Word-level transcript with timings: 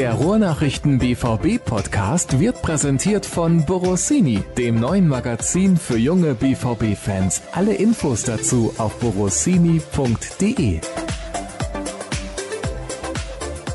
Der 0.00 0.14
Ruhrnachrichten 0.14 0.98
BVB 0.98 1.62
Podcast 1.62 2.40
wird 2.40 2.62
präsentiert 2.62 3.26
von 3.26 3.66
Borossini, 3.66 4.42
dem 4.56 4.80
neuen 4.80 5.06
Magazin 5.06 5.76
für 5.76 5.98
junge 5.98 6.32
BVB 6.32 6.96
Fans. 6.96 7.42
Alle 7.52 7.74
Infos 7.74 8.22
dazu 8.22 8.72
auf 8.78 8.98
borossini.de. 8.98 10.80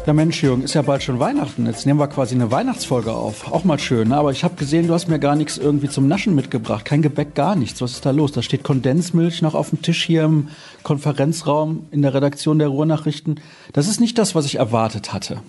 Ja 0.08 0.14
Mensch, 0.14 0.42
Jürgen, 0.42 0.64
ist 0.64 0.74
ja 0.74 0.82
bald 0.82 1.04
schon 1.04 1.20
Weihnachten. 1.20 1.68
Jetzt 1.68 1.86
nehmen 1.86 2.00
wir 2.00 2.08
quasi 2.08 2.34
eine 2.34 2.50
Weihnachtsfolge 2.50 3.14
auf. 3.14 3.52
Auch 3.52 3.64
mal 3.64 3.78
schön. 3.78 4.08
Ne? 4.08 4.18
Aber 4.18 4.32
ich 4.32 4.44
habe 4.44 4.56
gesehen, 4.56 4.88
du 4.88 4.96
hast 4.96 5.08
mir 5.08 5.20
gar 5.20 5.36
nichts 5.36 5.60
irgendwie 5.60 5.90
zum 5.90 6.08
Naschen 6.08 6.34
mitgebracht. 6.34 6.86
Kein 6.86 7.04
Gebäck, 7.04 7.36
gar 7.36 7.56
nichts. 7.56 7.84
Was 7.84 7.92
ist 7.92 8.06
da 8.06 8.10
los? 8.10 8.32
Da 8.32 8.42
steht 8.42 8.64
Kondensmilch 8.64 9.44
noch 9.44 9.54
auf 9.54 9.70
dem 9.70 9.84
Tisch 9.84 10.04
hier 10.04 10.24
im 10.24 10.48
Konferenzraum 10.82 11.86
in 11.92 12.02
der 12.02 12.16
Redaktion 12.16 12.58
der 12.58 12.70
Ruhrnachrichten. 12.70 13.42
Das 13.74 13.88
ist 13.88 14.00
nicht 14.00 14.18
das, 14.18 14.34
was 14.34 14.48
ich 14.48 14.56
erwartet 14.56 15.14
hatte. 15.14 15.44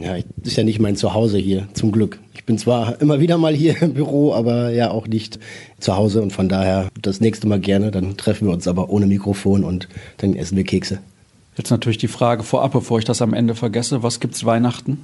Ja, 0.00 0.16
das 0.16 0.52
ist 0.52 0.56
ja 0.56 0.64
nicht 0.64 0.80
mein 0.80 0.96
Zuhause 0.96 1.38
hier, 1.38 1.68
zum 1.74 1.92
Glück. 1.92 2.18
Ich 2.34 2.44
bin 2.44 2.58
zwar 2.58 3.00
immer 3.00 3.20
wieder 3.20 3.38
mal 3.38 3.54
hier 3.54 3.80
im 3.82 3.94
Büro, 3.94 4.32
aber 4.32 4.70
ja 4.70 4.90
auch 4.90 5.06
nicht 5.06 5.38
zu 5.78 5.96
Hause 5.96 6.22
und 6.22 6.32
von 6.32 6.48
daher 6.48 6.88
das 7.00 7.20
nächste 7.20 7.46
Mal 7.46 7.60
gerne. 7.60 7.90
Dann 7.90 8.16
treffen 8.16 8.48
wir 8.48 8.52
uns 8.54 8.66
aber 8.66 8.90
ohne 8.90 9.06
Mikrofon 9.06 9.64
und 9.64 9.88
dann 10.18 10.34
essen 10.34 10.56
wir 10.56 10.64
Kekse. 10.64 10.98
Jetzt 11.56 11.70
natürlich 11.70 11.98
die 11.98 12.08
Frage 12.08 12.42
vorab, 12.42 12.72
bevor 12.72 12.98
ich 12.98 13.04
das 13.04 13.22
am 13.22 13.34
Ende 13.34 13.54
vergesse. 13.54 14.02
Was 14.02 14.20
gibt's 14.20 14.44
Weihnachten? 14.44 14.98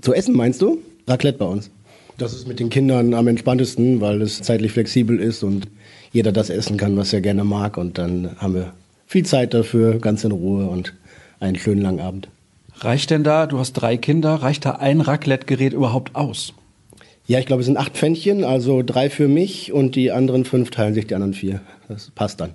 Zu 0.00 0.14
essen 0.14 0.34
meinst 0.34 0.62
du? 0.62 0.78
Raclette 1.06 1.38
bei 1.38 1.44
uns. 1.44 1.70
Das 2.18 2.32
ist 2.34 2.46
mit 2.48 2.60
den 2.60 2.70
Kindern 2.70 3.14
am 3.14 3.28
entspanntesten, 3.28 4.00
weil 4.00 4.22
es 4.22 4.42
zeitlich 4.42 4.72
flexibel 4.72 5.18
ist 5.18 5.42
und 5.42 5.68
jeder 6.12 6.32
das 6.32 6.50
essen 6.50 6.76
kann, 6.76 6.96
was 6.96 7.12
er 7.12 7.20
gerne 7.20 7.44
mag. 7.44 7.76
Und 7.76 7.98
dann 7.98 8.36
haben 8.38 8.54
wir 8.54 8.72
viel 9.06 9.24
Zeit 9.24 9.54
dafür, 9.54 9.98
ganz 9.98 10.24
in 10.24 10.32
Ruhe 10.32 10.66
und 10.66 10.94
einen 11.40 11.56
schönen 11.56 11.82
langen 11.82 12.00
Abend. 12.00 12.28
Reicht 12.84 13.10
denn 13.10 13.22
da, 13.22 13.46
du 13.46 13.60
hast 13.60 13.74
drei 13.74 13.96
Kinder, 13.96 14.34
reicht 14.34 14.64
da 14.64 14.72
ein 14.72 15.00
Raclette-Gerät 15.00 15.72
überhaupt 15.72 16.16
aus? 16.16 16.52
Ja, 17.26 17.38
ich 17.38 17.46
glaube, 17.46 17.60
es 17.60 17.66
sind 17.66 17.76
acht 17.76 17.92
Pfännchen, 17.96 18.42
also 18.42 18.82
drei 18.82 19.08
für 19.08 19.28
mich 19.28 19.72
und 19.72 19.94
die 19.94 20.10
anderen 20.10 20.44
fünf 20.44 20.72
teilen 20.72 20.92
sich 20.92 21.06
die 21.06 21.14
anderen 21.14 21.32
vier. 21.32 21.60
Das 21.86 22.10
passt 22.10 22.40
dann. 22.40 22.54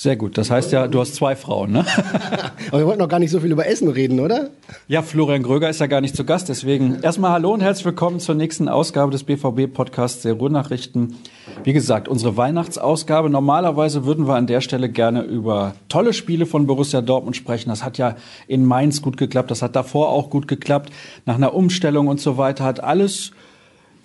Sehr 0.00 0.14
gut. 0.14 0.38
Das 0.38 0.48
heißt 0.48 0.70
ja, 0.70 0.86
du 0.86 1.00
hast 1.00 1.16
zwei 1.16 1.34
Frauen, 1.34 1.72
ne? 1.72 1.84
Aber 2.68 2.78
wir 2.78 2.86
wollten 2.86 3.00
noch 3.00 3.08
gar 3.08 3.18
nicht 3.18 3.32
so 3.32 3.40
viel 3.40 3.50
über 3.50 3.66
Essen 3.66 3.88
reden, 3.88 4.20
oder? 4.20 4.50
Ja, 4.86 5.02
Florian 5.02 5.42
Gröger 5.42 5.68
ist 5.68 5.80
ja 5.80 5.88
gar 5.88 6.00
nicht 6.00 6.14
zu 6.14 6.24
Gast. 6.24 6.48
Deswegen 6.48 7.00
erstmal 7.02 7.32
Hallo 7.32 7.52
und 7.52 7.62
herzlich 7.62 7.84
willkommen 7.84 8.20
zur 8.20 8.36
nächsten 8.36 8.68
Ausgabe 8.68 9.10
des 9.10 9.24
BVB-Podcasts 9.24 10.22
der 10.22 10.34
Ruhrnachrichten. 10.34 11.16
Wie 11.64 11.72
gesagt, 11.72 12.06
unsere 12.06 12.36
Weihnachtsausgabe. 12.36 13.28
Normalerweise 13.28 14.04
würden 14.04 14.28
wir 14.28 14.36
an 14.36 14.46
der 14.46 14.60
Stelle 14.60 14.88
gerne 14.88 15.22
über 15.22 15.74
tolle 15.88 16.12
Spiele 16.12 16.46
von 16.46 16.68
Borussia 16.68 17.00
Dortmund 17.00 17.34
sprechen. 17.34 17.68
Das 17.68 17.82
hat 17.82 17.98
ja 17.98 18.14
in 18.46 18.64
Mainz 18.64 19.02
gut 19.02 19.16
geklappt. 19.16 19.50
Das 19.50 19.62
hat 19.62 19.74
davor 19.74 20.10
auch 20.10 20.30
gut 20.30 20.46
geklappt. 20.46 20.92
Nach 21.26 21.34
einer 21.34 21.54
Umstellung 21.54 22.06
und 22.06 22.20
so 22.20 22.36
weiter 22.36 22.62
hat 22.62 22.78
alles 22.84 23.32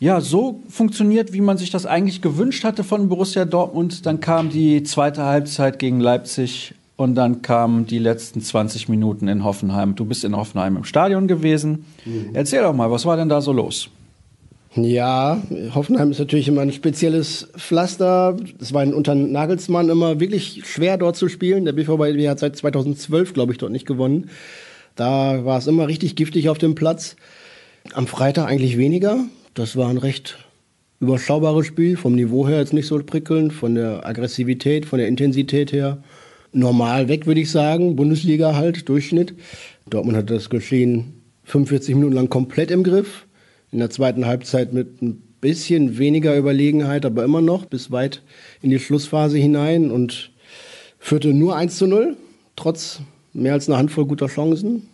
ja, 0.03 0.19
so 0.19 0.59
funktioniert, 0.67 1.31
wie 1.31 1.39
man 1.39 1.57
sich 1.57 1.69
das 1.69 1.85
eigentlich 1.85 2.21
gewünscht 2.21 2.65
hatte 2.65 2.83
von 2.83 3.07
Borussia 3.07 3.45
Dortmund. 3.45 4.05
Dann 4.05 4.19
kam 4.19 4.49
die 4.49 4.83
zweite 4.83 5.23
Halbzeit 5.23 5.79
gegen 5.79 6.01
Leipzig 6.01 6.73
und 6.97 7.15
dann 7.15 7.41
kamen 7.41 7.87
die 7.87 7.99
letzten 7.99 8.41
20 8.41 8.89
Minuten 8.89 9.29
in 9.29 9.45
Hoffenheim. 9.45 9.95
Du 9.95 10.03
bist 10.03 10.25
in 10.25 10.35
Hoffenheim 10.35 10.75
im 10.75 10.83
Stadion 10.83 11.29
gewesen. 11.29 11.85
Mhm. 12.03 12.31
Erzähl 12.33 12.63
doch 12.63 12.73
mal, 12.73 12.91
was 12.91 13.05
war 13.05 13.15
denn 13.15 13.29
da 13.29 13.39
so 13.39 13.53
los? 13.53 13.87
Ja, 14.75 15.41
Hoffenheim 15.73 16.11
ist 16.11 16.19
natürlich 16.19 16.49
immer 16.49 16.63
ein 16.63 16.73
spezielles 16.73 17.47
Pflaster. 17.55 18.35
Es 18.59 18.73
war 18.73 18.85
unter 18.85 19.15
Nagelsmann 19.15 19.87
immer 19.87 20.19
wirklich 20.19 20.63
schwer 20.65 20.97
dort 20.97 21.15
zu 21.15 21.29
spielen. 21.29 21.63
Der 21.63 21.71
BVB 21.71 22.27
hat 22.27 22.39
seit 22.39 22.57
2012, 22.57 23.31
glaube 23.31 23.53
ich, 23.53 23.57
dort 23.57 23.71
nicht 23.71 23.85
gewonnen. 23.85 24.29
Da 24.97 25.45
war 25.45 25.59
es 25.59 25.67
immer 25.67 25.87
richtig 25.87 26.17
giftig 26.17 26.49
auf 26.49 26.57
dem 26.57 26.75
Platz. 26.75 27.15
Am 27.93 28.05
Freitag 28.05 28.49
eigentlich 28.49 28.77
weniger. 28.77 29.19
Das 29.53 29.75
war 29.75 29.89
ein 29.89 29.97
recht 29.97 30.39
überschaubares 30.99 31.67
Spiel, 31.67 31.95
vom 31.95 32.15
Niveau 32.15 32.47
her 32.47 32.59
jetzt 32.59 32.73
nicht 32.73 32.87
so 32.87 32.97
prickelnd, 32.97 33.53
von 33.53 33.75
der 33.75 34.05
Aggressivität, 34.05 34.85
von 34.85 34.97
der 34.97 35.07
Intensität 35.07 35.71
her. 35.71 36.01
Normal 36.53 37.07
weg, 37.07 37.27
würde 37.27 37.41
ich 37.41 37.51
sagen. 37.51 37.95
Bundesliga 37.95 38.55
halt, 38.55 38.89
Durchschnitt. 38.89 39.35
Dortmund 39.89 40.17
hat 40.17 40.29
das 40.29 40.49
Geschehen 40.49 41.21
45 41.43 41.93
Minuten 41.95 42.13
lang 42.13 42.29
komplett 42.29 42.71
im 42.71 42.83
Griff. 42.83 43.27
In 43.71 43.79
der 43.79 43.89
zweiten 43.89 44.25
Halbzeit 44.25 44.73
mit 44.73 45.01
ein 45.01 45.21
bisschen 45.41 45.97
weniger 45.97 46.35
Überlegenheit, 46.37 47.05
aber 47.05 47.23
immer 47.23 47.41
noch 47.41 47.65
bis 47.65 47.91
weit 47.91 48.21
in 48.61 48.69
die 48.69 48.79
Schlussphase 48.79 49.37
hinein 49.37 49.91
und 49.91 50.31
führte 50.97 51.33
nur 51.33 51.55
1 51.55 51.77
zu 51.77 51.85
0, 51.85 52.15
trotz 52.55 53.01
mehr 53.33 53.53
als 53.53 53.67
einer 53.67 53.77
Handvoll 53.77 54.05
guter 54.05 54.27
Chancen. 54.27 54.87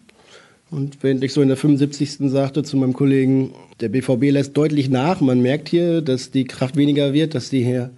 Und 0.72 0.98
während 1.02 1.24
ich 1.24 1.34
so 1.34 1.42
in 1.42 1.48
der 1.48 1.58
75. 1.58 2.30
sagte 2.30 2.64
zu 2.64 2.78
meinem 2.78 2.94
Kollegen, 2.94 3.54
der 3.80 3.90
BVB 3.90 4.32
lässt 4.32 4.56
deutlich 4.56 4.90
nach. 4.90 5.20
Man 5.20 5.42
merkt 5.42 5.68
hier, 5.68 6.02
dass 6.02 6.30
die 6.30 6.46
Kraft 6.46 6.76
weniger 6.76 7.14
wird, 7.14 7.34
dass 7.34 7.50
die 7.50 7.64
hier 7.64 7.90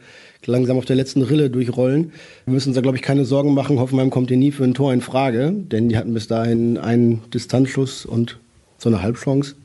langsam 0.46 0.78
auf 0.78 0.86
der 0.86 0.96
letzten 0.96 1.22
Rille 1.22 1.50
durchrollen. 1.50 2.14
Wir 2.46 2.54
müssen 2.54 2.70
uns 2.70 2.76
da, 2.76 2.82
glaube 2.82 2.98
ich, 2.98 3.04
keine 3.04 3.26
Sorgen 3.26 3.54
machen. 3.54 3.80
Hoffenheim 3.80 4.10
kommt 4.10 4.30
hier 4.30 4.38
nie 4.38 4.52
für 4.52 4.64
ein 4.64 4.74
Tor 4.74 4.94
in 4.94 5.02
Frage, 5.02 5.52
denn 5.54 5.90
die 5.90 5.98
hatten 5.98 6.14
bis 6.14 6.28
dahin 6.28 6.78
einen 6.78 7.22
Distanzschuss 7.34 8.06
und 8.06 8.40
so 8.78 8.90
eine 8.90 9.02
Halbchance. 9.02 9.56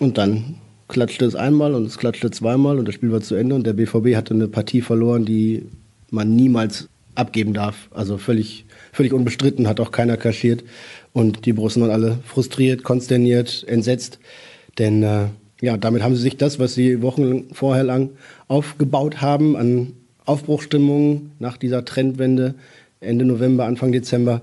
Und 0.00 0.18
dann 0.18 0.56
klatschte 0.88 1.24
es 1.26 1.34
einmal 1.34 1.74
und 1.74 1.86
es 1.86 1.98
klatschte 1.98 2.30
zweimal 2.30 2.78
und 2.78 2.88
das 2.88 2.94
Spiel 2.94 3.12
war 3.12 3.20
zu 3.20 3.34
Ende 3.34 3.54
und 3.54 3.66
der 3.66 3.74
BVB 3.74 4.16
hatte 4.16 4.34
eine 4.34 4.48
Partie 4.48 4.80
verloren, 4.80 5.24
die 5.24 5.66
man 6.10 6.34
niemals 6.34 6.88
abgeben 7.14 7.54
darf. 7.54 7.88
Also 7.92 8.18
völlig, 8.18 8.64
völlig 8.92 9.12
unbestritten, 9.12 9.68
hat 9.68 9.80
auch 9.80 9.92
keiner 9.92 10.16
kaschiert. 10.16 10.64
Und 11.14 11.46
die 11.46 11.54
Borussen 11.54 11.80
waren 11.80 11.92
alle 11.92 12.18
frustriert, 12.26 12.82
konsterniert, 12.82 13.64
entsetzt. 13.66 14.18
Denn 14.78 15.02
äh, 15.02 15.28
ja, 15.62 15.78
damit 15.78 16.02
haben 16.02 16.16
sie 16.16 16.20
sich 16.20 16.36
das, 16.36 16.58
was 16.58 16.74
sie 16.74 17.00
Wochen 17.00 17.54
vorher 17.54 17.84
lang 17.84 18.10
aufgebaut 18.48 19.22
haben, 19.22 19.56
an 19.56 19.94
Aufbruchstimmung 20.26 21.30
nach 21.38 21.56
dieser 21.56 21.84
Trendwende 21.86 22.54
Ende 23.00 23.24
November, 23.24 23.64
Anfang 23.64 23.92
Dezember, 23.92 24.42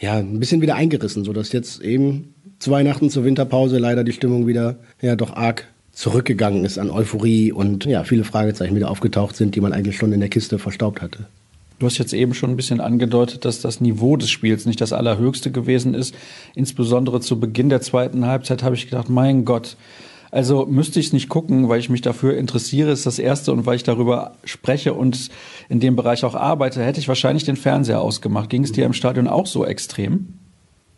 ja, 0.00 0.14
ein 0.14 0.40
bisschen 0.40 0.62
wieder 0.62 0.74
eingerissen, 0.74 1.24
sodass 1.24 1.52
jetzt 1.52 1.80
eben 1.82 2.34
zu 2.58 2.70
Weihnachten, 2.70 3.10
zur 3.10 3.24
Winterpause 3.24 3.78
leider 3.78 4.02
die 4.02 4.12
Stimmung 4.12 4.46
wieder 4.46 4.76
ja 5.00 5.16
doch 5.16 5.36
arg 5.36 5.68
zurückgegangen 5.92 6.64
ist 6.64 6.78
an 6.78 6.90
Euphorie 6.90 7.52
und 7.52 7.84
ja, 7.86 8.04
viele 8.04 8.24
Fragezeichen 8.24 8.76
wieder 8.76 8.90
aufgetaucht 8.90 9.36
sind, 9.36 9.54
die 9.54 9.60
man 9.60 9.72
eigentlich 9.72 9.96
schon 9.96 10.12
in 10.12 10.20
der 10.20 10.28
Kiste 10.28 10.58
verstaubt 10.58 11.00
hatte. 11.00 11.26
Du 11.78 11.86
hast 11.86 11.98
jetzt 11.98 12.14
eben 12.14 12.32
schon 12.32 12.50
ein 12.50 12.56
bisschen 12.56 12.80
angedeutet, 12.80 13.44
dass 13.44 13.60
das 13.60 13.80
Niveau 13.82 14.16
des 14.16 14.30
Spiels 14.30 14.64
nicht 14.64 14.80
das 14.80 14.94
allerhöchste 14.94 15.50
gewesen 15.50 15.92
ist. 15.92 16.14
Insbesondere 16.54 17.20
zu 17.20 17.38
Beginn 17.38 17.68
der 17.68 17.82
zweiten 17.82 18.26
Halbzeit 18.26 18.62
habe 18.62 18.74
ich 18.74 18.88
gedacht, 18.88 19.10
mein 19.10 19.44
Gott, 19.44 19.76
also 20.30 20.66
müsste 20.66 21.00
ich 21.00 21.06
es 21.06 21.12
nicht 21.12 21.28
gucken, 21.28 21.68
weil 21.68 21.78
ich 21.78 21.90
mich 21.90 22.00
dafür 22.00 22.36
interessiere, 22.36 22.90
ist 22.90 23.06
das 23.06 23.18
Erste 23.18 23.52
und 23.52 23.66
weil 23.66 23.76
ich 23.76 23.84
darüber 23.84 24.36
spreche 24.44 24.94
und 24.94 25.28
in 25.68 25.80
dem 25.80 25.96
Bereich 25.96 26.24
auch 26.24 26.34
arbeite, 26.34 26.82
hätte 26.82 27.00
ich 27.00 27.08
wahrscheinlich 27.08 27.44
den 27.44 27.56
Fernseher 27.56 28.00
ausgemacht. 28.00 28.48
Ging 28.48 28.64
es 28.64 28.72
dir 28.72 28.86
im 28.86 28.92
Stadion 28.92 29.28
auch 29.28 29.46
so 29.46 29.64
extrem? 29.64 30.28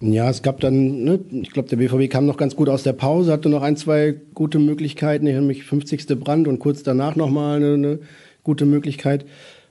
Ja, 0.00 0.31
es 0.31 0.43
gab 0.43 0.60
dann, 0.60 1.03
ne, 1.03 1.21
ich 1.43 1.50
glaube, 1.50 1.69
der 1.69 1.77
BVB 1.77 2.09
kam 2.09 2.25
noch 2.25 2.37
ganz 2.37 2.55
gut 2.55 2.69
aus 2.69 2.84
der 2.84 2.93
Pause, 2.93 3.33
hatte 3.33 3.49
noch 3.49 3.62
ein, 3.62 3.77
zwei 3.77 4.15
gute 4.33 4.60
Möglichkeiten, 4.60 5.25
nämlich 5.25 5.65
50. 5.65 6.06
Brand 6.21 6.47
und 6.47 6.60
kurz 6.60 6.84
danach 6.84 7.16
nochmal 7.16 7.56
eine, 7.56 7.75
eine 7.75 7.99
gute 8.45 8.65
Möglichkeit. 8.65 9.27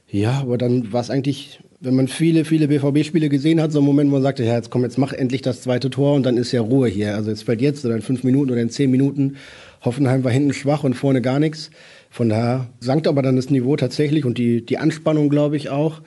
Ja, 0.09 0.39
aber 0.39 0.57
dann 0.57 0.93
war 0.93 1.01
es 1.01 1.09
eigentlich, 1.09 1.59
wenn 1.81 1.95
man 1.95 2.07
viele, 2.07 2.45
viele 2.45 2.69
BVB-Spiele 2.69 3.27
gesehen 3.27 3.61
hat, 3.61 3.73
so 3.73 3.79
ein 3.79 3.85
Moment, 3.85 4.09
wo 4.09 4.15
man 4.15 4.23
sagte, 4.23 4.43
ja, 4.43 4.55
jetzt 4.55 4.69
komm, 4.69 4.83
jetzt 4.83 4.97
mach 4.97 5.11
endlich 5.11 5.41
das 5.41 5.61
zweite 5.61 5.89
Tor 5.89 6.15
und 6.15 6.25
dann 6.25 6.37
ist 6.37 6.53
ja 6.53 6.61
Ruhe 6.61 6.87
hier. 6.87 7.15
Also 7.15 7.29
jetzt 7.29 7.43
fällt 7.43 7.61
jetzt 7.61 7.85
oder 7.85 7.95
in 7.95 8.01
fünf 8.01 8.23
Minuten 8.23 8.51
oder 8.51 8.61
in 8.61 8.69
zehn 8.69 8.89
Minuten. 8.89 9.35
Hoffenheim 9.83 10.23
war 10.23 10.31
hinten 10.31 10.53
schwach 10.53 10.83
und 10.83 10.93
vorne 10.93 11.21
gar 11.21 11.39
nichts. 11.39 11.71
Von 12.09 12.29
daher 12.29 12.67
sank 12.79 13.05
aber 13.05 13.21
dann 13.21 13.35
das 13.35 13.49
Niveau 13.49 13.75
tatsächlich 13.75 14.23
und 14.23 14.37
die, 14.37 14.65
die 14.65 14.77
Anspannung, 14.77 15.29
glaube 15.29 15.57
ich, 15.57 15.69
auch. 15.69 16.01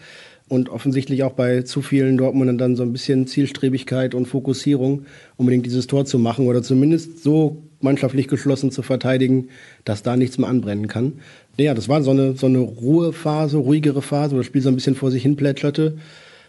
Und 0.48 0.68
offensichtlich 0.68 1.22
auch 1.22 1.32
bei 1.34 1.62
zu 1.62 1.80
vielen 1.80 2.16
Dortmundern 2.18 2.58
dann 2.58 2.74
so 2.74 2.82
ein 2.82 2.92
bisschen 2.92 3.28
Zielstrebigkeit 3.28 4.14
und 4.16 4.26
Fokussierung, 4.26 5.04
unbedingt 5.36 5.64
dieses 5.64 5.86
Tor 5.86 6.06
zu 6.06 6.18
machen 6.18 6.48
oder 6.48 6.62
zumindest 6.62 7.22
so 7.22 7.62
mannschaftlich 7.80 8.28
geschlossen 8.28 8.70
zu 8.70 8.82
verteidigen, 8.82 9.48
dass 9.84 10.02
da 10.02 10.16
nichts 10.16 10.38
mehr 10.38 10.48
anbrennen 10.48 10.88
kann. 10.88 11.20
Ja, 11.58 11.74
das 11.74 11.88
war 11.88 12.02
so 12.02 12.10
eine, 12.10 12.36
so 12.36 12.46
eine 12.46 12.58
Ruhephase, 12.58 13.58
ruhigere 13.58 14.02
Phase, 14.02 14.34
wo 14.34 14.38
das 14.38 14.46
Spiel 14.46 14.62
so 14.62 14.68
ein 14.68 14.74
bisschen 14.74 14.94
vor 14.94 15.10
sich 15.10 15.22
hin 15.22 15.36
plätscherte. 15.36 15.98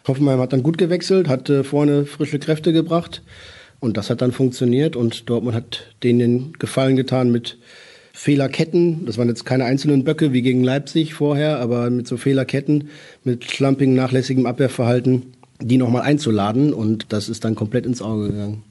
Hoffenheim 0.07 0.39
hat 0.39 0.53
dann 0.53 0.63
gut 0.63 0.77
gewechselt, 0.77 1.27
hat 1.27 1.50
äh, 1.50 1.63
vorne 1.63 2.06
frische 2.06 2.39
Kräfte 2.39 2.74
gebracht 2.74 3.21
und 3.80 3.98
das 3.98 4.09
hat 4.09 4.21
dann 4.21 4.31
funktioniert 4.31 4.95
und 4.95 5.30
Dortmund 5.30 5.56
hat 5.56 5.83
denen 6.03 6.19
den 6.19 6.53
Gefallen 6.53 6.95
getan 6.95 7.31
mit 7.31 7.57
Fehlerketten. 8.13 9.06
Das 9.06 9.18
waren 9.18 9.27
jetzt 9.27 9.45
keine 9.45 9.65
einzelnen 9.65 10.03
Böcke 10.03 10.33
wie 10.33 10.42
gegen 10.42 10.63
Leipzig 10.63 11.13
vorher, 11.13 11.59
aber 11.59 11.89
mit 11.89 12.07
so 12.07 12.18
Fehlerketten, 12.18 12.89
mit 13.24 13.45
schlampigem, 13.45 13.95
nachlässigem 13.95 14.45
Abwehrverhalten, 14.45 15.33
die 15.62 15.77
nochmal 15.77 16.03
einzuladen 16.03 16.74
und 16.74 17.13
das 17.13 17.30
ist 17.30 17.45
dann 17.45 17.56
komplett 17.56 17.86
ins 17.86 18.01
Auge 18.01 18.30
gegangen. 18.30 18.63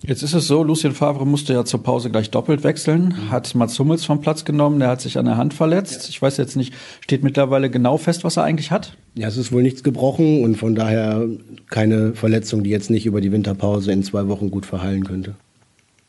Jetzt 0.00 0.22
ist 0.22 0.32
es 0.32 0.46
so, 0.46 0.62
Lucien 0.62 0.92
Favre 0.92 1.26
musste 1.26 1.52
ja 1.52 1.64
zur 1.64 1.82
Pause 1.82 2.08
gleich 2.10 2.30
doppelt 2.30 2.62
wechseln, 2.62 3.30
hat 3.30 3.54
Mats 3.56 3.78
Hummels 3.80 4.04
vom 4.04 4.20
Platz 4.20 4.44
genommen, 4.44 4.78
der 4.78 4.88
hat 4.88 5.00
sich 5.00 5.18
an 5.18 5.24
der 5.24 5.36
Hand 5.36 5.54
verletzt. 5.54 6.08
Ich 6.08 6.22
weiß 6.22 6.36
jetzt 6.36 6.56
nicht, 6.56 6.72
steht 7.00 7.24
mittlerweile 7.24 7.68
genau 7.68 7.96
fest, 7.96 8.22
was 8.22 8.36
er 8.36 8.44
eigentlich 8.44 8.70
hat? 8.70 8.96
Ja, 9.16 9.26
es 9.26 9.36
ist 9.36 9.50
wohl 9.50 9.62
nichts 9.62 9.82
gebrochen 9.82 10.44
und 10.44 10.54
von 10.54 10.76
daher 10.76 11.26
keine 11.68 12.14
Verletzung, 12.14 12.62
die 12.62 12.70
jetzt 12.70 12.90
nicht 12.90 13.06
über 13.06 13.20
die 13.20 13.32
Winterpause 13.32 13.90
in 13.90 14.04
zwei 14.04 14.28
Wochen 14.28 14.52
gut 14.52 14.66
verheilen 14.66 15.02
könnte. 15.02 15.34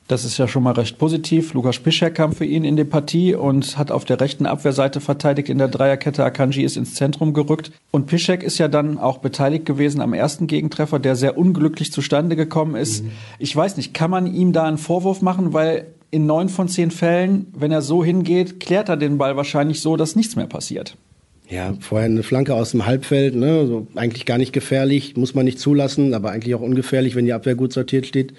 Das 0.10 0.26
ist 0.26 0.40
ja 0.40 0.48
schon 0.48 0.64
mal 0.64 0.72
recht 0.72 0.98
positiv. 0.98 1.54
Lukas 1.54 1.78
Piszek 1.78 2.16
kam 2.16 2.32
für 2.32 2.44
ihn 2.44 2.64
in 2.64 2.76
die 2.76 2.84
Partie 2.84 3.36
und 3.36 3.78
hat 3.78 3.92
auf 3.92 4.06
der 4.06 4.20
rechten 4.20 4.48
Abwehrseite 4.48 5.02
verteidigt 5.02 5.50
in 5.50 5.60
der 5.60 5.68
Dreierkette. 5.68 6.24
Akanji 6.24 6.64
ist 6.64 6.78
ins 6.78 6.96
Zentrum 6.96 7.32
gerückt. 7.32 7.72
Und 7.92 8.08
Piszek 8.08 8.42
ist 8.42 8.58
ja 8.58 8.68
dann 8.68 8.98
auch 8.98 9.20
beteiligt 9.20 9.68
gewesen 9.68 10.02
am 10.02 10.14
ersten 10.14 10.48
Gegentreffer, 10.48 10.98
der 10.98 11.16
sehr 11.16 11.38
unglücklich 11.38 11.92
zustande 11.92 12.36
gekommen 12.36 12.76
ist. 12.76 13.04
Mhm. 13.04 13.12
Ich 13.38 13.56
weiß 13.56 13.78
nicht, 13.78 13.94
kann 13.94 14.10
man 14.10 14.26
ihm 14.26 14.52
da 14.52 14.64
einen 14.64 14.80
Vorwurf 14.80 15.22
machen, 15.22 15.54
weil 15.54 15.86
in 16.10 16.26
neun 16.26 16.50
von 16.50 16.68
zehn 16.68 16.90
Fällen, 16.90 17.46
wenn 17.56 17.72
er 17.72 17.84
so 17.84 18.04
hingeht, 18.04 18.60
klärt 18.60 18.90
er 18.90 18.98
den 18.98 19.20
Ball 19.20 19.38
wahrscheinlich 19.38 19.80
so, 19.80 19.96
dass 19.96 20.16
nichts 20.16 20.36
mehr 20.36 20.48
passiert. 20.48 20.98
Ja, 21.50 21.76
vorher 21.82 22.08
eine 22.08 22.24
Flanke 22.24 22.56
aus 22.56 22.72
dem 22.72 22.88
Halbfeld, 22.88 23.36
ne, 23.36 23.68
so 23.68 23.86
eigentlich 23.94 24.26
gar 24.26 24.40
nicht 24.40 24.54
gefährlich, 24.54 25.18
muss 25.18 25.36
man 25.36 25.46
nicht 25.46 25.60
zulassen, 25.60 26.16
aber 26.16 26.32
eigentlich 26.32 26.56
auch 26.56 26.62
ungefährlich, 26.62 27.16
wenn 27.16 27.26
die 27.26 27.34
Abwehr 27.34 27.54
gut 27.54 27.74
sortiert 27.74 28.08
steht. 28.08 28.34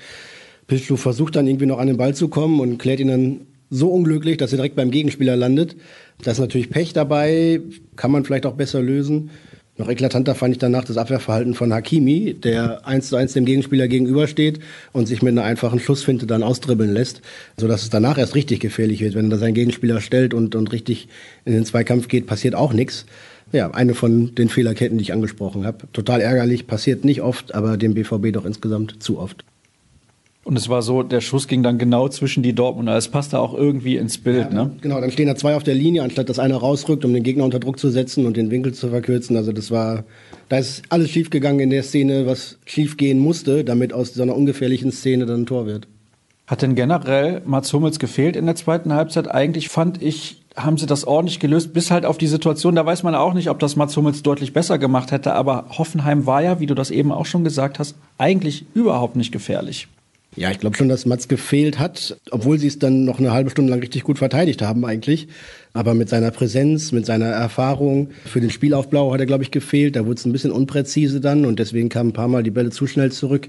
Pischlu 0.70 0.96
versucht 0.96 1.34
dann 1.34 1.48
irgendwie 1.48 1.66
noch 1.66 1.78
an 1.78 1.88
den 1.88 1.96
Ball 1.96 2.14
zu 2.14 2.28
kommen 2.28 2.60
und 2.60 2.78
klärt 2.78 3.00
ihn 3.00 3.08
dann 3.08 3.40
so 3.70 3.88
unglücklich, 3.88 4.36
dass 4.36 4.52
er 4.52 4.56
direkt 4.56 4.76
beim 4.76 4.92
Gegenspieler 4.92 5.34
landet. 5.34 5.74
Da 6.22 6.30
ist 6.30 6.38
natürlich 6.38 6.70
Pech 6.70 6.92
dabei, 6.92 7.60
kann 7.96 8.12
man 8.12 8.24
vielleicht 8.24 8.46
auch 8.46 8.54
besser 8.54 8.80
lösen. 8.80 9.30
Noch 9.78 9.88
eklatanter 9.88 10.36
fand 10.36 10.52
ich 10.52 10.58
danach 10.58 10.84
das 10.84 10.96
Abwehrverhalten 10.96 11.54
von 11.54 11.72
Hakimi, 11.72 12.34
der 12.34 12.86
eins 12.86 13.08
zu 13.08 13.16
eins 13.16 13.32
dem 13.32 13.46
Gegenspieler 13.46 13.88
gegenübersteht 13.88 14.60
und 14.92 15.06
sich 15.06 15.22
mit 15.22 15.32
einer 15.32 15.42
einfachen 15.42 15.80
Schussfinte 15.80 16.26
dann 16.26 16.44
ausdribbeln 16.44 16.92
lässt, 16.92 17.20
sodass 17.56 17.82
es 17.82 17.90
danach 17.90 18.16
erst 18.16 18.36
richtig 18.36 18.60
gefährlich 18.60 19.00
wird. 19.00 19.16
Wenn 19.16 19.30
er 19.30 19.38
seinen 19.38 19.54
Gegenspieler 19.54 20.00
stellt 20.00 20.34
und, 20.34 20.54
und 20.54 20.70
richtig 20.70 21.08
in 21.44 21.52
den 21.52 21.64
Zweikampf 21.64 22.06
geht, 22.06 22.26
passiert 22.28 22.54
auch 22.54 22.72
nichts. 22.72 23.06
Ja, 23.50 23.72
eine 23.72 23.94
von 23.94 24.36
den 24.36 24.48
Fehlerketten, 24.50 24.98
die 24.98 25.02
ich 25.02 25.12
angesprochen 25.12 25.66
habe. 25.66 25.88
Total 25.92 26.20
ärgerlich, 26.20 26.68
passiert 26.68 27.04
nicht 27.04 27.22
oft, 27.22 27.56
aber 27.56 27.76
dem 27.76 27.94
BVB 27.94 28.32
doch 28.32 28.44
insgesamt 28.44 29.02
zu 29.02 29.18
oft. 29.18 29.44
Und 30.42 30.56
es 30.56 30.70
war 30.70 30.80
so, 30.80 31.02
der 31.02 31.20
Schuss 31.20 31.48
ging 31.48 31.62
dann 31.62 31.76
genau 31.76 32.08
zwischen 32.08 32.42
die 32.42 32.54
Dortmunder. 32.54 32.96
Es 32.96 33.08
passte 33.08 33.38
auch 33.38 33.52
irgendwie 33.52 33.96
ins 33.96 34.16
Bild. 34.16 34.52
Ja, 34.52 34.64
ne? 34.64 34.70
Genau, 34.80 34.98
dann 35.00 35.10
stehen 35.10 35.26
da 35.26 35.36
zwei 35.36 35.54
auf 35.54 35.62
der 35.64 35.74
Linie, 35.74 36.02
anstatt 36.02 36.30
dass 36.30 36.38
einer 36.38 36.56
rausrückt, 36.56 37.04
um 37.04 37.12
den 37.12 37.22
Gegner 37.22 37.44
unter 37.44 37.60
Druck 37.60 37.78
zu 37.78 37.90
setzen 37.90 38.24
und 38.24 38.38
den 38.38 38.50
Winkel 38.50 38.72
zu 38.72 38.88
verkürzen. 38.88 39.36
Also 39.36 39.52
das 39.52 39.70
war, 39.70 40.04
da 40.48 40.58
ist 40.58 40.82
alles 40.88 41.10
schiefgegangen 41.10 41.60
in 41.60 41.70
der 41.70 41.82
Szene, 41.82 42.26
was 42.26 42.58
schiefgehen 42.64 43.18
musste, 43.18 43.64
damit 43.64 43.92
aus 43.92 44.14
so 44.14 44.22
einer 44.22 44.34
ungefährlichen 44.34 44.92
Szene 44.92 45.26
dann 45.26 45.42
ein 45.42 45.46
Tor 45.46 45.66
wird. 45.66 45.86
Hat 46.46 46.62
denn 46.62 46.74
generell 46.74 47.42
Mats 47.44 47.72
Hummels 47.72 47.98
gefehlt 47.98 48.34
in 48.34 48.46
der 48.46 48.56
zweiten 48.56 48.94
Halbzeit? 48.94 49.30
Eigentlich 49.30 49.68
fand 49.68 50.02
ich, 50.02 50.42
haben 50.56 50.78
sie 50.78 50.86
das 50.86 51.06
ordentlich 51.06 51.38
gelöst, 51.38 51.74
bis 51.74 51.90
halt 51.90 52.06
auf 52.06 52.18
die 52.18 52.26
Situation. 52.26 52.74
Da 52.74 52.84
weiß 52.84 53.02
man 53.02 53.14
auch 53.14 53.34
nicht, 53.34 53.50
ob 53.50 53.58
das 53.60 53.76
Mats 53.76 53.96
Hummels 53.96 54.22
deutlich 54.22 54.52
besser 54.54 54.78
gemacht 54.78 55.12
hätte. 55.12 55.34
Aber 55.34 55.66
Hoffenheim 55.76 56.26
war 56.26 56.42
ja, 56.42 56.58
wie 56.58 56.66
du 56.66 56.74
das 56.74 56.90
eben 56.90 57.12
auch 57.12 57.26
schon 57.26 57.44
gesagt 57.44 57.78
hast, 57.78 57.94
eigentlich 58.18 58.64
überhaupt 58.74 59.14
nicht 59.14 59.30
gefährlich. 59.30 59.86
Ja, 60.36 60.50
ich 60.50 60.60
glaube 60.60 60.76
schon, 60.76 60.88
dass 60.88 61.06
Mats 61.06 61.26
gefehlt 61.26 61.80
hat, 61.80 62.16
obwohl 62.30 62.58
sie 62.58 62.68
es 62.68 62.78
dann 62.78 63.04
noch 63.04 63.18
eine 63.18 63.32
halbe 63.32 63.50
Stunde 63.50 63.70
lang 63.70 63.80
richtig 63.80 64.04
gut 64.04 64.18
verteidigt 64.18 64.62
haben 64.62 64.84
eigentlich. 64.84 65.26
Aber 65.72 65.94
mit 65.94 66.08
seiner 66.08 66.30
Präsenz, 66.30 66.92
mit 66.92 67.04
seiner 67.04 67.26
Erfahrung, 67.26 68.10
für 68.26 68.40
den 68.40 68.50
Spielaufbau 68.50 69.12
hat 69.12 69.20
er, 69.20 69.26
glaube 69.26 69.42
ich, 69.42 69.50
gefehlt. 69.50 69.96
Da 69.96 70.06
wurde 70.06 70.20
es 70.20 70.26
ein 70.26 70.32
bisschen 70.32 70.52
unpräzise 70.52 71.20
dann 71.20 71.44
und 71.44 71.58
deswegen 71.58 71.88
kamen 71.88 72.10
ein 72.10 72.14
paar 72.14 72.28
Mal 72.28 72.44
die 72.44 72.52
Bälle 72.52 72.70
zu 72.70 72.86
schnell 72.86 73.10
zurück. 73.10 73.48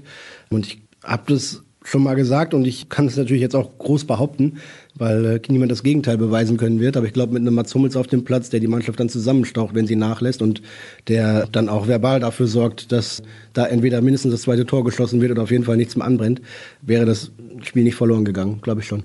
Und 0.50 0.66
ich 0.66 0.82
habe 1.04 1.32
das 1.32 1.62
schon 1.84 2.02
mal 2.02 2.14
gesagt 2.14 2.54
und 2.54 2.64
ich 2.64 2.88
kann 2.88 3.06
es 3.06 3.16
natürlich 3.16 3.42
jetzt 3.42 3.56
auch 3.56 3.78
groß 3.78 4.04
behaupten, 4.04 4.58
weil 4.94 5.24
äh, 5.24 5.40
niemand 5.48 5.72
das 5.72 5.82
Gegenteil 5.82 6.18
beweisen 6.18 6.56
können 6.56 6.80
wird. 6.80 6.96
Aber 6.96 7.06
ich 7.06 7.12
glaube, 7.12 7.32
mit 7.32 7.42
einem 7.42 7.54
Mats 7.54 7.74
Hummels 7.74 7.96
auf 7.96 8.06
dem 8.06 8.24
Platz, 8.24 8.50
der 8.50 8.60
die 8.60 8.66
Mannschaft 8.66 9.00
dann 9.00 9.08
zusammenstaucht, 9.08 9.74
wenn 9.74 9.86
sie 9.86 9.96
nachlässt 9.96 10.42
und 10.42 10.62
der 11.08 11.46
dann 11.50 11.68
auch 11.68 11.88
verbal 11.88 12.20
dafür 12.20 12.46
sorgt, 12.46 12.92
dass 12.92 13.22
da 13.52 13.66
entweder 13.66 14.00
mindestens 14.02 14.32
das 14.32 14.42
zweite 14.42 14.66
Tor 14.66 14.84
geschossen 14.84 15.20
wird 15.20 15.32
oder 15.32 15.42
auf 15.42 15.50
jeden 15.50 15.64
Fall 15.64 15.76
nichts 15.76 15.96
mehr 15.96 16.06
anbrennt, 16.06 16.40
wäre 16.82 17.06
das 17.06 17.32
Spiel 17.62 17.84
nicht 17.84 17.96
verloren 17.96 18.24
gegangen, 18.24 18.60
glaube 18.62 18.80
ich 18.80 18.86
schon. 18.86 19.04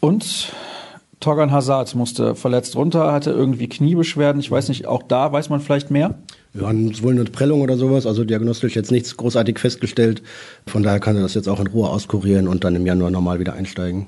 Und 0.00 0.52
Torgan 1.20 1.50
Hazard 1.50 1.94
musste 1.94 2.34
verletzt 2.34 2.76
runter, 2.76 3.12
hatte 3.12 3.30
irgendwie 3.30 3.68
Kniebeschwerden. 3.68 4.40
Ich 4.40 4.50
weiß 4.50 4.68
nicht, 4.68 4.86
auch 4.86 5.02
da 5.02 5.32
weiß 5.32 5.48
man 5.48 5.60
vielleicht 5.60 5.90
mehr? 5.90 6.18
Ja, 6.52 6.70
wohl 7.02 7.12
eine 7.12 7.24
Prellung 7.24 7.62
oder 7.62 7.76
sowas, 7.76 8.06
also 8.06 8.24
diagnostisch 8.24 8.76
jetzt 8.76 8.90
nichts 8.90 9.16
großartig 9.16 9.58
festgestellt. 9.58 10.22
Von 10.66 10.82
daher 10.82 11.00
kann 11.00 11.16
er 11.16 11.22
das 11.22 11.34
jetzt 11.34 11.48
auch 11.48 11.60
in 11.60 11.66
Ruhe 11.68 11.88
auskurieren 11.88 12.48
und 12.48 12.64
dann 12.64 12.74
im 12.76 12.86
Januar 12.86 13.10
normal 13.10 13.40
wieder 13.40 13.54
einsteigen. 13.54 14.06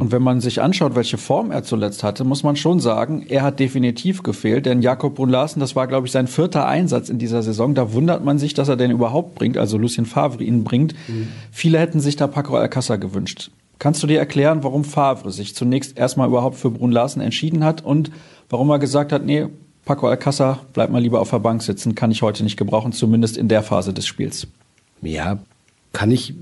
Und 0.00 0.12
wenn 0.12 0.22
man 0.22 0.40
sich 0.40 0.62
anschaut, 0.62 0.94
welche 0.94 1.18
Form 1.18 1.50
er 1.50 1.62
zuletzt 1.62 2.02
hatte, 2.02 2.24
muss 2.24 2.42
man 2.42 2.56
schon 2.56 2.80
sagen, 2.80 3.22
er 3.28 3.42
hat 3.42 3.60
definitiv 3.60 4.22
gefehlt. 4.22 4.64
Denn 4.64 4.80
Jakob 4.80 5.16
Brun 5.16 5.28
Larsen, 5.28 5.60
das 5.60 5.76
war, 5.76 5.86
glaube 5.86 6.06
ich, 6.06 6.12
sein 6.12 6.26
vierter 6.26 6.66
Einsatz 6.66 7.10
in 7.10 7.18
dieser 7.18 7.42
Saison. 7.42 7.74
Da 7.74 7.92
wundert 7.92 8.24
man 8.24 8.38
sich, 8.38 8.54
dass 8.54 8.70
er 8.70 8.76
den 8.76 8.90
überhaupt 8.90 9.34
bringt, 9.34 9.58
also 9.58 9.76
Lucien 9.76 10.06
Favre 10.06 10.42
ihn 10.42 10.64
bringt. 10.64 10.94
Mhm. 11.06 11.28
Viele 11.52 11.78
hätten 11.78 12.00
sich 12.00 12.16
da 12.16 12.28
Paco 12.28 12.56
Alcázar 12.56 12.96
gewünscht. 12.96 13.50
Kannst 13.78 14.02
du 14.02 14.06
dir 14.06 14.18
erklären, 14.18 14.64
warum 14.64 14.84
Favre 14.84 15.30
sich 15.32 15.54
zunächst 15.54 15.98
erstmal 15.98 16.28
überhaupt 16.28 16.56
für 16.56 16.70
Brun 16.70 16.92
Larsen 16.92 17.20
entschieden 17.20 17.62
hat 17.62 17.84
und 17.84 18.10
warum 18.48 18.70
er 18.70 18.78
gesagt 18.78 19.12
hat, 19.12 19.26
nee, 19.26 19.48
Paco 19.84 20.08
Alcázar, 20.08 20.60
bleib 20.72 20.88
mal 20.88 21.02
lieber 21.02 21.20
auf 21.20 21.28
der 21.28 21.40
Bank 21.40 21.62
sitzen, 21.62 21.94
kann 21.94 22.10
ich 22.10 22.22
heute 22.22 22.42
nicht 22.42 22.56
gebrauchen, 22.56 22.92
zumindest 22.92 23.36
in 23.36 23.48
der 23.48 23.62
Phase 23.62 23.92
des 23.92 24.06
Spiels. 24.06 24.46
Ja, 25.02 25.40
kann 25.92 26.10
ich 26.10 26.32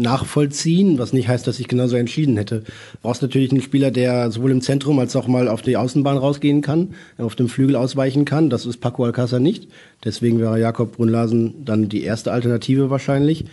nachvollziehen, 0.00 0.98
was 0.98 1.12
nicht 1.12 1.28
heißt, 1.28 1.46
dass 1.46 1.60
ich 1.60 1.68
genauso 1.68 1.96
entschieden 1.96 2.36
hätte. 2.36 2.60
Du 2.60 2.98
brauchst 3.02 3.22
natürlich 3.22 3.50
einen 3.50 3.62
Spieler, 3.62 3.90
der 3.90 4.30
sowohl 4.30 4.50
im 4.50 4.60
Zentrum 4.60 4.98
als 4.98 5.16
auch 5.16 5.26
mal 5.26 5.48
auf 5.48 5.62
die 5.62 5.76
Außenbahn 5.76 6.16
rausgehen 6.16 6.62
kann, 6.62 6.94
auf 7.18 7.36
dem 7.36 7.48
Flügel 7.48 7.76
ausweichen 7.76 8.24
kann. 8.24 8.50
Das 8.50 8.66
ist 8.66 8.78
Paco 8.78 9.04
Alcázar 9.04 9.40
nicht. 9.40 9.68
Deswegen 10.02 10.38
wäre 10.40 10.58
Jakob 10.58 10.96
Brunlasen 10.96 11.62
dann 11.64 11.90
die 11.90 12.02
erste 12.02 12.32
Alternative 12.32 12.88
wahrscheinlich. 12.88 13.44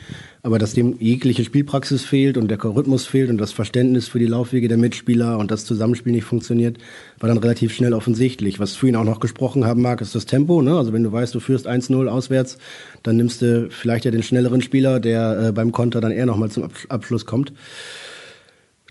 Aber 0.44 0.60
dass 0.60 0.74
dem 0.74 0.96
jegliche 0.98 1.44
Spielpraxis 1.44 2.06
fehlt 2.06 2.38
und 2.38 2.48
der 2.48 2.64
Rhythmus 2.64 3.06
fehlt 3.06 3.30
und 3.30 3.38
das 3.38 3.52
Verständnis 3.52 4.08
für 4.08 4.20
die 4.20 4.28
Laufwege 4.28 4.70
der 4.70 4.78
Mitspieler 4.78 5.40
und 5.40 5.52
das 5.52 5.66
Zusammenspiel 5.66 6.14
nicht 6.14 6.24
funktioniert, 6.24 6.78
war 7.20 7.28
dann 7.28 7.40
relativ 7.40 7.74
schnell 7.74 7.94
offensichtlich. 7.94 8.60
Was 8.60 8.76
für 8.78 8.88
ihn 8.88 8.96
auch 8.96 9.04
noch 9.04 9.20
gesprochen 9.20 9.66
haben 9.66 9.82
mag, 9.82 10.00
ist 10.00 10.16
das 10.16 10.26
Tempo. 10.26 10.62
Ne? 10.62 10.78
Also 10.78 10.94
wenn 10.94 11.04
du 11.04 11.12
weißt, 11.12 11.36
du 11.36 11.42
führst 11.42 11.68
1-0 11.68 12.08
auswärts, 12.08 12.58
dann 13.04 13.18
nimmst 13.18 13.42
du 13.42 13.68
vielleicht 13.70 14.06
ja 14.06 14.12
den 14.12 14.24
schnelleren 14.24 14.62
Spieler, 14.62 15.02
der 15.02 15.48
äh, 15.48 15.52
beim 15.52 15.74
Konter 15.74 16.00
dann 16.00 16.12
eher 16.12 16.26
nochmal 16.26 16.50
zum 16.50 16.70
Abschluss 16.88 17.26
kommt. 17.26 17.52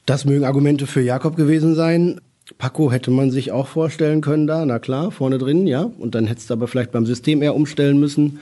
Das 0.04 0.26
mögen 0.26 0.44
Argumente 0.44 0.86
für 0.86 1.00
Jakob 1.00 1.36
gewesen 1.36 1.74
sein. 1.74 2.20
Paco 2.58 2.92
hätte 2.92 3.10
man 3.10 3.30
sich 3.30 3.50
auch 3.52 3.66
vorstellen 3.66 4.20
können 4.20 4.46
da, 4.46 4.64
na 4.64 4.78
klar, 4.78 5.10
vorne 5.10 5.38
drin, 5.38 5.66
ja. 5.66 5.90
Und 5.98 6.14
dann 6.14 6.26
hättest 6.26 6.50
du 6.50 6.54
aber 6.54 6.68
vielleicht 6.68 6.92
beim 6.92 7.06
System 7.06 7.42
eher 7.42 7.54
umstellen 7.54 7.98
müssen. 7.98 8.38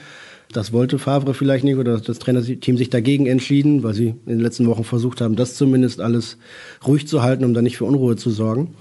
Das 0.52 0.72
wollte 0.72 0.98
Favre 0.98 1.34
vielleicht 1.34 1.64
nicht 1.64 1.76
oder 1.76 1.98
das 1.98 2.18
Trainerteam 2.18 2.76
sich 2.76 2.90
dagegen 2.90 3.26
entschieden, 3.26 3.82
weil 3.82 3.94
sie 3.94 4.08
in 4.08 4.26
den 4.26 4.40
letzten 4.40 4.66
Wochen 4.68 4.84
versucht 4.84 5.20
haben, 5.20 5.36
das 5.36 5.54
zumindest 5.54 6.00
alles 6.00 6.36
ruhig 6.86 7.08
zu 7.08 7.22
halten, 7.22 7.44
um 7.44 7.54
da 7.54 7.62
nicht 7.62 7.78
für 7.78 7.86
Unruhe 7.86 8.16
zu 8.16 8.30
sorgen. 8.30 8.74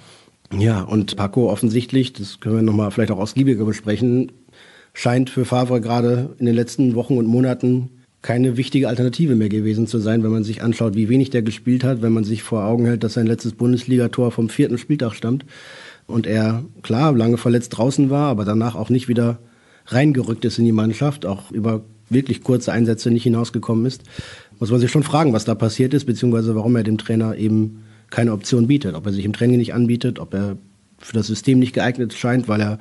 Ja, 0.56 0.82
und 0.82 1.16
Paco 1.16 1.50
offensichtlich, 1.50 2.14
das 2.14 2.40
können 2.40 2.58
wir 2.58 2.62
nochmal 2.62 2.92
vielleicht 2.92 3.12
auch 3.12 3.18
ausgiebiger 3.18 3.66
besprechen, 3.66 4.32
scheint 4.94 5.30
für 5.30 5.46
Favre 5.46 5.82
gerade 5.82 6.36
in 6.38 6.46
den 6.46 6.54
letzten 6.54 6.94
Wochen 6.94 7.18
und 7.18 7.26
Monaten 7.26 7.90
keine 8.24 8.56
wichtige 8.56 8.88
Alternative 8.88 9.36
mehr 9.36 9.50
gewesen 9.50 9.86
zu 9.86 10.00
sein, 10.00 10.24
wenn 10.24 10.32
man 10.32 10.46
sich 10.46 10.64
anschaut, 10.64 10.96
wie 10.96 11.10
wenig 11.10 11.30
der 11.30 11.42
gespielt 11.42 11.84
hat, 11.84 12.02
wenn 12.02 12.14
man 12.14 12.24
sich 12.24 12.42
vor 12.42 12.64
Augen 12.64 12.86
hält, 12.86 13.04
dass 13.04 13.14
sein 13.14 13.28
letztes 13.28 13.52
Bundesligator 13.52 14.32
vom 14.32 14.50
vierten 14.50 14.78
Spieltag 14.78 15.14
stammt 15.14 15.46
und 16.08 16.26
er 16.26 16.64
klar 16.82 17.14
lange 17.14 17.38
verletzt 17.38 17.78
draußen 17.78 18.10
war, 18.10 18.30
aber 18.30 18.46
danach 18.46 18.76
auch 18.76 18.90
nicht 18.90 19.10
wieder 19.10 19.40
reingerückt 19.88 20.46
ist 20.46 20.58
in 20.58 20.66
die 20.66 20.72
Mannschaft, 20.72 21.26
auch 21.26 21.52
über 21.52 21.84
wirklich 22.10 22.44
kurze 22.44 22.72
Einsätze 22.72 23.12
nicht 23.12 23.24
hinausgekommen 23.24 23.86
ist, 23.86 24.04
muss 24.58 24.72
man 24.72 24.80
sich 24.80 24.92
schon 24.92 25.04
fragen, 25.04 25.34
was 25.34 25.44
da 25.44 25.54
passiert 25.54 25.94
ist, 25.94 26.06
beziehungsweise 26.06 26.56
warum 26.56 26.78
er 26.78 26.84
dem 26.84 26.98
Trainer 26.98 27.36
eben 27.36 27.84
keine 28.10 28.32
Option 28.32 28.68
bietet, 28.68 28.96
ob 28.96 29.06
er 29.06 29.12
sich 29.12 29.26
im 29.26 29.34
Training 29.34 29.58
nicht 29.58 29.74
anbietet, 29.74 30.20
ob 30.20 30.34
er 30.34 30.58
für 30.98 31.14
das 31.14 31.28
System 31.28 31.60
nicht 31.60 31.74
geeignet 31.74 32.14
scheint, 32.14 32.48
weil 32.48 32.62
er 32.62 32.80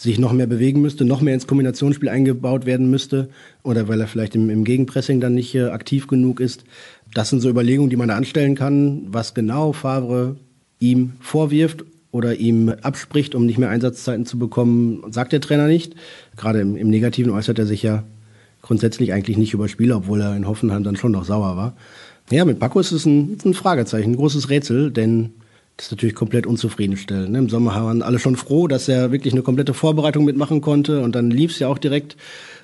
sich 0.00 0.18
noch 0.18 0.32
mehr 0.32 0.46
bewegen 0.46 0.80
müsste, 0.80 1.04
noch 1.04 1.20
mehr 1.20 1.34
ins 1.34 1.46
Kombinationsspiel 1.46 2.08
eingebaut 2.08 2.64
werden 2.64 2.90
müsste 2.90 3.28
oder 3.62 3.86
weil 3.86 4.00
er 4.00 4.06
vielleicht 4.06 4.34
im, 4.34 4.48
im 4.48 4.64
Gegenpressing 4.64 5.20
dann 5.20 5.34
nicht 5.34 5.54
äh, 5.54 5.64
aktiv 5.64 6.06
genug 6.06 6.40
ist. 6.40 6.64
Das 7.12 7.28
sind 7.28 7.40
so 7.40 7.50
Überlegungen, 7.50 7.90
die 7.90 7.96
man 7.96 8.08
da 8.08 8.16
anstellen 8.16 8.54
kann, 8.54 9.02
was 9.08 9.34
genau 9.34 9.74
Favre 9.74 10.36
ihm 10.78 11.12
vorwirft 11.20 11.84
oder 12.12 12.36
ihm 12.36 12.70
abspricht, 12.80 13.34
um 13.34 13.44
nicht 13.44 13.58
mehr 13.58 13.68
Einsatzzeiten 13.68 14.24
zu 14.24 14.38
bekommen, 14.38 15.04
sagt 15.10 15.32
der 15.32 15.42
Trainer 15.42 15.66
nicht. 15.66 15.94
Gerade 16.34 16.62
im, 16.62 16.76
im 16.76 16.88
Negativen 16.88 17.30
äußert 17.30 17.58
er 17.58 17.66
sich 17.66 17.82
ja 17.82 18.04
grundsätzlich 18.62 19.12
eigentlich 19.12 19.36
nicht 19.36 19.52
über 19.52 19.68
Spieler, 19.68 19.98
obwohl 19.98 20.22
er 20.22 20.34
in 20.34 20.48
Hoffenheim 20.48 20.82
dann 20.82 20.96
schon 20.96 21.12
noch 21.12 21.26
sauer 21.26 21.58
war. 21.58 21.76
Ja, 22.30 22.46
mit 22.46 22.58
Paco 22.58 22.80
ist 22.80 22.92
es 22.92 23.04
ein, 23.04 23.36
ein 23.44 23.52
Fragezeichen, 23.52 24.12
ein 24.12 24.16
großes 24.16 24.48
Rätsel, 24.48 24.90
denn 24.90 25.34
das 25.80 25.86
ist 25.86 25.92
natürlich 25.92 26.14
komplett 26.14 26.46
unzufriedenstellend. 26.46 27.32
Ne? 27.32 27.38
Im 27.38 27.48
Sommer 27.48 27.74
waren 27.74 28.02
alle 28.02 28.18
schon 28.18 28.36
froh, 28.36 28.68
dass 28.68 28.86
er 28.86 29.12
wirklich 29.12 29.32
eine 29.32 29.40
komplette 29.40 29.72
Vorbereitung 29.72 30.26
mitmachen 30.26 30.60
konnte 30.60 31.00
und 31.00 31.14
dann 31.14 31.30
lief 31.30 31.52
es 31.52 31.58
ja 31.58 31.68
auch 31.68 31.78
direkt. 31.78 32.18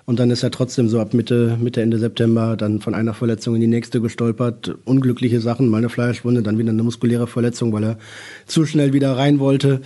Und 0.04 0.20
dann 0.20 0.30
ist 0.30 0.42
er 0.42 0.50
trotzdem 0.50 0.90
so 0.90 1.00
ab 1.00 1.14
Mitte, 1.14 1.56
Mitte, 1.58 1.80
Ende 1.80 1.98
September 1.98 2.58
dann 2.58 2.82
von 2.82 2.94
einer 2.94 3.14
Verletzung 3.14 3.54
in 3.54 3.62
die 3.62 3.68
nächste 3.68 4.02
gestolpert. 4.02 4.74
Unglückliche 4.84 5.40
Sachen, 5.40 5.70
mal 5.70 5.78
eine 5.78 5.88
Fleischwunde, 5.88 6.42
dann 6.42 6.58
wieder 6.58 6.68
eine 6.68 6.82
muskuläre 6.82 7.26
Verletzung, 7.26 7.72
weil 7.72 7.84
er 7.84 7.98
zu 8.44 8.66
schnell 8.66 8.92
wieder 8.92 9.16
rein 9.16 9.38
wollte. 9.38 9.80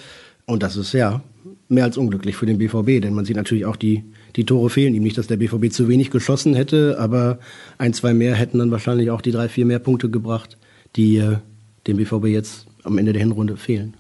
Und 0.45 0.65
das 0.65 0.75
ist 0.75 0.93
ja 0.93 1.23
mehr 1.69 1.85
als 1.85 1.99
unglücklich 1.99 2.35
für 2.35 2.47
den 2.47 2.59
BVB, 2.59 3.01
denn 3.01 3.15
man 3.15 3.27
sieht 3.27 3.37
natürlich 3.37 3.65
auch 3.65 3.77
die, 3.77 4.03
die 4.35 4.45
Tore 4.45 4.71
fehlen 4.71 4.93
ihm 4.93 5.05
nicht, 5.05 5.19
dass 5.19 5.29
der 5.29 5.37
BVB 5.37 5.71
zu 5.71 5.87
wenig 5.87 6.11
geschossen 6.11 6.55
hätte, 6.55 6.99
aber 6.99 7.39
ein, 7.79 7.95
zwei 7.95 8.13
mehr 8.13 8.35
hätten 8.35 8.59
dann 8.59 8.73
wahrscheinlich 8.73 9.13
auch 9.13 9.21
die 9.21 9.31
drei, 9.31 9.49
vier 9.49 9.67
mehr 9.67 9.79
Punkte 9.79 10.11
gebracht, 10.11 10.59
die 10.97 11.19
äh, 11.19 11.37
dem 11.87 11.97
BVB 11.97 12.27
jetzt 12.27 12.67
am 12.85 12.99
Ende 12.99 13.13
der 13.13 13.23
Hinrunde 13.23 13.57
fehlen. 13.57 13.95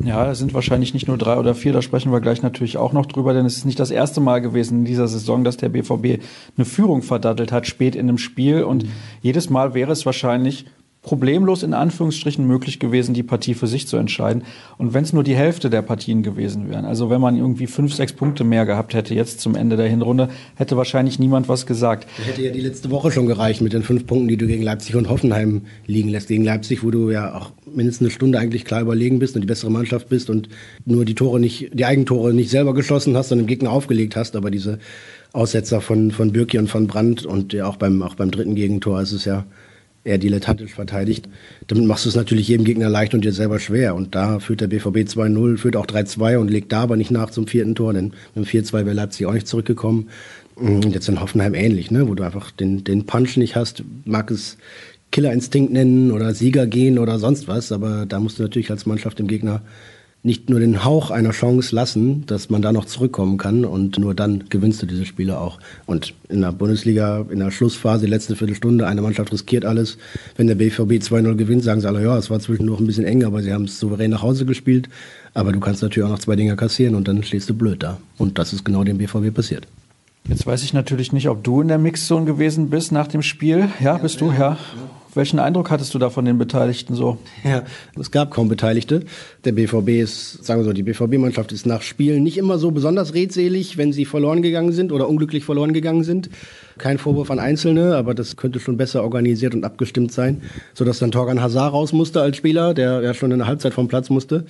Ja, 0.00 0.28
es 0.30 0.40
sind 0.40 0.54
wahrscheinlich 0.54 0.92
nicht 0.92 1.06
nur 1.06 1.16
drei 1.16 1.38
oder 1.38 1.54
vier, 1.54 1.72
da 1.72 1.80
sprechen 1.80 2.10
wir 2.10 2.20
gleich 2.20 2.42
natürlich 2.42 2.76
auch 2.76 2.92
noch 2.92 3.06
drüber, 3.06 3.32
denn 3.32 3.46
es 3.46 3.56
ist 3.58 3.64
nicht 3.64 3.78
das 3.78 3.92
erste 3.92 4.20
Mal 4.20 4.40
gewesen 4.40 4.80
in 4.80 4.84
dieser 4.84 5.06
Saison, 5.06 5.44
dass 5.44 5.56
der 5.56 5.68
BVB 5.68 6.20
eine 6.56 6.64
Führung 6.64 7.02
verdattelt 7.02 7.52
hat, 7.52 7.68
spät 7.68 7.94
in 7.94 8.08
einem 8.08 8.18
Spiel. 8.18 8.64
Und 8.64 8.84
mhm. 8.84 8.88
jedes 9.22 9.50
Mal 9.50 9.72
wäre 9.74 9.92
es 9.92 10.04
wahrscheinlich 10.04 10.66
problemlos 11.04 11.62
in 11.62 11.74
Anführungsstrichen 11.74 12.44
möglich 12.46 12.80
gewesen, 12.80 13.14
die 13.14 13.22
Partie 13.22 13.54
für 13.54 13.66
sich 13.66 13.86
zu 13.86 13.96
entscheiden. 13.96 14.42
Und 14.78 14.94
wenn 14.94 15.04
es 15.04 15.12
nur 15.12 15.22
die 15.22 15.36
Hälfte 15.36 15.70
der 15.70 15.82
Partien 15.82 16.22
gewesen 16.22 16.70
wären, 16.70 16.86
also 16.86 17.10
wenn 17.10 17.20
man 17.20 17.36
irgendwie 17.36 17.66
fünf, 17.66 17.94
sechs 17.94 18.14
Punkte 18.14 18.42
mehr 18.42 18.64
gehabt 18.64 18.94
hätte 18.94 19.14
jetzt 19.14 19.40
zum 19.40 19.54
Ende 19.54 19.76
der 19.76 19.86
Hinrunde, 19.86 20.30
hätte 20.56 20.76
wahrscheinlich 20.76 21.18
niemand 21.18 21.48
was 21.48 21.66
gesagt. 21.66 22.08
Das 22.16 22.26
hätte 22.26 22.42
ja 22.42 22.50
die 22.50 22.60
letzte 22.60 22.90
Woche 22.90 23.12
schon 23.12 23.26
gereicht 23.26 23.60
mit 23.60 23.74
den 23.74 23.82
fünf 23.82 24.06
Punkten, 24.06 24.28
die 24.28 24.38
du 24.38 24.46
gegen 24.46 24.62
Leipzig 24.62 24.96
und 24.96 25.10
Hoffenheim 25.10 25.62
liegen 25.86 26.08
lässt. 26.08 26.28
Gegen 26.28 26.42
Leipzig, 26.42 26.82
wo 26.82 26.90
du 26.90 27.10
ja 27.10 27.34
auch 27.34 27.52
mindestens 27.66 28.06
eine 28.06 28.10
Stunde 28.10 28.38
eigentlich 28.38 28.64
klar 28.64 28.80
überlegen 28.80 29.18
bist 29.18 29.34
und 29.34 29.42
die 29.42 29.46
bessere 29.46 29.70
Mannschaft 29.70 30.08
bist 30.08 30.30
und 30.30 30.48
nur 30.86 31.04
die 31.04 31.14
Tore 31.14 31.38
nicht, 31.38 31.70
die 31.74 31.84
Eigentore 31.84 32.32
nicht 32.32 32.50
selber 32.50 32.72
geschossen 32.72 33.14
hast, 33.16 33.28
sondern 33.28 33.44
dem 33.44 33.48
Gegner 33.48 33.70
aufgelegt 33.70 34.16
hast, 34.16 34.36
aber 34.36 34.50
diese 34.50 34.78
Aussetzer 35.34 35.82
von, 35.82 36.12
von 36.12 36.32
Birki 36.32 36.58
und 36.58 36.70
von 36.70 36.86
Brandt 36.86 37.26
und 37.26 37.52
ja 37.52 37.66
auch 37.66 37.76
beim, 37.76 38.02
auch 38.02 38.14
beim 38.14 38.30
dritten 38.30 38.54
Gegentor 38.54 39.02
ist 39.02 39.12
es 39.12 39.26
ja 39.26 39.44
eher 40.04 40.18
dilettantisch 40.18 40.74
verteidigt. 40.74 41.28
Damit 41.66 41.86
machst 41.86 42.04
du 42.04 42.10
es 42.10 42.14
natürlich 42.14 42.48
jedem 42.48 42.64
Gegner 42.64 42.90
leicht 42.90 43.14
und 43.14 43.24
dir 43.24 43.32
selber 43.32 43.58
schwer. 43.58 43.94
Und 43.94 44.14
da 44.14 44.38
führt 44.38 44.60
der 44.60 44.68
BVB 44.68 44.98
2-0, 44.98 45.56
führt 45.56 45.76
auch 45.76 45.86
3-2 45.86 46.36
und 46.36 46.50
legt 46.50 46.70
da 46.72 46.82
aber 46.82 46.96
nicht 46.96 47.10
nach 47.10 47.30
zum 47.30 47.46
vierten 47.46 47.74
Tor, 47.74 47.94
denn 47.94 48.12
mit 48.34 48.44
dem 48.52 48.62
4-2 48.62 48.72
wäre 48.72 48.92
Leipzig 48.92 49.26
auch 49.26 49.32
nicht 49.32 49.48
zurückgekommen. 49.48 50.10
Und 50.54 50.94
jetzt 50.94 51.08
in 51.08 51.20
Hoffenheim 51.20 51.54
ähnlich, 51.54 51.90
ne? 51.90 52.06
wo 52.06 52.14
du 52.14 52.22
einfach 52.22 52.50
den, 52.52 52.84
den 52.84 53.06
Punch 53.06 53.36
nicht 53.36 53.56
hast, 53.56 53.82
mag 54.04 54.30
es 54.30 54.56
Killerinstinkt 55.10 55.72
nennen 55.72 56.10
oder 56.10 56.34
Sieger 56.34 56.66
gehen 56.66 56.98
oder 56.98 57.18
sonst 57.18 57.48
was, 57.48 57.72
aber 57.72 58.04
da 58.06 58.20
musst 58.20 58.38
du 58.38 58.42
natürlich 58.42 58.70
als 58.70 58.86
Mannschaft 58.86 59.18
dem 59.18 59.28
Gegner 59.28 59.62
nicht 60.24 60.48
nur 60.48 60.58
den 60.58 60.84
Hauch 60.84 61.10
einer 61.10 61.30
Chance 61.32 61.74
lassen, 61.74 62.24
dass 62.26 62.48
man 62.48 62.62
da 62.62 62.72
noch 62.72 62.86
zurückkommen 62.86 63.36
kann 63.36 63.66
und 63.66 63.98
nur 63.98 64.14
dann 64.14 64.44
gewinnst 64.48 64.80
du 64.80 64.86
diese 64.86 65.04
Spiele 65.04 65.38
auch. 65.38 65.58
Und 65.84 66.14
in 66.30 66.40
der 66.40 66.50
Bundesliga, 66.50 67.26
in 67.30 67.40
der 67.40 67.50
Schlussphase, 67.50 68.06
letzte 68.06 68.34
Viertelstunde, 68.34 68.86
eine 68.86 69.02
Mannschaft 69.02 69.30
riskiert 69.32 69.66
alles. 69.66 69.98
Wenn 70.36 70.46
der 70.46 70.54
BVB 70.54 70.92
2-0 70.92 71.34
gewinnt, 71.34 71.62
sagen 71.62 71.82
sie 71.82 71.86
alle, 71.86 72.02
ja, 72.02 72.16
es 72.16 72.30
war 72.30 72.40
zwischendurch 72.40 72.80
ein 72.80 72.86
bisschen 72.86 73.04
eng, 73.04 73.22
aber 73.22 73.42
sie 73.42 73.52
haben 73.52 73.64
es 73.64 73.78
souverän 73.78 74.10
nach 74.10 74.22
Hause 74.22 74.46
gespielt. 74.46 74.88
Aber 75.34 75.52
du 75.52 75.60
kannst 75.60 75.82
natürlich 75.82 76.06
auch 76.06 76.12
noch 76.12 76.20
zwei 76.20 76.36
Dinger 76.36 76.56
kassieren 76.56 76.94
und 76.94 77.06
dann 77.06 77.22
stehst 77.22 77.50
du 77.50 77.54
blöd 77.54 77.82
da. 77.82 77.98
Und 78.16 78.38
das 78.38 78.54
ist 78.54 78.64
genau 78.64 78.82
dem 78.82 78.96
BVB 78.96 79.34
passiert. 79.34 79.66
Jetzt 80.26 80.46
weiß 80.46 80.62
ich 80.62 80.72
natürlich 80.72 81.12
nicht, 81.12 81.28
ob 81.28 81.44
du 81.44 81.60
in 81.60 81.68
der 81.68 81.76
Mixzone 81.76 82.24
gewesen 82.24 82.70
bist 82.70 82.92
nach 82.92 83.08
dem 83.08 83.20
Spiel. 83.20 83.68
Ja, 83.78 83.84
ja 83.84 83.98
bist 83.98 84.22
du, 84.22 84.32
ja. 84.32 84.38
ja. 84.38 84.58
Welchen 85.14 85.38
Eindruck 85.38 85.70
hattest 85.70 85.94
du 85.94 85.98
da 85.98 86.10
von 86.10 86.24
den 86.24 86.38
Beteiligten 86.38 86.94
so? 86.94 87.18
Ja, 87.44 87.62
es 87.98 88.10
gab 88.10 88.30
kaum 88.30 88.48
Beteiligte. 88.48 89.02
Der 89.44 89.52
BVB 89.52 90.00
ist, 90.00 90.44
sagen 90.44 90.60
wir 90.60 90.64
so, 90.64 90.72
die 90.72 90.82
BVB-Mannschaft 90.82 91.52
ist 91.52 91.66
nach 91.66 91.82
Spielen 91.82 92.22
nicht 92.22 92.36
immer 92.36 92.58
so 92.58 92.72
besonders 92.72 93.14
redselig, 93.14 93.76
wenn 93.76 93.92
sie 93.92 94.06
verloren 94.06 94.42
gegangen 94.42 94.72
sind 94.72 94.90
oder 94.90 95.08
unglücklich 95.08 95.44
verloren 95.44 95.72
gegangen 95.72 96.02
sind. 96.02 96.30
Kein 96.78 96.98
Vorwurf 96.98 97.30
an 97.30 97.38
Einzelne, 97.38 97.94
aber 97.94 98.14
das 98.14 98.36
könnte 98.36 98.58
schon 98.58 98.76
besser 98.76 99.04
organisiert 99.04 99.54
und 99.54 99.64
abgestimmt 99.64 100.10
sein, 100.10 100.42
sodass 100.74 100.98
dann 100.98 101.12
Torgan 101.12 101.40
Hazard 101.40 101.72
raus 101.72 101.92
musste 101.92 102.20
als 102.20 102.36
Spieler, 102.36 102.74
der 102.74 103.00
ja 103.02 103.14
schon 103.14 103.30
in 103.30 103.38
der 103.38 103.46
Halbzeit 103.46 103.74
vom 103.74 103.86
Platz 103.86 104.10
musste 104.10 104.46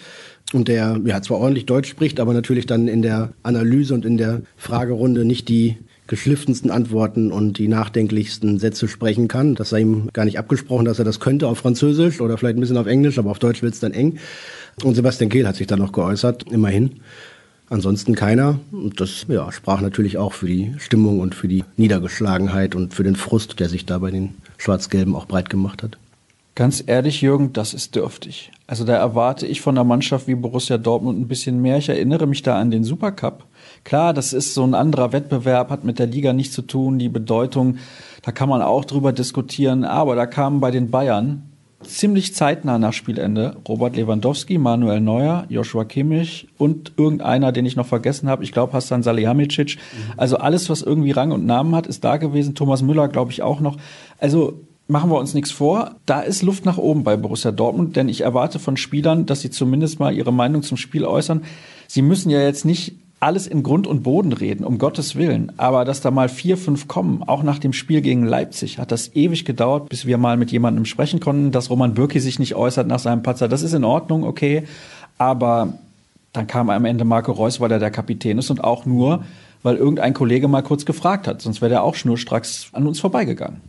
und 0.54 0.68
der 0.68 0.99
ja 1.04 1.21
zwar 1.21 1.38
ordentlich 1.38 1.66
Deutsch 1.66 1.90
spricht, 1.90 2.21
aber 2.21 2.33
natürlich 2.33 2.64
dann 2.64 2.88
in 2.88 3.02
der 3.02 3.35
Analyse 3.42 3.92
und 3.92 4.06
in 4.06 4.16
der 4.16 4.42
Fragerunde 4.56 5.25
nicht 5.25 5.49
die 5.49 5.76
geschliffensten 6.06 6.70
Antworten 6.70 7.32
und 7.32 7.58
die 7.58 7.68
nachdenklichsten 7.68 8.58
Sätze 8.58 8.88
sprechen 8.88 9.28
kann. 9.28 9.54
Das 9.54 9.70
sei 9.70 9.80
ihm 9.80 10.11
gar 10.12 10.25
nicht 10.25 10.38
abgesprochen, 10.38 10.84
dass 10.84 10.99
er 10.99 11.04
das 11.04 11.20
könnte 11.20 11.49
auf 11.49 11.58
Französisch 11.58 12.20
oder 12.20 12.37
vielleicht 12.37 12.56
ein 12.56 12.61
bisschen 12.61 12.76
auf 12.76 12.87
Englisch, 12.87 13.18
aber 13.18 13.30
auf 13.30 13.38
Deutsch 13.38 13.62
wird 13.62 13.75
es 13.75 13.80
dann 13.80 13.92
eng. 13.92 14.18
Und 14.82 14.94
Sebastian 14.94 15.30
Kehl 15.30 15.46
hat 15.46 15.56
sich 15.56 15.66
dann 15.66 15.78
noch 15.78 15.92
geäußert, 15.92 16.44
immerhin. 16.50 17.00
Ansonsten 17.70 18.14
keiner. 18.14 18.61
Und 18.73 19.00
das 19.00 19.25
ja, 19.28 19.50
sprach 19.50 19.80
natürlich 19.80 20.18
auch 20.18 20.34
für 20.34 20.46
die 20.46 20.75
Stimmung 20.78 21.20
und 21.20 21.34
für 21.34 21.49
die 21.49 21.64
Niedergeschlagenheit 21.76 22.75
und 22.75 22.92
für 22.92 23.04
den 23.04 23.16
Frust, 23.16 23.58
der 23.58 23.68
sich 23.70 23.87
da 23.87 23.99
bei 23.99 24.11
den 24.11 24.34
Schwarz-Gelben 24.58 25.16
auch 25.16 25.26
breit 25.26 25.49
gemacht 25.49 25.82
hat. 25.82 25.96
Ganz 26.56 26.84
ehrlich, 26.87 27.20
Jürgen, 27.20 27.52
das 27.52 27.75
ist 27.75 27.96
dürftig. 27.96 28.52
Also 28.68 28.84
da 28.84 28.94
erwarte 28.94 29.44
ich 29.44 29.61
von 29.61 29.76
einer 29.76 29.82
Mannschaft 29.82 30.28
wie 30.28 30.37
Borussia 30.37 30.78
Dortmund 30.78 31.18
ein 31.18 31.26
bisschen 31.26 31.61
mehr. 31.61 31.78
Ich 31.78 31.88
erinnere 31.88 32.28
mich 32.28 32.42
da 32.42 32.61
an 32.61 32.70
den 32.70 32.84
Supercup. 32.84 33.44
Klar, 33.82 34.14
das 34.14 34.32
ist 34.32 34.54
so 34.54 34.62
ein 34.62 34.75
anderer 34.75 35.12
Wettbewerb, 35.12 35.70
hat 35.70 35.82
mit 35.82 35.99
der 35.99 36.06
Liga 36.06 36.32
nichts 36.32 36.54
zu 36.54 36.62
tun. 36.62 37.00
Die 37.00 37.08
Bedeutung, 37.08 37.78
da 38.23 38.30
kann 38.30 38.49
man 38.49 38.62
auch 38.62 38.84
drüber 38.84 39.12
diskutieren. 39.12 39.84
Aber 39.84 40.14
da 40.14 40.26
kamen 40.26 40.61
bei 40.61 40.70
den 40.70 40.92
Bayern 40.92 41.42
ziemlich 41.82 42.34
zeitnah 42.34 42.78
nach 42.78 42.92
Spielende 42.92 43.56
Robert 43.68 43.96
Lewandowski, 43.96 44.56
Manuel 44.56 45.00
Neuer, 45.00 45.46
Joshua 45.49 45.84
Kimmich 45.84 46.46
und 46.56 46.92
irgendeiner, 46.96 47.50
den 47.50 47.66
ich 47.66 47.75
noch 47.75 47.87
vergessen 47.87 48.28
habe. 48.28 48.44
Ich 48.44 48.52
glaube 48.52 48.73
Hassan 48.73 49.02
Salihamidzic. 49.02 49.76
Also 50.16 50.37
alles, 50.37 50.70
was 50.70 50.82
irgendwie 50.82 51.11
Rang 51.11 51.32
und 51.32 51.46
Namen 51.46 51.75
hat, 51.75 51.88
ist 51.88 52.04
da 52.04 52.16
gewesen. 52.16 52.54
Thomas 52.54 52.80
Müller, 52.80 53.08
glaube 53.08 53.32
ich, 53.32 53.42
auch 53.42 53.58
noch. 53.58 53.76
Also 54.18 54.61
machen 54.87 55.11
wir 55.11 55.19
uns 55.19 55.35
nichts 55.35 55.50
vor, 55.50 55.97
da 56.07 56.21
ist 56.21 56.43
Luft 56.43 56.64
nach 56.64 56.79
oben 56.79 57.05
bei 57.05 57.17
Borussia 57.17 57.53
Dortmund, 57.53 57.97
denn 57.97 58.09
ich 58.09 58.21
erwarte 58.21 58.59
von 58.59 58.76
Spielern, 58.76 59.26
dass 59.26 59.41
sie 59.41 59.50
zumindest 59.50 59.99
mal 59.99 60.14
ihre 60.14 60.33
Meinung 60.33 60.62
zum 60.62 60.76
Spiel 60.76 61.05
äußern. 61.05 61.43
Sie 61.88 62.03
müssen 62.03 62.31
ja 62.31 62.41
jetzt 62.41 62.64
nicht 62.64 62.95
alles 63.25 63.47
in 63.47 63.62
Grund 63.62 63.87
und 63.87 64.03
Boden 64.03 64.35
reden, 64.35 64.64
um 64.64 64.76
Gottes 64.76 65.17
Willen. 65.17 65.53
Aber 65.57 65.87
dass 65.87 66.03
da 66.03 66.11
mal 66.11 66.29
vier, 66.29 66.59
fünf 66.59 66.88
kommen, 66.88 67.23
auch 67.23 67.43
nach 67.43 67.59
dem 67.59 67.73
Spiel 67.73 68.03
gegen 68.03 68.26
Leipzig, 68.26 68.79
hat 68.79 68.93
das 68.93 69.14
ewig 69.14 69.47
gedauert, 69.47 69.88
bis 69.88 70.05
wir 70.05 70.19
mal 70.19 70.37
mit 70.37 70.53
jemandem 70.53 70.85
sprechen 70.85 71.21
konnten, 71.21 71.50
dass 71.50 71.71
Roman 71.71 71.95
Bürki 71.95 72.21
sich 72.21 72.38
nicht 72.38 72.55
äußert 72.55 72.87
nach 72.87 72.99
seinem 72.99 73.23
Patzer. 73.23 73.49
Das 73.49 73.62
ist 73.62 73.73
in 73.73 73.85
Ordnung, 73.85 74.25
okay. 74.25 74.64
Aber 75.17 75.79
dann 76.35 76.47
kam 76.47 76.69
am 76.69 76.85
Ende 76.85 77.05
Marco 77.05 77.33
Reus, 77.33 77.61
weil 77.61 77.73
er 77.73 77.79
der 77.79 77.91
Kapitän 77.91 78.37
ist 78.37 78.50
und 78.50 78.62
auch 78.62 78.85
nur, 78.85 79.25
weil 79.62 79.76
irgendein 79.76 80.12
Kollege 80.12 80.47
mal 80.49 80.62
kurz 80.62 80.85
gefragt 80.85 81.26
hat. 81.26 81.41
Sonst 81.41 81.62
wäre 81.62 81.71
der 81.71 81.83
auch 81.83 81.95
schnurstracks 81.95 82.69
an 82.73 82.87
uns 82.87 83.00
vorbeigegangen. 83.00 83.62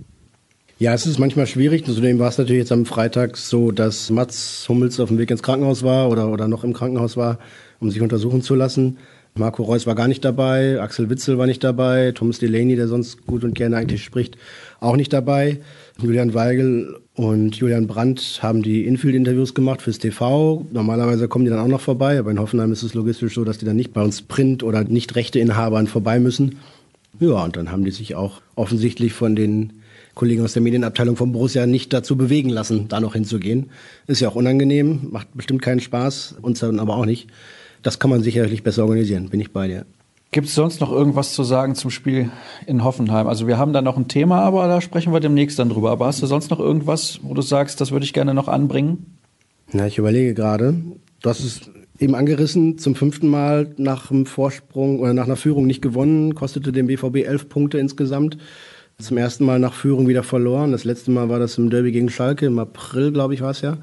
Ja, 0.78 0.94
es 0.94 1.08
ist 1.08 1.20
manchmal 1.20 1.48
schwierig. 1.48 1.86
Zudem 1.86 2.20
war 2.20 2.28
es 2.28 2.38
natürlich 2.38 2.60
jetzt 2.60 2.72
am 2.74 2.86
Freitag 2.86 3.38
so, 3.38 3.72
dass 3.72 4.10
Mats 4.10 4.66
Hummels 4.68 5.00
auf 5.00 5.08
dem 5.08 5.18
Weg 5.18 5.32
ins 5.32 5.42
Krankenhaus 5.42 5.84
war 5.84 6.10
oder, 6.10 6.30
oder 6.30 6.50
noch 6.50 6.66
im 6.66 6.74
Krankenhaus 6.74 7.16
war, 7.16 7.40
um 7.80 7.90
sich 7.90 8.02
untersuchen 8.02 8.42
zu 8.42 8.56
lassen. 8.56 8.98
Marco 9.36 9.64
Reus 9.64 9.88
war 9.88 9.96
gar 9.96 10.10
nicht 10.10 10.26
dabei, 10.26 10.82
Axel 10.82 11.10
Witzel 11.10 11.38
war 11.38 11.46
nicht 11.46 11.64
dabei, 11.64 12.12
Thomas 12.12 12.40
Delaney, 12.40 12.76
der 12.76 12.90
sonst 12.90 13.26
gut 13.26 13.46
und 13.46 13.56
gerne 13.56 13.78
eigentlich 13.78 14.04
spricht, 14.04 14.38
auch 14.82 14.98
nicht 14.98 15.14
dabei. 15.14 15.62
Julian 16.02 16.34
Weigel 16.34 17.00
und 17.14 17.56
Julian 17.56 17.88
Brandt 17.88 18.40
haben 18.42 18.62
die 18.62 18.86
Infield-Interviews 18.86 19.54
gemacht 19.54 19.82
fürs 19.82 20.00
TV. 20.00 20.66
Normalerweise 20.74 21.30
kommen 21.30 21.46
die 21.46 21.52
dann 21.52 21.60
auch 21.60 21.70
noch 21.70 21.82
vorbei, 21.82 22.20
aber 22.20 22.32
in 22.32 22.40
Hoffenheim 22.40 22.74
ist 22.74 22.84
es 22.84 22.94
logistisch 22.94 23.34
so, 23.36 23.46
dass 23.46 23.58
die 23.58 23.66
dann 23.66 23.78
nicht 23.78 23.94
bei 23.94 24.02
uns 24.02 24.22
Print- 24.22 24.62
oder 24.64 24.84
nicht 24.84 25.16
Rechteinhabern 25.16 25.88
vorbei 25.88 26.20
müssen. 26.20 26.60
Ja, 27.22 27.46
und 27.46 27.56
dann 27.56 27.72
haben 27.72 27.86
die 27.86 27.92
sich 27.92 28.16
auch 28.16 28.42
offensichtlich 28.56 29.14
von 29.14 29.38
den 29.38 29.72
Kollegen 30.16 30.44
aus 30.44 30.54
der 30.54 30.62
Medienabteilung 30.62 31.18
von 31.18 31.32
Borussia 31.32 31.68
nicht 31.68 31.94
dazu 31.94 32.16
bewegen 32.16 32.50
lassen, 32.50 32.88
da 32.88 33.00
noch 33.00 33.14
hinzugehen. 33.14 33.70
Ist 34.08 34.22
ja 34.22 34.30
auch 34.30 34.36
unangenehm, 34.36 35.10
macht 35.12 35.28
bestimmt 35.36 35.62
keinen 35.62 35.82
Spaß, 35.82 36.38
uns 36.42 36.60
dann 36.60 36.80
aber 36.80 36.96
auch 36.96 37.06
nicht. 37.06 37.28
Das 37.84 38.00
kann 38.00 38.10
man 38.10 38.24
sicherlich 38.24 38.64
besser 38.64 38.84
organisieren, 38.84 39.30
bin 39.30 39.42
ich 39.42 39.52
bei 39.52 39.68
dir. 39.68 39.86
Gibt 40.32 40.48
es 40.48 40.56
sonst 40.56 40.82
noch 40.82 40.92
irgendwas 40.92 41.34
zu 41.34 41.44
sagen 41.44 41.76
zum 41.76 41.92
Spiel 41.92 42.32
in 42.66 42.84
Hoffenheim? 42.84 43.28
Also 43.28 43.48
wir 43.48 43.58
haben 43.58 43.74
da 43.74 43.82
noch 43.82 43.96
ein 43.96 44.08
Thema, 44.08 44.42
aber 44.42 44.68
da 44.68 44.82
sprechen 44.82 45.14
wir 45.14 45.20
demnächst 45.20 45.60
dann 45.60 45.70
drüber. 45.70 45.92
Aber 45.92 46.08
hast 46.08 46.22
du 46.22 46.26
sonst 46.26 46.50
noch 46.50 46.60
irgendwas, 46.60 47.20
wo 47.22 47.34
du 47.34 47.42
sagst, 47.42 47.80
das 47.80 47.92
würde 47.92 48.06
ich 48.06 48.14
gerne 48.14 48.34
noch 48.34 48.48
anbringen? 48.48 49.18
Na, 49.72 49.88
ich 49.88 49.98
überlege 49.98 50.34
gerade. 50.34 50.76
Du 51.22 51.30
hast 51.30 51.42
es 51.42 51.62
eben 52.00 52.16
angerissen, 52.16 52.78
zum 52.78 52.96
fünften 52.96 53.28
Mal 53.28 53.74
nach 53.78 54.12
einem 54.12 54.26
Vorsprung 54.26 55.00
oder 55.00 55.14
nach 55.14 55.26
einer 55.26 55.38
Führung 55.38 55.68
nicht 55.68 55.82
gewonnen, 55.82 56.36
kostete 56.36 56.72
dem 56.72 56.88
BVB 56.88 57.18
elf 57.26 57.48
Punkte 57.48 57.78
insgesamt 57.78 58.38
zum 58.98 59.18
ersten 59.18 59.46
Mal 59.46 59.60
nach 59.60 59.74
Führung 59.74 60.08
wieder 60.08 60.24
verloren. 60.24 60.72
Das 60.72 60.84
letzte 60.84 61.12
Mal 61.12 61.30
war 61.30 61.40
das 61.40 61.58
im 61.58 61.70
Derby 61.70 61.92
gegen 61.92 62.10
Schalke, 62.10 62.46
im 62.46 62.60
April, 62.60 63.12
glaube 63.12 63.34
ich, 63.34 63.42
war 63.42 63.52
es 63.52 63.62
ja 63.62 63.78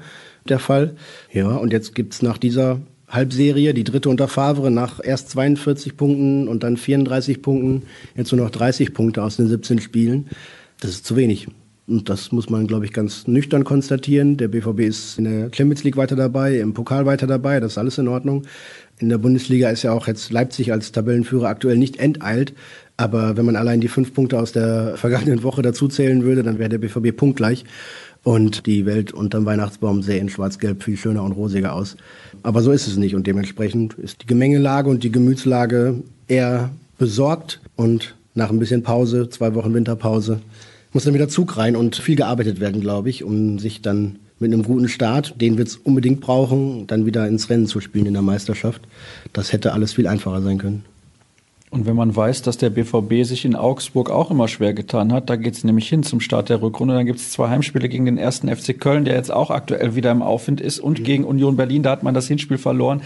der 0.47 0.59
Fall. 0.59 0.95
Ja, 1.31 1.49
und 1.55 1.71
jetzt 1.71 1.95
gibt's 1.95 2.21
nach 2.21 2.37
dieser 2.37 2.79
Halbserie, 3.07 3.73
die 3.73 3.83
dritte 3.83 4.09
unter 4.09 4.27
Favre, 4.27 4.71
nach 4.71 4.99
erst 5.03 5.29
42 5.29 5.97
Punkten 5.97 6.47
und 6.47 6.63
dann 6.63 6.77
34 6.77 7.41
Punkten, 7.41 7.83
jetzt 8.15 8.31
nur 8.31 8.43
noch 8.43 8.51
30 8.51 8.93
Punkte 8.93 9.23
aus 9.23 9.37
den 9.37 9.47
17 9.47 9.79
Spielen. 9.79 10.27
Das 10.79 10.91
ist 10.91 11.05
zu 11.05 11.15
wenig. 11.15 11.47
Und 11.85 12.09
das 12.09 12.31
muss 12.31 12.49
man, 12.49 12.65
glaube 12.65 12.85
ich, 12.85 12.93
ganz 12.93 13.27
nüchtern 13.27 13.65
konstatieren. 13.65 14.37
Der 14.37 14.47
BVB 14.47 14.79
ist 14.81 15.19
in 15.19 15.25
der 15.25 15.49
Champions 15.53 15.83
League 15.83 15.97
weiter 15.97 16.15
dabei, 16.15 16.59
im 16.59 16.73
Pokal 16.73 17.05
weiter 17.05 17.27
dabei, 17.27 17.59
das 17.59 17.73
ist 17.73 17.77
alles 17.77 17.97
in 17.97 18.07
Ordnung. 18.07 18.43
In 18.99 19.09
der 19.09 19.17
Bundesliga 19.17 19.69
ist 19.69 19.83
ja 19.83 19.91
auch 19.91 20.07
jetzt 20.07 20.31
Leipzig 20.31 20.71
als 20.71 20.91
Tabellenführer 20.91 21.47
aktuell 21.47 21.77
nicht 21.77 21.97
enteilt. 21.97 22.53
Aber 22.95 23.37
wenn 23.37 23.45
man 23.45 23.55
allein 23.55 23.81
die 23.81 23.87
fünf 23.87 24.13
Punkte 24.13 24.39
aus 24.39 24.51
der 24.51 24.93
vergangenen 24.97 25.43
Woche 25.43 25.61
dazu 25.61 25.87
zählen 25.87 26.23
würde, 26.23 26.43
dann 26.43 26.59
wäre 26.59 26.69
der 26.69 26.77
BVB 26.77 27.15
punktgleich 27.15 27.65
und 28.23 28.65
die 28.65 28.85
Welt 28.85 29.11
unterm 29.11 29.45
Weihnachtsbaum 29.45 30.01
sähe 30.01 30.19
in 30.19 30.29
schwarz-gelb 30.29 30.81
viel 30.81 30.97
schöner 30.97 31.23
und 31.23 31.33
rosiger 31.33 31.73
aus. 31.73 31.97
Aber 32.41 32.61
so 32.61 32.71
ist 32.71 32.87
es 32.87 32.95
nicht 32.95 33.15
und 33.15 33.27
dementsprechend 33.27 33.95
ist 33.95 34.21
die 34.21 34.27
Gemengelage 34.27 34.89
und 34.89 35.03
die 35.03 35.11
Gemütslage 35.11 36.01
eher 36.27 36.71
besorgt 36.97 37.59
und 37.75 38.15
nach 38.33 38.49
ein 38.49 38.59
bisschen 38.59 38.83
Pause, 38.83 39.29
zwei 39.29 39.53
Wochen 39.55 39.73
Winterpause, 39.73 40.39
muss 40.93 41.03
dann 41.03 41.13
wieder 41.13 41.27
Zug 41.27 41.57
rein 41.57 41.75
und 41.75 41.95
viel 41.95 42.15
gearbeitet 42.15 42.59
werden, 42.59 42.81
glaube 42.81 43.09
ich, 43.09 43.23
um 43.23 43.59
sich 43.59 43.81
dann 43.81 44.19
mit 44.39 44.51
einem 44.51 44.63
guten 44.63 44.89
Start, 44.89 45.39
den 45.39 45.57
wir 45.57 45.65
es 45.65 45.77
unbedingt 45.77 46.21
brauchen, 46.21 46.87
dann 46.87 47.05
wieder 47.05 47.27
ins 47.27 47.49
Rennen 47.49 47.67
zu 47.67 47.79
spielen 47.79 48.07
in 48.07 48.13
der 48.13 48.21
Meisterschaft. 48.21 48.81
Das 49.31 49.53
hätte 49.53 49.73
alles 49.73 49.93
viel 49.93 50.07
einfacher 50.07 50.41
sein 50.41 50.57
können. 50.57 50.85
Und 51.73 51.87
wenn 51.87 51.95
man 51.95 52.15
weiß, 52.15 52.43
dass 52.43 52.57
der 52.57 52.69
BVB 52.69 53.23
sich 53.23 53.45
in 53.45 53.55
Augsburg 53.55 54.11
auch 54.11 54.29
immer 54.29 54.47
schwer 54.47 54.75
getan 54.75 55.11
hat, 55.11 55.31
da 55.31 55.37
geht 55.37 55.55
es 55.55 55.63
nämlich 55.63 55.89
hin 55.89 56.03
zum 56.03 56.19
Start 56.19 56.49
der 56.49 56.61
Rückrunde. 56.61 56.93
Dann 56.93 57.07
gibt 57.07 57.17
es 57.17 57.31
zwei 57.31 57.49
Heimspiele 57.49 57.89
gegen 57.89 58.05
den 58.05 58.19
ersten 58.19 58.47
FC 58.47 58.79
Köln, 58.79 59.05
der 59.05 59.15
jetzt 59.15 59.33
auch 59.33 59.49
aktuell 59.49 59.95
wieder 59.95 60.11
im 60.11 60.21
Aufwind 60.21 60.61
ist, 60.61 60.79
und 60.79 60.99
mhm. 60.99 61.03
gegen 61.03 61.23
Union 61.25 61.55
Berlin, 61.55 61.81
da 61.81 61.89
hat 61.89 62.03
man 62.03 62.13
das 62.13 62.27
Hinspiel 62.27 62.59
verloren. 62.59 63.01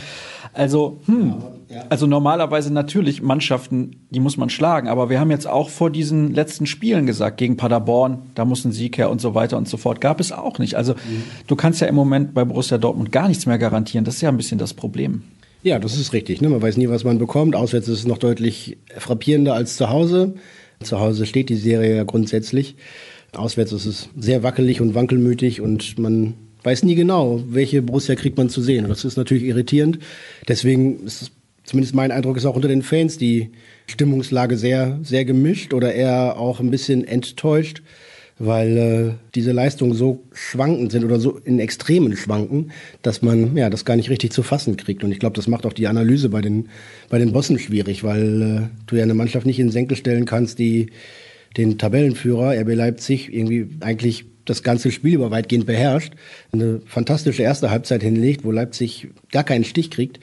Also, 0.52 1.00
hm, 1.06 1.36
also 1.88 2.08
normalerweise 2.08 2.74
natürlich 2.74 3.22
Mannschaften, 3.22 4.06
die 4.10 4.20
muss 4.20 4.36
man 4.36 4.50
schlagen. 4.50 4.90
Aber 4.90 5.10
wir 5.10 5.22
haben 5.22 5.32
jetzt 5.32 5.48
auch 5.48 5.70
vor 5.70 5.90
diesen 5.90 6.34
letzten 6.34 6.66
Spielen 6.66 7.06
gesagt, 7.06 7.38
gegen 7.38 7.56
Paderborn, 7.56 8.24
da 8.36 8.44
muss 8.44 8.66
ein 8.66 8.74
Sieg 8.74 8.98
her 8.98 9.10
und 9.10 9.22
so 9.22 9.34
weiter 9.34 9.58
und 9.58 9.70
so 9.70 9.78
fort. 9.78 10.02
Gab 10.02 10.20
es 10.20 10.34
auch 10.34 10.60
nicht. 10.60 10.76
Also 10.76 10.94
mhm. 10.94 11.24
du 11.48 11.56
kannst 11.56 11.80
ja 11.80 11.88
im 11.88 11.96
Moment 11.96 12.34
bei 12.34 12.44
Borussia 12.44 12.78
Dortmund 12.78 13.14
gar 13.14 13.30
nichts 13.30 13.46
mehr 13.46 13.58
garantieren. 13.58 14.04
Das 14.04 14.16
ist 14.16 14.22
ja 14.22 14.30
ein 14.30 14.36
bisschen 14.36 14.58
das 14.58 14.74
Problem. 14.74 15.24
Ja, 15.68 15.80
das 15.80 15.98
ist 15.98 16.14
richtig. 16.14 16.40
Ne? 16.40 16.48
Man 16.48 16.62
weiß 16.62 16.78
nie, 16.78 16.88
was 16.88 17.04
man 17.04 17.18
bekommt. 17.18 17.54
Auswärts 17.54 17.90
ist 17.90 18.00
es 18.00 18.08
noch 18.08 18.20
deutlich 18.20 18.78
frappierender 18.98 19.54
als 19.54 19.76
zu 19.76 19.90
Hause. 19.90 20.36
Zu 20.82 21.02
Hause 21.02 21.26
steht 21.26 21.50
die 21.50 21.58
Serie 21.58 21.94
ja 21.94 22.04
grundsätzlich. 22.06 22.78
Auswärts 23.34 23.74
ist 23.74 23.86
es 23.86 24.08
sehr 24.18 24.44
wackelig 24.44 24.80
und 24.80 24.96
wankelmütig 24.96 25.60
und 25.60 26.00
man 26.00 26.36
weiß 26.64 26.84
nie 26.84 26.96
genau, 26.96 27.44
welche 27.50 27.82
Borussia 27.82 28.16
kriegt 28.16 28.38
man 28.38 28.48
zu 28.48 28.62
sehen. 28.62 28.86
Und 28.86 28.92
das 28.92 29.04
ist 29.04 29.18
natürlich 29.18 29.44
irritierend. 29.44 30.00
Deswegen 30.48 31.06
ist 31.06 31.32
zumindest 31.66 31.94
mein 31.94 32.12
Eindruck 32.12 32.38
ist 32.38 32.46
auch 32.46 32.56
unter 32.56 32.70
den 32.70 32.82
Fans 32.82 33.18
die 33.18 33.50
Stimmungslage 33.88 34.56
sehr, 34.56 35.00
sehr 35.04 35.26
gemischt 35.26 35.74
oder 35.74 35.94
eher 35.94 36.40
auch 36.40 36.62
ein 36.62 36.72
bisschen 36.72 37.04
enttäuscht 37.06 37.82
weil 38.40 38.78
äh, 38.78 39.12
diese 39.34 39.52
Leistungen 39.52 39.94
so 39.94 40.24
schwankend 40.32 40.92
sind 40.92 41.04
oder 41.04 41.20
so 41.20 41.38
in 41.38 41.60
Extremen 41.60 42.16
schwanken, 42.16 42.72
dass 43.02 43.22
man 43.22 43.56
ja 43.58 43.70
das 43.70 43.86
gar 43.86 43.96
nicht 43.96 44.10
richtig 44.10 44.32
zu 44.32 44.44
fassen 44.44 44.78
kriegt. 44.78 45.04
Und 45.04 45.12
ich 45.12 45.20
glaube, 45.20 45.36
das 45.36 45.48
macht 45.48 45.66
auch 45.66 45.74
die 45.74 45.88
Analyse 45.88 46.30
bei 46.30 46.42
den 46.42 46.70
bei 47.10 47.18
den 47.18 47.32
Bossen 47.32 47.58
schwierig, 47.58 48.04
weil 48.04 48.42
äh, 48.42 48.86
du 48.86 48.96
ja 48.96 49.04
eine 49.04 49.16
Mannschaft 49.16 49.46
nicht 49.46 49.60
in 49.60 49.72
Senkel 49.72 49.98
stellen 49.98 50.26
kannst, 50.26 50.60
die 50.60 50.88
den 51.56 51.78
Tabellenführer 51.78 52.60
RB 52.60 52.76
Leipzig 52.76 53.34
irgendwie 53.34 53.68
eigentlich 53.80 54.26
das 54.46 54.64
ganze 54.64 54.92
Spiel 54.92 55.16
über 55.16 55.32
weitgehend 55.32 55.66
beherrscht, 55.66 56.14
eine 56.52 56.82
fantastische 56.86 57.44
erste 57.44 57.70
Halbzeit 57.70 58.02
hinlegt, 58.02 58.46
wo 58.46 58.52
Leipzig 58.52 59.10
gar 59.32 59.44
keinen 59.44 59.64
Stich 59.64 59.92
kriegt 59.92 60.20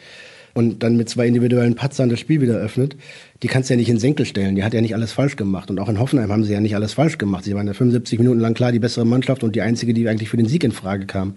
und 0.54 0.82
dann 0.82 0.96
mit 0.96 1.08
zwei 1.08 1.26
individuellen 1.26 1.75
Patzern 1.75 2.08
das 2.08 2.20
Spiel 2.20 2.40
wieder 2.40 2.54
öffnet, 2.54 2.96
die 3.42 3.49
kannst 3.49 3.68
du 3.68 3.75
ja 3.75 3.78
nicht 3.78 3.88
in 3.88 3.99
Senkel 3.99 4.25
stellen. 4.25 4.54
Die 4.54 4.64
hat 4.64 4.73
ja 4.73 4.80
nicht 4.80 4.94
alles 4.94 5.12
falsch 5.12 5.37
gemacht. 5.37 5.68
Und 5.68 5.80
auch 5.80 5.88
in 5.88 5.99
Hoffenheim 5.99 6.30
haben 6.30 6.44
sie 6.44 6.52
ja 6.52 6.61
nicht 6.61 6.76
alles 6.76 6.94
falsch 6.94 7.18
gemacht. 7.18 7.44
Sie 7.44 7.54
waren 7.54 7.66
ja 7.66 7.75
75 7.75 8.18
Minuten 8.20 8.40
lang 8.40 8.54
klar 8.54 8.73
die 8.73 8.78
bessere 8.78 9.04
Mannschaft 9.04 9.42
und 9.42 9.56
die 9.56 9.61
einzige, 9.62 9.92
die 9.92 10.08
eigentlich 10.08 10.28
für 10.28 10.37
den 10.37 10.46
Sieg 10.46 10.64
in 10.64 10.73
Frage 10.73 11.06
kam. 11.06 11.34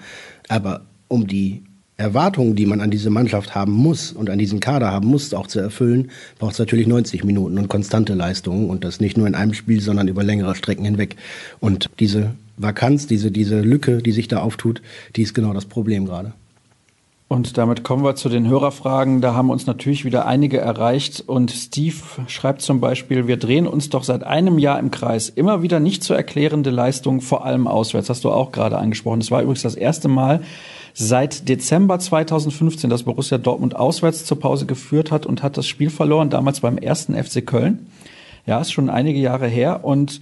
Aber 0.48 0.86
um 1.08 1.28
die 1.28 1.64
Erwartungen, 1.98 2.56
die 2.56 2.68
man 2.68 2.80
an 2.80 2.92
diese 2.92 3.10
Mannschaft 3.10 3.56
haben 3.56 3.72
muss 3.72 4.12
und 4.12 4.30
an 4.30 4.38
diesen 4.38 4.60
Kader 4.60 4.92
haben 4.92 5.08
muss, 5.08 5.34
auch 5.34 5.48
zu 5.48 5.60
erfüllen, 5.60 6.12
braucht 6.38 6.54
es 6.54 6.60
natürlich 6.60 6.86
90 6.86 7.24
Minuten 7.24 7.58
und 7.58 7.70
konstante 7.70 8.14
Leistungen 8.14 8.70
und 8.70 8.84
das 8.84 9.00
nicht 9.00 9.18
nur 9.18 9.26
in 9.26 9.34
einem 9.34 9.56
Spiel, 9.56 9.82
sondern 9.82 10.08
über 10.08 10.24
längere 10.24 10.56
Strecken 10.56 10.86
hinweg. 10.86 11.16
Und 11.60 11.90
diese 12.00 12.36
Vakanz, 12.56 13.08
diese, 13.08 13.32
diese 13.32 13.62
Lücke, 13.62 14.04
die 14.04 14.12
sich 14.12 14.28
da 14.28 14.42
auftut, 14.42 14.84
die 15.16 15.24
ist 15.24 15.34
genau 15.34 15.54
das 15.54 15.66
Problem 15.66 16.06
gerade. 16.06 16.34
Und 17.30 17.58
damit 17.58 17.84
kommen 17.84 18.06
wir 18.06 18.16
zu 18.16 18.30
den 18.30 18.48
Hörerfragen. 18.48 19.20
Da 19.20 19.34
haben 19.34 19.50
uns 19.50 19.66
natürlich 19.66 20.06
wieder 20.06 20.26
einige 20.26 20.60
erreicht. 20.60 21.26
Und 21.28 21.52
Steve 21.52 21.98
schreibt 22.28 22.62
zum 22.62 22.80
Beispiel, 22.80 23.28
wir 23.28 23.36
drehen 23.36 23.68
uns 23.68 23.90
doch 23.90 24.06
seit 24.06 24.24
einem 24.24 24.58
Jahr 24.58 24.80
im 24.80 24.92
Kreis. 24.92 25.28
Immer 25.28 25.62
wieder 25.62 25.82
nicht 25.82 26.06
zu 26.06 26.14
erklärende 26.14 26.70
Leistungen, 26.70 27.20
vor 27.20 27.44
allem 27.44 27.68
auswärts. 27.68 28.10
Hast 28.10 28.24
du 28.24 28.32
auch 28.32 28.54
gerade 28.54 28.78
angesprochen. 28.78 29.20
Das 29.20 29.30
war 29.30 29.42
übrigens 29.42 29.62
das 29.62 29.76
erste 29.76 30.08
Mal 30.08 30.42
seit 30.94 31.50
Dezember 31.50 32.00
2015, 32.00 32.90
dass 32.90 33.04
Borussia 33.04 33.38
Dortmund 33.38 33.76
auswärts 33.76 34.24
zur 34.24 34.40
Pause 34.40 34.66
geführt 34.66 35.12
hat 35.12 35.26
und 35.26 35.44
hat 35.44 35.58
das 35.58 35.68
Spiel 35.68 35.90
verloren, 35.90 36.30
damals 36.30 36.62
beim 36.62 36.78
ersten 36.78 37.14
FC 37.22 37.46
Köln. 37.46 37.88
Ja, 38.46 38.62
ist 38.62 38.72
schon 38.72 38.90
einige 38.90 39.20
Jahre 39.20 39.48
her. 39.48 39.84
Und 39.84 40.22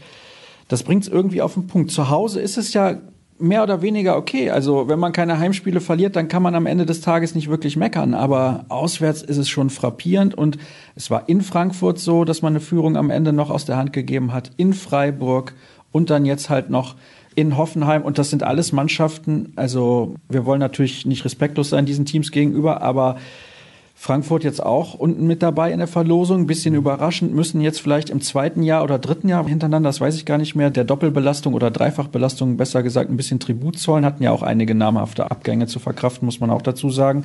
das 0.69 0.81
bringt 0.81 1.03
es 1.03 1.09
irgendwie 1.09 1.43
auf 1.43 1.53
den 1.53 1.67
Punkt. 1.67 1.91
Zu 1.91 2.09
Hause 2.09 2.41
ist 2.41 2.57
es 2.57 2.73
ja 2.73 2.97
mehr 3.37 3.63
oder 3.63 3.81
weniger 3.81 4.17
okay. 4.17 4.49
Also 4.49 4.87
wenn 4.87 4.99
man 4.99 5.11
keine 5.11 5.39
Heimspiele 5.39 5.81
verliert, 5.81 6.15
dann 6.15 6.27
kann 6.27 6.43
man 6.43 6.55
am 6.55 6.65
Ende 6.65 6.85
des 6.85 7.01
Tages 7.01 7.35
nicht 7.35 7.49
wirklich 7.49 7.75
meckern. 7.75 8.13
Aber 8.13 8.65
auswärts 8.69 9.21
ist 9.21 9.37
es 9.37 9.49
schon 9.49 9.69
frappierend 9.69 10.35
und 10.35 10.57
es 10.95 11.11
war 11.11 11.27
in 11.27 11.41
Frankfurt 11.41 11.99
so, 11.99 12.23
dass 12.23 12.41
man 12.41 12.53
eine 12.53 12.61
Führung 12.61 12.95
am 12.97 13.09
Ende 13.09 13.33
noch 13.33 13.49
aus 13.49 13.65
der 13.65 13.77
Hand 13.77 13.93
gegeben 13.93 14.33
hat, 14.33 14.51
in 14.57 14.73
Freiburg 14.73 15.53
und 15.91 16.09
dann 16.09 16.25
jetzt 16.25 16.49
halt 16.49 16.69
noch 16.69 16.95
in 17.35 17.57
Hoffenheim. 17.57 18.01
Und 18.03 18.17
das 18.17 18.29
sind 18.29 18.43
alles 18.43 18.71
Mannschaften. 18.71 19.51
Also 19.55 20.15
wir 20.29 20.45
wollen 20.45 20.59
natürlich 20.59 21.05
nicht 21.05 21.25
respektlos 21.25 21.69
sein 21.69 21.85
diesen 21.85 22.05
Teams 22.05 22.31
gegenüber, 22.31 22.81
aber 22.81 23.17
Frankfurt 23.97 24.43
jetzt 24.43 24.61
auch 24.61 24.93
unten 24.93 25.25
mit 25.25 25.41
dabei 25.41 25.71
in 25.71 25.79
der 25.79 25.87
Verlosung. 25.87 26.41
Ein 26.41 26.47
bisschen 26.47 26.75
überraschend, 26.75 27.33
müssen 27.33 27.61
jetzt 27.61 27.79
vielleicht 27.79 28.09
im 28.09 28.21
zweiten 28.21 28.61
Jahr 28.61 28.83
oder 28.83 28.99
dritten 28.99 29.29
Jahr 29.29 29.47
hintereinander, 29.47 29.89
das 29.89 30.01
weiß 30.01 30.15
ich 30.15 30.25
gar 30.25 30.37
nicht 30.37 30.53
mehr, 30.53 30.69
der 30.69 30.83
Doppelbelastung 30.83 31.53
oder 31.53 31.71
Dreifachbelastung, 31.71 32.57
besser 32.57 32.83
gesagt, 32.83 33.09
ein 33.09 33.17
bisschen 33.17 33.39
Tribut 33.39 33.79
zollen. 33.79 34.05
Hatten 34.05 34.21
ja 34.21 34.31
auch 34.31 34.43
einige 34.43 34.75
namhafte 34.75 35.31
Abgänge 35.31 35.67
zu 35.67 35.79
verkraften, 35.79 36.25
muss 36.25 36.41
man 36.41 36.51
auch 36.51 36.61
dazu 36.61 36.89
sagen. 36.89 37.23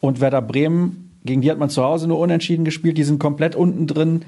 Und 0.00 0.20
Werder 0.20 0.42
Bremen, 0.42 1.10
gegen 1.24 1.40
die 1.40 1.50
hat 1.50 1.58
man 1.58 1.70
zu 1.70 1.82
Hause 1.82 2.06
nur 2.06 2.18
unentschieden 2.18 2.64
gespielt, 2.64 2.98
die 2.98 3.04
sind 3.04 3.18
komplett 3.18 3.56
unten 3.56 3.86
drin. 3.86 4.22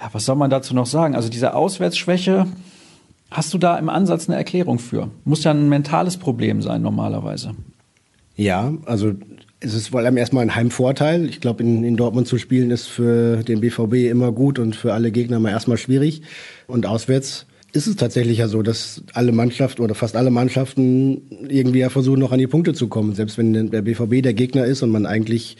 Ja, 0.00 0.08
was 0.12 0.24
soll 0.24 0.36
man 0.36 0.48
dazu 0.48 0.74
noch 0.74 0.86
sagen? 0.86 1.16
Also 1.16 1.28
diese 1.28 1.54
Auswärtsschwäche, 1.54 2.46
hast 3.30 3.52
du 3.52 3.58
da 3.58 3.76
im 3.78 3.88
Ansatz 3.88 4.28
eine 4.28 4.38
Erklärung 4.38 4.78
für? 4.78 5.10
Muss 5.24 5.44
ja 5.44 5.50
ein 5.50 5.68
mentales 5.68 6.16
Problem 6.16 6.62
sein 6.62 6.82
normalerweise. 6.82 7.54
Ja, 8.36 8.72
also 8.86 9.12
es 9.60 9.74
ist 9.74 9.88
vor 9.88 10.00
allem 10.00 10.16
erstmal 10.16 10.42
ein 10.42 10.54
Heimvorteil. 10.54 11.28
Ich 11.28 11.40
glaube, 11.40 11.62
in, 11.62 11.84
in 11.84 11.96
Dortmund 11.96 12.26
zu 12.26 12.38
spielen 12.38 12.70
ist 12.70 12.86
für 12.86 13.42
den 13.42 13.60
BVB 13.60 14.10
immer 14.10 14.32
gut 14.32 14.58
und 14.58 14.74
für 14.74 14.94
alle 14.94 15.10
Gegner 15.10 15.38
mal 15.38 15.50
erstmal 15.50 15.76
schwierig. 15.76 16.22
Und 16.66 16.86
auswärts 16.86 17.46
ist 17.72 17.86
es 17.86 17.96
tatsächlich 17.96 18.38
ja 18.38 18.48
so, 18.48 18.62
dass 18.62 19.02
alle 19.12 19.32
Mannschaften 19.32 19.82
oder 19.82 19.94
fast 19.94 20.16
alle 20.16 20.30
Mannschaften 20.30 21.22
irgendwie 21.48 21.80
ja 21.80 21.90
versuchen, 21.90 22.20
noch 22.20 22.32
an 22.32 22.38
die 22.38 22.46
Punkte 22.46 22.72
zu 22.72 22.88
kommen. 22.88 23.14
Selbst 23.14 23.36
wenn 23.36 23.70
der 23.70 23.82
BVB 23.82 24.22
der 24.22 24.34
Gegner 24.34 24.64
ist 24.64 24.82
und 24.82 24.90
man 24.90 25.04
eigentlich 25.04 25.58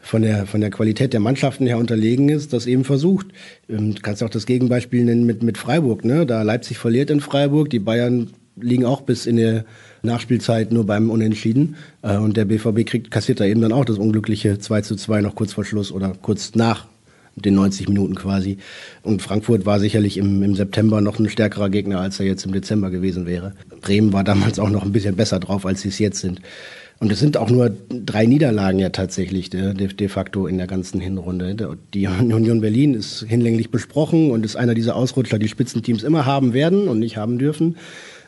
von 0.00 0.22
der, 0.22 0.46
von 0.46 0.60
der 0.60 0.70
Qualität 0.70 1.12
der 1.12 1.20
Mannschaften 1.20 1.66
her 1.66 1.78
unterlegen 1.78 2.28
ist, 2.30 2.52
das 2.52 2.66
eben 2.66 2.84
versucht. 2.84 3.26
Ähm, 3.68 3.94
du 3.94 4.02
kannst 4.02 4.22
auch 4.22 4.30
das 4.30 4.46
Gegenbeispiel 4.46 5.04
nennen 5.04 5.24
mit, 5.24 5.42
mit 5.42 5.58
Freiburg. 5.58 6.04
Ne? 6.04 6.26
Da 6.26 6.42
Leipzig 6.42 6.78
verliert 6.78 7.10
in 7.10 7.20
Freiburg, 7.20 7.70
die 7.70 7.78
Bayern 7.78 8.30
liegen 8.56 8.84
auch 8.84 9.02
bis 9.02 9.26
in 9.26 9.36
der 9.36 9.64
Nachspielzeit 10.02 10.72
nur 10.72 10.86
beim 10.86 11.10
Unentschieden. 11.10 11.76
Äh, 12.02 12.16
und 12.16 12.36
der 12.36 12.44
BVB 12.44 12.86
kriegt, 12.86 13.10
kassiert 13.10 13.40
da 13.40 13.44
eben 13.44 13.60
dann 13.60 13.72
auch 13.72 13.84
das 13.84 13.98
unglückliche 13.98 14.58
2 14.58 14.82
zu 14.82 14.96
2 14.96 15.20
noch 15.20 15.34
kurz 15.34 15.52
vor 15.52 15.64
Schluss 15.64 15.92
oder 15.92 16.12
kurz 16.20 16.54
nach 16.54 16.86
den 17.34 17.54
90 17.54 17.88
Minuten 17.88 18.14
quasi. 18.14 18.58
Und 19.02 19.22
Frankfurt 19.22 19.64
war 19.64 19.80
sicherlich 19.80 20.18
im, 20.18 20.42
im 20.42 20.54
September 20.54 21.00
noch 21.00 21.18
ein 21.18 21.30
stärkerer 21.30 21.70
Gegner, 21.70 22.00
als 22.00 22.20
er 22.20 22.26
jetzt 22.26 22.44
im 22.44 22.52
Dezember 22.52 22.90
gewesen 22.90 23.26
wäre. 23.26 23.54
Bremen 23.80 24.12
war 24.12 24.24
damals 24.24 24.58
auch 24.58 24.70
noch 24.70 24.84
ein 24.84 24.92
bisschen 24.92 25.16
besser 25.16 25.40
drauf, 25.40 25.64
als 25.64 25.80
sie 25.80 25.88
es 25.88 25.98
jetzt 25.98 26.20
sind. 26.20 26.40
Und 27.02 27.10
es 27.10 27.18
sind 27.18 27.36
auch 27.36 27.50
nur 27.50 27.74
drei 27.88 28.26
Niederlagen 28.26 28.78
ja 28.78 28.90
tatsächlich 28.90 29.50
de, 29.50 29.74
de, 29.74 30.08
facto 30.08 30.46
in 30.46 30.56
der 30.56 30.68
ganzen 30.68 31.00
Hinrunde. 31.00 31.76
Die 31.94 32.06
Union 32.06 32.60
Berlin 32.60 32.94
ist 32.94 33.24
hinlänglich 33.26 33.72
besprochen 33.72 34.30
und 34.30 34.44
ist 34.44 34.54
einer 34.54 34.74
dieser 34.74 34.94
Ausrutscher, 34.94 35.40
die 35.40 35.48
Spitzenteams 35.48 36.04
immer 36.04 36.26
haben 36.26 36.52
werden 36.52 36.86
und 36.86 37.00
nicht 37.00 37.16
haben 37.16 37.38
dürfen. 37.38 37.76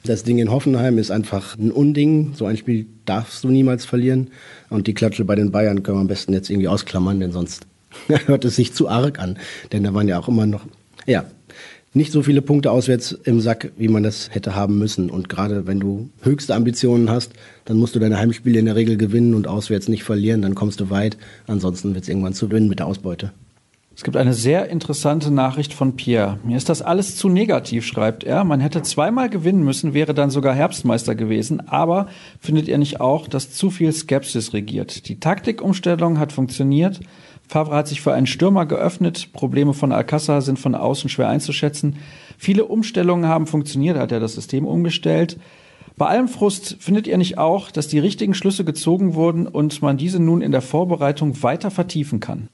Das 0.07 0.23
Ding 0.23 0.37
in 0.37 0.51
Hoffenheim 0.51 0.99
ist 0.99 1.11
einfach 1.11 1.57
ein 1.57 1.71
Unding. 1.71 2.35
So 2.35 2.45
ein 2.45 2.59
Spiel 2.59 2.85
darfst 3.07 3.43
du 3.43 3.49
niemals 3.49 3.87
verlieren. 3.87 4.29
Und 4.69 4.87
die 4.87 4.93
Klatsche 4.93 5.25
bei 5.25 5.35
den 5.35 5.51
Bayern 5.51 5.83
können 5.83 5.97
wir 5.97 6.03
am 6.03 6.09
besten 6.09 6.35
jetzt 6.35 6.51
irgendwie 6.51 6.69
ausklammern, 6.69 7.21
denn 7.21 7.33
sonst 7.33 7.67
hört 8.27 8.45
es 8.45 8.57
sich 8.57 8.75
zu 8.75 8.87
arg 8.87 9.19
an. 9.19 9.39
Denn 9.73 9.83
da 9.83 9.95
waren 9.95 10.07
ja 10.07 10.19
auch 10.19 10.29
immer 10.29 10.45
noch, 10.45 10.67
ja, 11.07 11.25
nicht 11.95 12.13
so 12.13 12.23
viele 12.23 12.43
Punkte 12.43 12.71
auswärts 12.71 13.13
im 13.13 13.41
Sack, 13.41 13.73
wie 13.79 13.89
man 13.89 14.03
das 14.03 14.29
hätte 14.31 14.55
haben 14.55 14.79
müssen. 14.79 15.09
Und 15.09 15.31
gerade 15.31 15.67
wenn 15.67 15.81
du 15.81 16.11
höchste 16.21 16.55
Ambitionen 16.55 17.09
hast, 17.09 17.33
dann 17.65 17.79
musst 17.79 17.95
du 17.95 17.99
deine 17.99 18.19
Heimspiele 18.19 18.59
in 18.59 18.67
der 18.67 18.77
Regel 18.77 18.99
gewinnen 18.99 19.33
und 19.33 19.49
auswärts 19.49 19.89
nicht 19.89 20.05
verlieren, 20.05 20.43
dann 20.43 20.55
kommst 20.55 20.81
du 20.81 20.91
weit. 20.91 21.17
Ansonsten 21.47 21.95
wird 21.95 22.03
es 22.03 22.11
irgendwann 22.11 22.35
zu 22.35 22.49
gewinnen 22.49 22.69
mit 22.69 22.81
der 22.81 22.89
Ausbeute. 22.89 23.33
Es 23.97 24.03
gibt 24.03 24.17
eine 24.17 24.35
sehr 24.35 24.69
interessante 24.71 25.31
Nachricht 25.31 25.73
von 25.73 25.95
Pierre. 25.95 26.41
Mir 26.43 26.57
ist 26.57 26.69
das 26.69 26.83
alles 26.83 27.17
zu 27.17 27.29
negativ, 27.29 27.87
schreibt 27.87 28.25
er. 28.25 28.43
Man 28.43 28.59
hätte 28.59 28.83
zweimal 28.83 29.31
gewinnen 29.31 29.63
müssen, 29.63 29.95
wäre 29.95 30.15
dann 30.15 30.31
sogar 30.31 30.53
Herbstmeister 30.53 31.15
gewesen. 31.15 31.69
Aber 31.69 32.09
findet 32.41 32.67
ihr 32.67 32.77
nicht 32.79 33.01
auch, 33.01 33.29
dass 33.29 33.53
zu 33.53 33.71
viel 33.71 33.93
Skepsis 33.93 34.53
regiert? 34.53 35.09
Die 35.09 35.21
Taktikumstellung 35.21 36.19
hat 36.19 36.33
funktioniert. 36.33 37.01
Favre 37.47 37.77
hat 37.77 37.87
sich 37.87 38.01
für 38.01 38.13
einen 38.13 38.27
Stürmer 38.27 38.67
geöffnet. 38.67 39.33
Probleme 39.33 39.75
von 39.75 39.93
Alcázar 39.93 40.43
sind 40.43 40.59
von 40.59 40.75
außen 40.75 41.09
schwer 41.09 41.29
einzuschätzen. 41.29 41.97
Viele 42.37 42.65
Umstellungen 42.65 43.29
haben 43.29 43.47
funktioniert, 43.47 43.97
hat 43.97 44.11
er 44.11 44.19
das 44.19 44.35
System 44.35 44.67
umgestellt. 44.67 45.39
Bei 45.97 46.07
allem 46.07 46.27
Frust 46.27 46.79
findet 46.81 47.07
ihr 47.07 47.17
nicht 47.17 47.39
auch, 47.39 47.71
dass 47.71 47.87
die 47.87 48.01
richtigen 48.01 48.35
Schlüsse 48.35 48.65
gezogen 48.65 49.15
wurden 49.15 49.47
und 49.47 49.83
man 49.83 49.97
diese 49.97 50.19
nun 50.19 50.43
in 50.43 50.51
der 50.51 50.63
Vorbereitung 50.63 51.45
weiter 51.45 51.71
vertiefen 51.71 52.19
kann? 52.19 52.49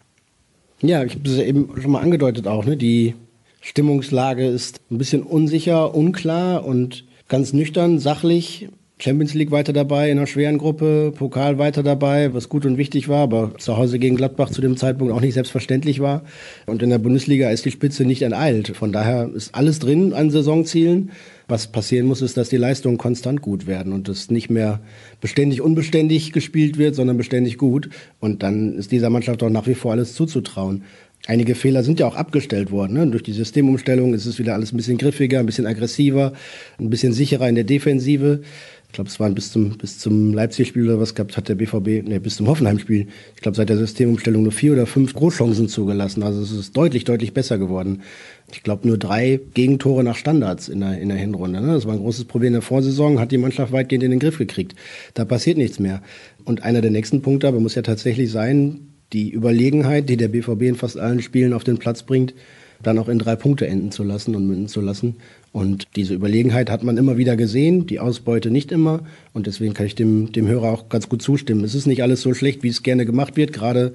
Ja, 0.83 1.05
ich 1.05 1.14
habe 1.14 1.29
es 1.29 1.37
ja 1.37 1.45
eben 1.45 1.71
schon 1.81 1.90
mal 1.90 2.01
angedeutet 2.01 2.47
auch. 2.47 2.64
Ne? 2.64 2.77
Die 2.77 3.14
Stimmungslage 3.61 4.47
ist 4.47 4.81
ein 4.90 4.99
bisschen 4.99 5.23
unsicher, 5.23 5.95
unklar 5.95 6.64
und 6.64 7.05
ganz 7.29 7.53
nüchtern, 7.53 7.99
sachlich. 7.99 8.69
Champions 9.03 9.35
League 9.35 9.51
weiter 9.51 9.73
dabei 9.73 10.11
in 10.11 10.19
einer 10.19 10.27
schweren 10.27 10.59
Gruppe, 10.59 11.13
Pokal 11.17 11.59
weiter 11.59 11.83
dabei, 11.83 12.35
was 12.35 12.49
gut 12.49 12.67
und 12.67 12.77
wichtig 12.77 13.09
war, 13.09 13.23
aber 13.23 13.53
zu 13.59 13.77
Hause 13.77 13.99
gegen 13.99 14.17
Gladbach 14.17 14.51
zu 14.51 14.61
dem 14.61 14.77
Zeitpunkt 14.77 15.13
auch 15.13 15.21
nicht 15.21 15.35
selbstverständlich 15.35 16.01
war. 16.01 16.23
Und 16.67 16.83
in 16.83 16.91
der 16.91 16.99
Bundesliga 16.99 17.51
ist 17.51 17.65
die 17.65 17.71
Spitze 17.71 18.05
nicht 18.05 18.23
enteilt. 18.23 18.77
Von 18.77 18.93
daher 18.93 19.31
ist 19.35 19.55
alles 19.55 19.79
drin 19.79 20.13
an 20.13 20.31
Saisonzielen. 20.31 21.11
Was 21.49 21.67
passieren 21.67 22.07
muss, 22.07 22.23
ist, 22.23 22.37
dass 22.37 22.49
die 22.49 22.59
Leistungen 22.59 22.99
konstant 22.99 23.43
gut 23.43 23.67
werden 23.67 23.93
und 23.93 24.09
es 24.09 24.31
nicht 24.31 24.51
mehr 24.51 24.81
beständig 25.21 25.63
unbeständig 25.63 26.33
gespielt 26.33 26.79
wird, 26.79 26.95
sondern 26.95 27.17
beständig 27.17 27.59
gut. 27.59 27.89
Und 28.21 28.43
dann 28.43 28.77
ist 28.77 28.93
dieser 28.93 29.11
Mannschaft 29.11 29.43
auch 29.43 29.51
nach 29.51 29.67
wie 29.67 29.75
vor 29.75 29.93
alles 29.93 30.15
zuzutrauen. 30.15 30.85
Einige 31.27 31.55
Fehler 31.55 31.83
sind 31.83 32.01
ja 32.01 32.07
auch 32.07 32.17
abgestellt 32.17 32.71
worden. 32.71 32.95
Ne? 32.95 33.07
Durch 33.07 33.23
die 33.23 33.33
Systemumstellung 33.33 34.15
ist 34.15 34.25
es 34.25 34.39
wieder 34.39 34.55
alles 34.55 34.73
ein 34.73 34.79
bisschen 34.79 34.97
griffiger, 34.97 35.41
ein 35.41 35.47
bisschen 35.47 35.67
aggressiver, 35.67 36.33
ein 36.79 36.89
bisschen 36.89 37.13
sicherer 37.13 37.49
in 37.49 37.57
der 37.57 37.65
Defensive. 37.65 38.41
Ich 38.90 38.94
glaube, 38.94 39.09
es 39.09 39.20
waren 39.20 39.37
bis 39.37 39.53
zum, 39.53 39.79
bis 39.79 40.00
zum 40.00 40.35
Leipzig-Spiel 40.35 40.88
oder 40.88 40.98
was 40.98 41.14
gehabt 41.14 41.37
hat 41.37 41.48
der 41.48 41.55
BVB, 41.55 42.09
ne, 42.09 42.18
bis 42.18 42.35
zum 42.35 42.48
Hoffenheim-Spiel. 42.48 43.07
Ich 43.37 43.40
glaube, 43.40 43.57
seit 43.57 43.68
der 43.68 43.76
Systemumstellung 43.79 44.42
nur 44.42 44.50
vier 44.50 44.72
oder 44.72 44.85
fünf 44.85 45.14
Großchancen 45.14 45.68
zugelassen. 45.68 46.24
Also 46.24 46.42
es 46.42 46.50
ist 46.50 46.76
deutlich, 46.76 47.05
deutlich 47.05 47.33
besser 47.33 47.57
geworden. 47.57 48.03
Ich 48.53 48.64
glaube, 48.64 48.88
nur 48.88 48.98
drei 48.98 49.38
Gegentore 49.55 50.03
nach 50.03 50.16
Standards 50.16 50.68
in 50.68 50.81
der, 50.81 50.98
in 50.98 51.09
der 51.09 51.18
Hinrunde. 51.18 51.61
Ne? 51.61 51.72
Das 51.72 51.87
war 51.87 51.94
ein 51.94 52.00
großes 52.00 52.24
Problem 52.24 52.48
in 52.48 52.55
der 52.55 52.62
Vorsaison, 52.62 53.20
hat 53.20 53.31
die 53.31 53.38
Mannschaft 53.38 53.70
weitgehend 53.70 54.03
in 54.03 54.11
den 54.11 54.18
Griff 54.18 54.38
gekriegt. 54.38 54.74
Da 55.14 55.24
passiert 55.24 55.57
nichts 55.57 55.79
mehr. 55.79 56.03
Und 56.44 56.64
einer 56.64 56.81
der 56.81 56.90
nächsten 56.90 57.22
Punkte 57.22 57.46
aber 57.46 57.61
muss 57.61 57.76
ja 57.76 57.83
tatsächlich 57.83 58.33
sein, 58.33 58.88
die 59.12 59.31
Überlegenheit, 59.31 60.09
die 60.09 60.16
der 60.16 60.29
BVB 60.29 60.62
in 60.62 60.74
fast 60.74 60.98
allen 60.98 61.22
Spielen 61.22 61.53
auf 61.53 61.62
den 61.62 61.79
Platz 61.79 62.03
bringt, 62.03 62.35
dann 62.83 62.98
auch 62.98 63.09
in 63.09 63.18
drei 63.18 63.37
Punkte 63.37 63.66
enden 63.66 63.92
zu 63.92 64.03
lassen 64.03 64.35
und 64.35 64.46
münden 64.46 64.66
zu 64.66 64.81
lassen. 64.81 65.16
Und 65.53 65.89
diese 65.97 66.15
Überlegenheit 66.15 66.71
hat 66.71 66.85
man 66.85 66.97
immer 66.97 67.17
wieder 67.17 67.37
gesehen, 67.37 67.87
die 67.87 67.99
Ausbeute 67.99 68.53
nicht 68.53 68.71
immer. 68.71 69.01
Und 69.33 69.49
deswegen 69.49 69.75
kann 69.75 69.87
ich 69.87 69.97
dem, 69.97 70.31
dem 70.31 70.47
Hörer 70.47 70.71
auch 70.71 70.89
ganz 70.89 71.09
gut 71.09 71.23
zustimmen. 71.23 71.65
Es 71.65 71.75
ist 71.75 71.87
nicht 71.87 72.05
alles 72.05 72.23
so 72.23 72.35
schlecht, 72.35 72.63
wie 72.63 72.69
es 72.69 72.85
gerne 72.85 73.05
gemacht 73.05 73.37
wird. 73.37 73.53
Gerade, 73.53 73.93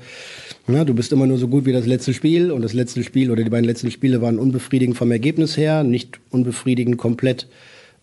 na, 0.67 0.83
du 0.83 0.93
bist 0.93 1.13
immer 1.13 1.27
nur 1.27 1.37
so 1.37 1.47
gut 1.47 1.65
wie 1.65 1.71
das 1.71 1.85
letzte 1.85 2.13
Spiel. 2.13 2.51
Und 2.51 2.61
das 2.61 2.73
letzte 2.73 3.03
Spiel 3.03 3.31
oder 3.31 3.43
die 3.43 3.49
beiden 3.49 3.65
letzten 3.65 3.89
Spiele 3.89 4.21
waren 4.21 4.37
unbefriedigend 4.37 4.97
vom 4.97 5.11
Ergebnis 5.11 5.55
her, 5.55 5.85
nicht 5.85 6.19
unbefriedigend 6.29 6.97
komplett 6.97 7.47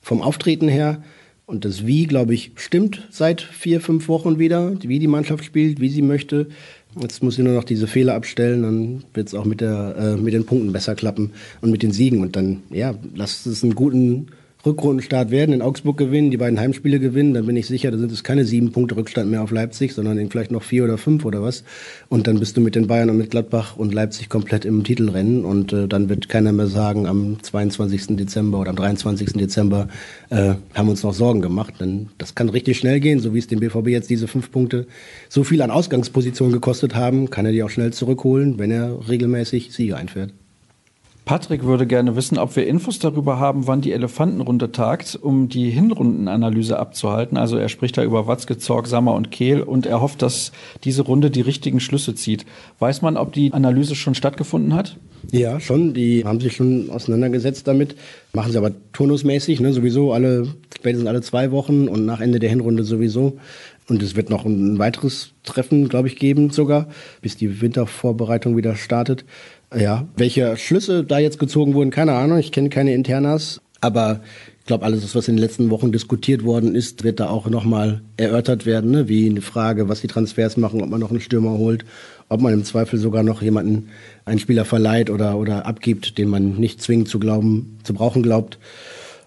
vom 0.01 0.23
Auftreten 0.23 0.69
her. 0.69 1.03
Und 1.45 1.67
das 1.67 1.87
Wie, 1.87 2.07
glaube 2.07 2.33
ich, 2.33 2.53
stimmt 2.57 3.07
seit 3.11 3.43
vier, 3.43 3.83
fünf 3.83 4.09
Wochen 4.09 4.39
wieder, 4.39 4.73
wie 4.81 4.99
die 4.99 5.09
Mannschaft 5.09 5.45
spielt, 5.45 5.81
wie 5.81 5.91
sie 5.91 6.01
möchte. 6.01 6.47
Jetzt 7.01 7.23
muss 7.23 7.37
sie 7.37 7.43
nur 7.43 7.55
noch 7.55 7.65
diese 7.65 7.87
Fehler 7.87 8.15
abstellen, 8.15 8.63
dann 8.63 9.05
wird 9.15 9.29
es 9.29 9.35
auch 9.35 9.47
mit, 9.47 9.61
der, 9.61 9.97
äh, 9.99 10.17
mit 10.17 10.35
den 10.35 10.45
Punkten 10.45 10.73
besser 10.73 10.95
klappen 10.95 11.31
und 11.61 11.71
mit 11.71 11.83
den 11.83 11.93
Siegen. 11.93 12.21
Und 12.21 12.37
dann, 12.37 12.63
ja, 12.71 12.95
lasst 13.15 13.47
es 13.47 13.63
einen 13.63 13.75
guten 13.75 14.27
Rückrundenstart 14.65 15.31
werden, 15.31 15.53
in 15.53 15.63
Augsburg 15.63 15.97
gewinnen, 15.97 16.31
die 16.31 16.37
beiden 16.37 16.61
Heimspiele 16.61 17.01
gewinnen, 17.01 17.35
dann 17.35 17.47
bin 17.47 17.57
ich 17.57 17.67
sicher, 17.67 17.91
da 17.91 17.99
sind 17.99 18.13
es 18.13 18.23
keine 18.23 18.45
sieben 18.45 18.71
Punkte 18.71 18.97
Rückstand 18.97 19.29
mehr 19.29 19.43
auf 19.43 19.51
Leipzig, 19.51 19.93
sondern 19.93 20.31
vielleicht 20.31 20.53
noch 20.53 20.63
vier 20.63 20.85
oder 20.85 20.99
fünf 20.99 21.25
oder 21.25 21.43
was. 21.43 21.65
Und 22.09 22.29
dann 22.29 22.39
bist 22.39 22.57
du 22.57 22.61
mit 22.61 22.77
den 22.77 22.87
Bayern 22.87 23.11
und 23.11 23.19
mit 23.19 23.31
Gladbach 23.31 23.77
und 23.77 23.93
Leipzig 23.93 24.29
komplett 24.29 24.65
im 24.65 24.85
Titelrennen 24.85 25.45
und 25.45 25.73
äh, 25.73 25.89
dann 25.89 26.09
wird 26.09 26.29
keiner 26.29 26.53
mehr 26.53 26.69
sagen, 26.69 27.07
am 27.07 27.43
22. 27.43 28.17
Dezember 28.17 28.61
oder 28.61 28.71
am 28.71 28.77
23. 28.77 29.33
Dezember 29.33 29.89
äh, 30.31 30.55
haben 30.75 30.89
uns 30.89 31.03
noch 31.03 31.15
Sorgen 31.15 31.41
gemacht. 31.41 31.75
Denn 31.81 32.11
das 32.19 32.37
kann 32.37 32.49
richtig 32.49 32.79
schnell 32.79 33.01
gehen, 33.01 33.19
so 33.19 33.35
wie 33.35 33.39
es 33.39 33.49
dem 33.49 33.59
BVB 33.59 33.89
jetzt 33.89 34.11
diese 34.11 34.29
fünf 34.29 34.53
Punkte 34.53 34.87
so 35.29 35.43
viel 35.43 35.61
an 35.63 35.73
Ausgangsposition 35.73 36.53
gekostet 36.53 36.95
haben, 36.95 37.31
kann 37.31 37.47
er 37.47 37.53
die 37.53 37.65
auch 37.65 37.71
schnell 37.71 37.93
zurückholen, 37.93 38.59
wenn 38.59 38.71
er 38.71 39.09
regelmäßig 39.09 39.73
Siege 39.73 39.97
einfährt. 39.97 40.33
Patrick 41.25 41.63
würde 41.65 41.87
gerne 41.87 42.17
wissen, 42.17 42.37
ob 42.37 42.57
wir 42.57 42.67
Infos 42.67 42.99
darüber 42.99 43.39
haben, 43.39 43.69
wann 43.69 43.81
die 43.81 43.93
Elefantenrunde 43.93 44.73
tagt, 44.73 45.17
um 45.21 45.49
die 45.49 45.71
Hinrundenanalyse 45.71 46.79
abzuhalten. 46.79 47.37
Also 47.37 47.57
er 47.57 47.69
spricht 47.69 47.97
da 47.97 48.03
über 48.03 48.27
Watzke, 48.27 48.59
Zorg, 48.59 48.89
Sammer 48.89 49.15
und 49.15 49.31
Kehl 49.31 49.63
und 49.63 49.87
er 49.87 50.01
hofft, 50.01 50.21
dass 50.23 50.51
diese 50.83 51.03
Runde 51.03 51.31
die 51.31 51.41
richtigen 51.41 51.79
Schlüsse 51.79 52.17
zieht. 52.17 52.45
Weiß 52.81 53.03
man, 53.03 53.17
ob 53.17 53.33
die 53.33 53.53
Analyse 53.53 53.95
schon 53.95 54.17
stattgefunden 54.17 54.75
hat? 54.75 54.97
Ja, 55.31 55.61
schon. 55.61 55.95
Die 55.95 56.25
haben 56.25 56.41
sich 56.41 56.57
schon 56.57 56.91
auseinandergesetzt 56.91 57.69
damit. 57.69 57.95
Machen 58.33 58.51
sie 58.51 58.59
aber 58.59 58.73
turnusmäßig, 58.93 59.61
ne? 59.61 59.73
sowieso 59.73 60.13
alle, 60.13 60.49
spätestens 60.77 61.09
alle 61.09 61.23
zwei 61.23 61.53
Wochen 61.53 61.87
und 61.87 62.05
nach 62.05 62.21
Ende 62.21 62.41
der 62.41 62.51
Hinrunde 62.51 62.83
sowieso. 62.83 63.39
Und 63.89 64.03
es 64.03 64.17
wird 64.17 64.31
noch 64.31 64.45
ein 64.45 64.79
weiteres 64.79 65.33
Treffen, 65.45 65.89
glaube 65.89 66.09
ich, 66.09 66.17
geben 66.17 66.51
sogar, 66.51 66.89
bis 67.21 67.37
die 67.37 67.61
Wintervorbereitung 67.61 68.57
wieder 68.57 68.75
startet. 68.75 69.25
Ja, 69.79 70.07
welche 70.17 70.57
Schlüsse 70.57 71.05
da 71.05 71.19
jetzt 71.19 71.39
gezogen 71.39 71.75
wurden, 71.75 71.91
keine 71.91 72.13
Ahnung. 72.13 72.39
Ich 72.39 72.53
kenne 72.53 72.69
keine 72.69 72.95
Internas, 72.95 73.61
aber 73.81 74.21
ich 74.63 74.67
glaube, 74.67 74.85
alles, 74.85 75.15
was 75.17 75.27
in 75.27 75.35
den 75.35 75.43
letzten 75.43 75.71
Wochen 75.71 75.91
diskutiert 75.91 76.45
worden 76.45 76.77
ist, 76.77 77.03
wird 77.03 77.19
da 77.19 77.29
auch 77.29 77.49
nochmal 77.49 78.03
erörtert 78.17 78.65
werden, 78.65 78.93
ne? 78.93 79.09
wie 79.09 79.29
eine 79.29 79.41
Frage, 79.41 79.89
was 79.89 80.03
die 80.03 80.07
Transfers 80.07 80.57
machen, 80.57 80.83
ob 80.83 80.89
man 80.89 81.01
noch 81.01 81.11
einen 81.11 81.21
Stürmer 81.21 81.59
holt, 81.59 81.85
ob 82.29 82.41
man 82.41 82.53
im 82.53 82.65
Zweifel 82.65 82.99
sogar 82.99 83.25
noch 83.25 83.43
jemanden, 83.43 83.89
einen 84.25 84.39
Spieler 84.39 84.65
verleiht 84.65 85.11
oder, 85.11 85.37
oder 85.37 85.67
abgibt, 85.67 86.17
den 86.17 86.29
man 86.29 86.61
nicht 86.61 86.81
zwingend 86.81 87.09
zu 87.09 87.19
glauben, 87.19 87.79
zu 87.83 87.93
brauchen 87.93 88.23
glaubt. 88.23 88.61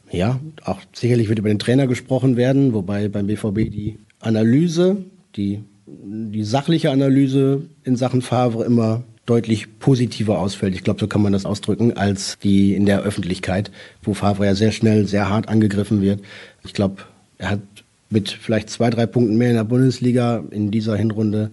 Ja, 0.09 0.39
auch 0.63 0.79
sicherlich 0.93 1.27
wird 1.27 1.39
über 1.39 1.49
den 1.49 1.59
Trainer 1.59 1.87
gesprochen 1.87 2.37
werden, 2.37 2.73
wobei 2.73 3.09
beim 3.09 3.27
BVB 3.27 3.69
die 3.69 3.99
Analyse, 4.21 4.97
die, 5.35 5.63
die 5.85 6.43
sachliche 6.43 6.91
Analyse 6.91 7.63
in 7.83 7.97
Sachen 7.97 8.21
Favre 8.21 8.63
immer 8.63 9.03
deutlich 9.25 9.79
positiver 9.79 10.39
ausfällt. 10.39 10.75
Ich 10.75 10.83
glaube, 10.83 10.99
so 10.99 11.07
kann 11.07 11.21
man 11.21 11.33
das 11.33 11.45
ausdrücken, 11.45 11.93
als 11.93 12.37
die 12.39 12.75
in 12.75 12.85
der 12.85 13.01
Öffentlichkeit, 13.01 13.71
wo 14.03 14.13
Favre 14.13 14.45
ja 14.45 14.55
sehr 14.55 14.71
schnell, 14.71 15.07
sehr 15.07 15.29
hart 15.29 15.49
angegriffen 15.49 16.01
wird. 16.01 16.21
Ich 16.63 16.73
glaube, 16.73 17.03
er 17.37 17.51
hat 17.51 17.61
mit 18.09 18.29
vielleicht 18.29 18.69
zwei, 18.69 18.89
drei 18.89 19.05
Punkten 19.07 19.37
mehr 19.37 19.49
in 19.49 19.55
der 19.55 19.63
Bundesliga 19.63 20.43
in 20.51 20.69
dieser 20.69 20.95
Hinrunde 20.95 21.51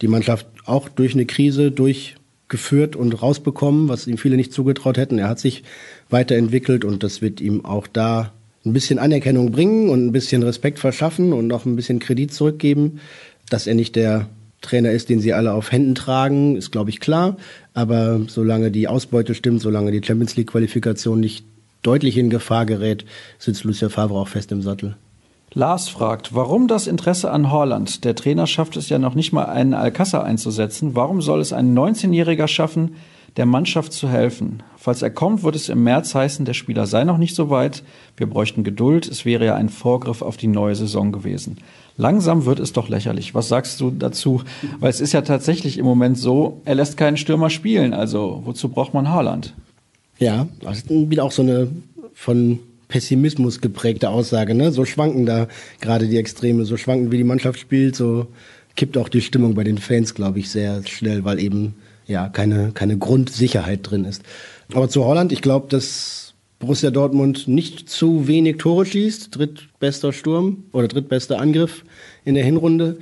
die 0.00 0.08
Mannschaft 0.08 0.46
auch 0.64 0.88
durch 0.88 1.14
eine 1.14 1.26
Krise 1.26 1.70
durchgeführt 1.70 2.96
und 2.96 3.22
rausbekommen, 3.22 3.88
was 3.88 4.06
ihm 4.06 4.18
viele 4.18 4.36
nicht 4.36 4.52
zugetraut 4.52 4.96
hätten. 4.96 5.18
Er 5.18 5.28
hat 5.28 5.38
sich 5.38 5.62
weiterentwickelt 6.10 6.84
und 6.84 7.02
das 7.02 7.22
wird 7.22 7.40
ihm 7.40 7.64
auch 7.64 7.86
da 7.86 8.32
ein 8.64 8.72
bisschen 8.72 8.98
Anerkennung 8.98 9.52
bringen 9.52 9.88
und 9.88 10.06
ein 10.06 10.12
bisschen 10.12 10.42
Respekt 10.42 10.78
verschaffen 10.78 11.32
und 11.32 11.52
auch 11.52 11.66
ein 11.66 11.76
bisschen 11.76 11.98
Kredit 11.98 12.32
zurückgeben, 12.32 13.00
dass 13.48 13.66
er 13.66 13.74
nicht 13.74 13.96
der 13.96 14.28
Trainer 14.62 14.90
ist, 14.92 15.10
den 15.10 15.20
sie 15.20 15.34
alle 15.34 15.52
auf 15.52 15.70
Händen 15.70 15.94
tragen, 15.94 16.56
ist, 16.56 16.70
glaube 16.70 16.90
ich, 16.90 17.00
klar. 17.00 17.36
Aber 17.74 18.20
solange 18.28 18.70
die 18.70 18.88
Ausbeute 18.88 19.34
stimmt, 19.34 19.60
solange 19.60 19.92
die 19.92 20.04
Champions 20.04 20.36
League-Qualifikation 20.36 21.20
nicht 21.20 21.44
deutlich 21.82 22.16
in 22.16 22.30
Gefahr 22.30 22.64
gerät, 22.64 23.04
sitzt 23.38 23.64
Lucia 23.64 23.88
Favre 23.88 24.18
auch 24.18 24.28
fest 24.28 24.52
im 24.52 24.62
Sattel. 24.62 24.96
Lars 25.54 25.88
fragt, 25.88 26.34
warum 26.34 26.66
das 26.66 26.86
Interesse 26.86 27.30
an 27.30 27.50
Holland? 27.50 28.04
Der 28.04 28.14
Trainer 28.14 28.46
schafft 28.46 28.76
es 28.78 28.88
ja 28.88 28.98
noch 28.98 29.14
nicht 29.14 29.32
mal, 29.32 29.44
einen 29.44 29.74
Alcázar 29.74 30.24
einzusetzen. 30.24 30.94
Warum 30.94 31.20
soll 31.20 31.40
es 31.40 31.52
ein 31.52 31.76
19-Jähriger 31.76 32.48
schaffen, 32.48 32.94
der 33.36 33.44
Mannschaft 33.44 33.92
zu 33.92 34.08
helfen? 34.08 34.62
Falls 34.78 35.02
er 35.02 35.10
kommt, 35.10 35.42
wird 35.42 35.56
es 35.56 35.68
im 35.68 35.84
März 35.84 36.14
heißen, 36.14 36.46
der 36.46 36.54
Spieler 36.54 36.86
sei 36.86 37.04
noch 37.04 37.18
nicht 37.18 37.34
so 37.34 37.50
weit. 37.50 37.82
Wir 38.16 38.28
bräuchten 38.28 38.64
Geduld. 38.64 39.06
Es 39.06 39.26
wäre 39.26 39.44
ja 39.44 39.54
ein 39.54 39.68
Vorgriff 39.68 40.22
auf 40.22 40.38
die 40.38 40.46
neue 40.46 40.74
Saison 40.74 41.12
gewesen. 41.12 41.58
Langsam 42.02 42.46
wird 42.46 42.58
es 42.58 42.72
doch 42.72 42.88
lächerlich. 42.88 43.32
Was 43.32 43.46
sagst 43.46 43.80
du 43.80 43.92
dazu? 43.92 44.42
Weil 44.80 44.90
es 44.90 45.00
ist 45.00 45.12
ja 45.12 45.22
tatsächlich 45.22 45.78
im 45.78 45.84
Moment 45.84 46.18
so, 46.18 46.60
er 46.64 46.74
lässt 46.74 46.96
keinen 46.96 47.16
Stürmer 47.16 47.48
spielen. 47.48 47.94
Also 47.94 48.42
wozu 48.44 48.70
braucht 48.70 48.92
man 48.92 49.08
Haaland? 49.08 49.54
Ja, 50.18 50.48
das 50.60 50.78
ist 50.78 50.90
wieder 50.90 51.22
auch 51.22 51.30
so 51.30 51.42
eine 51.42 51.68
von 52.12 52.58
Pessimismus 52.88 53.60
geprägte 53.60 54.10
Aussage. 54.10 54.52
Ne? 54.56 54.72
So 54.72 54.84
schwanken 54.84 55.26
da 55.26 55.46
gerade 55.80 56.08
die 56.08 56.16
Extreme, 56.16 56.64
so 56.64 56.76
schwanken 56.76 57.12
wie 57.12 57.18
die 57.18 57.24
Mannschaft 57.24 57.60
spielt, 57.60 57.94
so 57.94 58.26
kippt 58.74 58.98
auch 58.98 59.08
die 59.08 59.20
Stimmung 59.20 59.54
bei 59.54 59.62
den 59.62 59.78
Fans, 59.78 60.12
glaube 60.12 60.40
ich, 60.40 60.50
sehr 60.50 60.84
schnell, 60.84 61.24
weil 61.24 61.38
eben 61.38 61.76
ja 62.08 62.28
keine, 62.28 62.72
keine 62.72 62.98
Grundsicherheit 62.98 63.88
drin 63.88 64.06
ist. 64.06 64.22
Aber 64.74 64.88
zu 64.88 65.04
Holland, 65.04 65.30
ich 65.30 65.40
glaube, 65.40 65.68
dass 65.68 66.31
Borussia 66.62 66.92
Dortmund 66.92 67.48
nicht 67.48 67.90
zu 67.90 68.28
wenig 68.28 68.58
Tore 68.58 68.86
schießt, 68.86 69.36
drittbester 69.36 70.12
Sturm 70.12 70.62
oder 70.70 70.86
drittbester 70.86 71.40
Angriff 71.40 71.84
in 72.24 72.36
der 72.36 72.44
Hinrunde. 72.44 72.98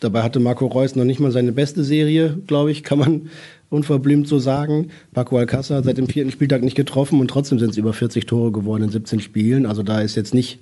Dabei 0.00 0.24
hatte 0.24 0.40
Marco 0.40 0.66
Reus 0.66 0.96
noch 0.96 1.04
nicht 1.04 1.20
mal 1.20 1.30
seine 1.30 1.52
beste 1.52 1.84
Serie, 1.84 2.36
glaube 2.48 2.72
ich, 2.72 2.82
kann 2.82 2.98
man 2.98 3.30
unverblümt 3.70 4.26
so 4.26 4.40
sagen. 4.40 4.88
Paco 5.12 5.38
Alcázar 5.38 5.84
seit 5.84 5.96
dem 5.96 6.08
vierten 6.08 6.32
Spieltag 6.32 6.64
nicht 6.64 6.74
getroffen 6.74 7.20
und 7.20 7.28
trotzdem 7.28 7.60
sind 7.60 7.70
es 7.70 7.76
über 7.76 7.92
40 7.92 8.26
Tore 8.26 8.50
geworden 8.50 8.82
in 8.82 8.90
17 8.90 9.20
Spielen. 9.20 9.64
Also 9.64 9.84
da 9.84 10.00
ist 10.00 10.16
jetzt 10.16 10.34
nicht 10.34 10.58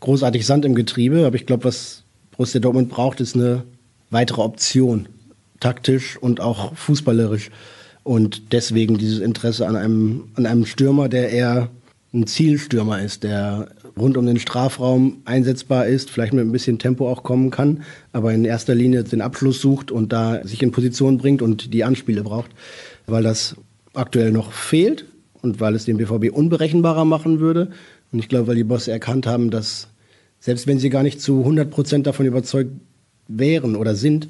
großartig 0.00 0.44
Sand 0.44 0.66
im 0.66 0.74
Getriebe, 0.74 1.24
aber 1.26 1.36
ich 1.36 1.46
glaube, 1.46 1.64
was 1.64 2.02
Borussia 2.32 2.60
Dortmund 2.60 2.90
braucht, 2.90 3.22
ist 3.22 3.34
eine 3.34 3.62
weitere 4.10 4.42
Option, 4.42 5.08
taktisch 5.58 6.18
und 6.18 6.42
auch 6.42 6.76
fußballerisch. 6.76 7.50
Und 8.02 8.52
deswegen 8.52 8.98
dieses 8.98 9.20
Interesse 9.20 9.66
an 9.66 9.74
einem, 9.74 10.24
an 10.34 10.44
einem 10.44 10.66
Stürmer, 10.66 11.08
der 11.08 11.30
eher 11.30 11.70
ein 12.14 12.26
Zielstürmer 12.26 13.02
ist, 13.02 13.24
der 13.24 13.68
rund 13.98 14.16
um 14.16 14.26
den 14.26 14.38
Strafraum 14.38 15.18
einsetzbar 15.24 15.86
ist, 15.86 16.10
vielleicht 16.10 16.32
mit 16.32 16.44
ein 16.44 16.52
bisschen 16.52 16.78
Tempo 16.78 17.08
auch 17.08 17.22
kommen 17.22 17.50
kann, 17.50 17.82
aber 18.12 18.32
in 18.32 18.44
erster 18.44 18.74
Linie 18.74 19.04
den 19.04 19.20
Abschluss 19.20 19.60
sucht 19.60 19.90
und 19.90 20.12
da 20.12 20.46
sich 20.46 20.62
in 20.62 20.70
Position 20.70 21.18
bringt 21.18 21.42
und 21.42 21.74
die 21.74 21.84
Anspiele 21.84 22.22
braucht, 22.22 22.50
weil 23.06 23.22
das 23.22 23.56
aktuell 23.92 24.32
noch 24.32 24.52
fehlt 24.52 25.06
und 25.42 25.60
weil 25.60 25.74
es 25.74 25.84
den 25.84 25.96
BVB 25.96 26.32
unberechenbarer 26.32 27.04
machen 27.04 27.40
würde. 27.40 27.70
Und 28.12 28.18
ich 28.18 28.28
glaube, 28.28 28.46
weil 28.46 28.56
die 28.56 28.64
Bosse 28.64 28.92
erkannt 28.92 29.26
haben, 29.26 29.50
dass 29.50 29.88
selbst 30.40 30.66
wenn 30.66 30.78
sie 30.78 30.90
gar 30.90 31.02
nicht 31.02 31.20
zu 31.20 31.40
100 31.40 31.70
Prozent 31.70 32.06
davon 32.06 32.26
überzeugt 32.26 32.70
wären 33.28 33.76
oder 33.76 33.94
sind, 33.94 34.28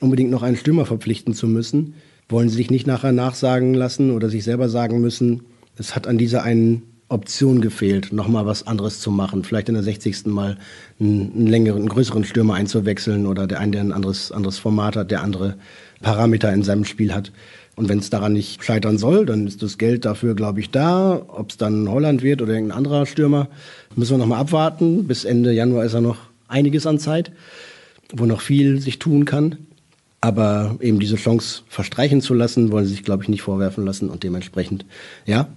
unbedingt 0.00 0.30
noch 0.30 0.42
einen 0.42 0.56
Stürmer 0.56 0.86
verpflichten 0.86 1.34
zu 1.34 1.46
müssen, 1.46 1.94
wollen 2.28 2.48
sie 2.48 2.56
sich 2.56 2.70
nicht 2.70 2.86
nachher 2.86 3.12
nachsagen 3.12 3.74
lassen 3.74 4.10
oder 4.10 4.30
sich 4.30 4.44
selber 4.44 4.68
sagen 4.68 5.00
müssen, 5.00 5.42
es 5.76 5.94
hat 5.94 6.06
an 6.06 6.18
dieser 6.18 6.42
einen 6.42 6.82
Option 7.10 7.60
gefehlt, 7.60 8.12
nochmal 8.12 8.46
was 8.46 8.66
anderes 8.66 9.00
zu 9.00 9.10
machen. 9.10 9.42
Vielleicht 9.44 9.68
in 9.68 9.74
der 9.74 9.82
60. 9.82 10.26
Mal 10.26 10.56
einen, 11.00 11.32
einen 11.34 11.46
längeren, 11.48 11.80
einen 11.80 11.88
größeren 11.88 12.24
Stürmer 12.24 12.54
einzuwechseln 12.54 13.26
oder 13.26 13.46
der 13.46 13.58
einen, 13.58 13.72
der 13.72 13.80
ein 13.82 13.92
anderes, 13.92 14.30
anderes 14.32 14.58
Format 14.58 14.96
hat, 14.96 15.10
der 15.10 15.22
andere 15.22 15.56
Parameter 16.00 16.52
in 16.52 16.62
seinem 16.62 16.84
Spiel 16.84 17.12
hat. 17.12 17.32
Und 17.74 17.88
wenn 17.88 17.98
es 17.98 18.10
daran 18.10 18.32
nicht 18.32 18.62
scheitern 18.62 18.96
soll, 18.96 19.26
dann 19.26 19.46
ist 19.46 19.62
das 19.62 19.76
Geld 19.76 20.04
dafür, 20.04 20.34
glaube 20.34 20.60
ich, 20.60 20.70
da. 20.70 21.20
Ob 21.28 21.50
es 21.50 21.56
dann 21.56 21.88
Holland 21.88 22.22
wird 22.22 22.42
oder 22.42 22.52
irgendein 22.52 22.78
anderer 22.78 23.06
Stürmer, 23.06 23.48
müssen 23.96 24.12
wir 24.12 24.18
nochmal 24.18 24.40
abwarten. 24.40 25.06
Bis 25.06 25.24
Ende 25.24 25.52
Januar 25.52 25.84
ist 25.84 25.94
ja 25.94 26.00
noch 26.00 26.18
einiges 26.46 26.86
an 26.86 26.98
Zeit, 26.98 27.32
wo 28.14 28.24
noch 28.26 28.40
viel 28.40 28.80
sich 28.80 28.98
tun 28.98 29.24
kann. 29.24 29.56
Aber 30.20 30.76
eben 30.80 31.00
diese 31.00 31.16
Chance 31.16 31.62
verstreichen 31.68 32.20
zu 32.20 32.34
lassen, 32.34 32.70
wollen 32.70 32.84
sie 32.84 32.92
sich, 32.92 33.04
glaube 33.04 33.22
ich, 33.22 33.30
nicht 33.30 33.42
vorwerfen 33.42 33.86
lassen. 33.86 34.10
Und 34.10 34.22
dementsprechend, 34.22 34.84
ja, 35.24 35.48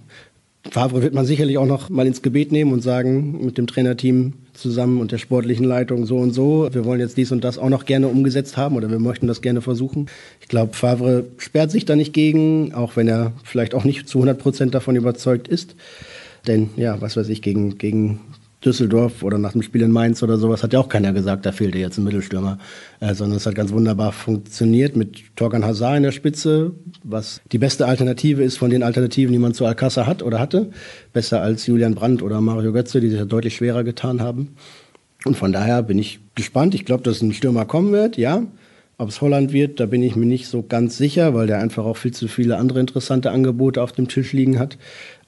Favre 0.70 1.02
wird 1.02 1.14
man 1.14 1.26
sicherlich 1.26 1.58
auch 1.58 1.66
noch 1.66 1.90
mal 1.90 2.06
ins 2.06 2.22
Gebet 2.22 2.50
nehmen 2.50 2.72
und 2.72 2.80
sagen, 2.80 3.44
mit 3.44 3.58
dem 3.58 3.66
Trainerteam 3.66 4.32
zusammen 4.54 5.00
und 5.00 5.12
der 5.12 5.18
sportlichen 5.18 5.66
Leitung 5.66 6.06
so 6.06 6.16
und 6.16 6.32
so, 6.32 6.68
wir 6.72 6.84
wollen 6.84 7.00
jetzt 7.00 7.16
dies 7.16 7.32
und 7.32 7.44
das 7.44 7.58
auch 7.58 7.68
noch 7.68 7.84
gerne 7.84 8.08
umgesetzt 8.08 8.56
haben 8.56 8.76
oder 8.76 8.90
wir 8.90 8.98
möchten 8.98 9.26
das 9.26 9.42
gerne 9.42 9.60
versuchen. 9.60 10.06
Ich 10.40 10.48
glaube, 10.48 10.74
Favre 10.74 11.24
sperrt 11.38 11.70
sich 11.70 11.84
da 11.84 11.96
nicht 11.96 12.12
gegen, 12.12 12.72
auch 12.72 12.96
wenn 12.96 13.08
er 13.08 13.32
vielleicht 13.42 13.74
auch 13.74 13.84
nicht 13.84 14.08
zu 14.08 14.18
100 14.18 14.38
Prozent 14.38 14.74
davon 14.74 14.96
überzeugt 14.96 15.48
ist. 15.48 15.74
Denn 16.46 16.70
ja, 16.76 17.00
was 17.00 17.16
weiß 17.16 17.28
ich, 17.28 17.42
gegen, 17.42 17.78
gegen 17.78 18.20
Düsseldorf 18.64 19.22
oder 19.22 19.38
nach 19.38 19.52
dem 19.52 19.62
Spiel 19.62 19.82
in 19.82 19.90
Mainz 19.90 20.22
oder 20.22 20.38
sowas 20.38 20.62
hat 20.62 20.72
ja 20.72 20.80
auch 20.80 20.88
keiner 20.88 21.12
gesagt, 21.12 21.46
da 21.46 21.52
fehlte 21.52 21.78
jetzt 21.78 21.98
ein 21.98 22.04
Mittelstürmer, 22.04 22.58
äh, 23.00 23.14
sondern 23.14 23.36
es 23.36 23.46
hat 23.46 23.54
ganz 23.54 23.72
wunderbar 23.72 24.12
funktioniert 24.12 24.96
mit 24.96 25.36
Torgan 25.36 25.64
Hazard 25.64 25.98
in 25.98 26.02
der 26.02 26.12
Spitze, 26.12 26.72
was 27.02 27.40
die 27.52 27.58
beste 27.58 27.86
Alternative 27.86 28.42
ist 28.42 28.56
von 28.56 28.70
den 28.70 28.82
Alternativen, 28.82 29.32
die 29.32 29.38
man 29.38 29.54
zu 29.54 29.64
Alcázar 29.66 30.06
hat 30.06 30.22
oder 30.22 30.38
hatte, 30.38 30.70
besser 31.12 31.42
als 31.42 31.66
Julian 31.66 31.94
Brandt 31.94 32.22
oder 32.22 32.40
Mario 32.40 32.72
Götze, 32.72 33.00
die 33.00 33.10
sich 33.10 33.18
ja 33.18 33.24
deutlich 33.24 33.56
schwerer 33.56 33.84
getan 33.84 34.20
haben. 34.20 34.56
Und 35.24 35.36
von 35.36 35.52
daher 35.52 35.82
bin 35.82 35.98
ich 35.98 36.20
gespannt. 36.34 36.74
Ich 36.74 36.84
glaube, 36.84 37.02
dass 37.02 37.22
ein 37.22 37.32
Stürmer 37.32 37.64
kommen 37.64 37.92
wird, 37.92 38.16
ja. 38.16 38.46
Ob 38.96 39.08
es 39.08 39.20
Holland 39.20 39.52
wird, 39.52 39.80
da 39.80 39.86
bin 39.86 40.02
ich 40.02 40.14
mir 40.14 40.26
nicht 40.26 40.46
so 40.46 40.62
ganz 40.62 40.96
sicher, 40.96 41.34
weil 41.34 41.48
der 41.48 41.58
einfach 41.58 41.84
auch 41.84 41.96
viel 41.96 42.12
zu 42.12 42.28
viele 42.28 42.58
andere 42.58 42.78
interessante 42.78 43.32
Angebote 43.32 43.82
auf 43.82 43.90
dem 43.90 44.06
Tisch 44.06 44.32
liegen 44.32 44.58
hat. 44.58 44.78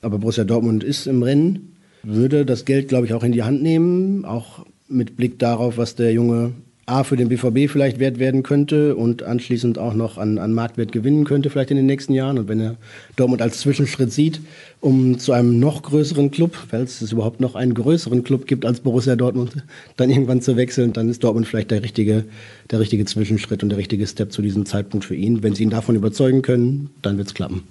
Aber 0.02 0.18
Borussia 0.18 0.44
Dortmund 0.44 0.84
ist 0.84 1.06
im 1.06 1.22
Rennen 1.22 1.75
würde 2.06 2.46
das 2.46 2.64
Geld, 2.64 2.88
glaube 2.88 3.06
ich, 3.06 3.14
auch 3.14 3.24
in 3.24 3.32
die 3.32 3.42
Hand 3.42 3.62
nehmen, 3.62 4.24
auch 4.24 4.64
mit 4.88 5.16
Blick 5.16 5.38
darauf, 5.38 5.76
was 5.76 5.96
der 5.96 6.12
junge 6.12 6.52
A 6.88 7.02
für 7.02 7.16
den 7.16 7.28
BVB 7.28 7.68
vielleicht 7.68 7.98
wert 7.98 8.20
werden 8.20 8.44
könnte 8.44 8.94
und 8.94 9.24
anschließend 9.24 9.76
auch 9.76 9.94
noch 9.94 10.18
an, 10.18 10.38
an 10.38 10.52
Marktwert 10.52 10.92
gewinnen 10.92 11.24
könnte, 11.24 11.50
vielleicht 11.50 11.72
in 11.72 11.76
den 11.76 11.86
nächsten 11.86 12.12
Jahren. 12.12 12.38
Und 12.38 12.48
wenn 12.48 12.60
er 12.60 12.76
Dortmund 13.16 13.42
als 13.42 13.58
Zwischenschritt 13.58 14.12
sieht, 14.12 14.40
um 14.80 15.18
zu 15.18 15.32
einem 15.32 15.58
noch 15.58 15.82
größeren 15.82 16.30
Club, 16.30 16.54
falls 16.54 17.00
es 17.02 17.10
überhaupt 17.10 17.40
noch 17.40 17.56
einen 17.56 17.74
größeren 17.74 18.22
Club 18.22 18.46
gibt 18.46 18.64
als 18.64 18.78
Borussia 18.78 19.16
Dortmund, 19.16 19.64
dann 19.96 20.10
irgendwann 20.10 20.42
zu 20.42 20.56
wechseln, 20.56 20.92
dann 20.92 21.08
ist 21.08 21.24
Dortmund 21.24 21.48
vielleicht 21.48 21.72
der 21.72 21.82
richtige, 21.82 22.24
der 22.70 22.78
richtige 22.78 23.04
Zwischenschritt 23.04 23.64
und 23.64 23.70
der 23.70 23.78
richtige 23.78 24.06
Step 24.06 24.30
zu 24.30 24.40
diesem 24.40 24.64
Zeitpunkt 24.64 25.04
für 25.04 25.16
ihn. 25.16 25.42
Wenn 25.42 25.56
sie 25.56 25.64
ihn 25.64 25.70
davon 25.70 25.96
überzeugen 25.96 26.42
können, 26.42 26.90
dann 27.02 27.18
wird 27.18 27.26
es 27.26 27.34
klappen. 27.34 27.64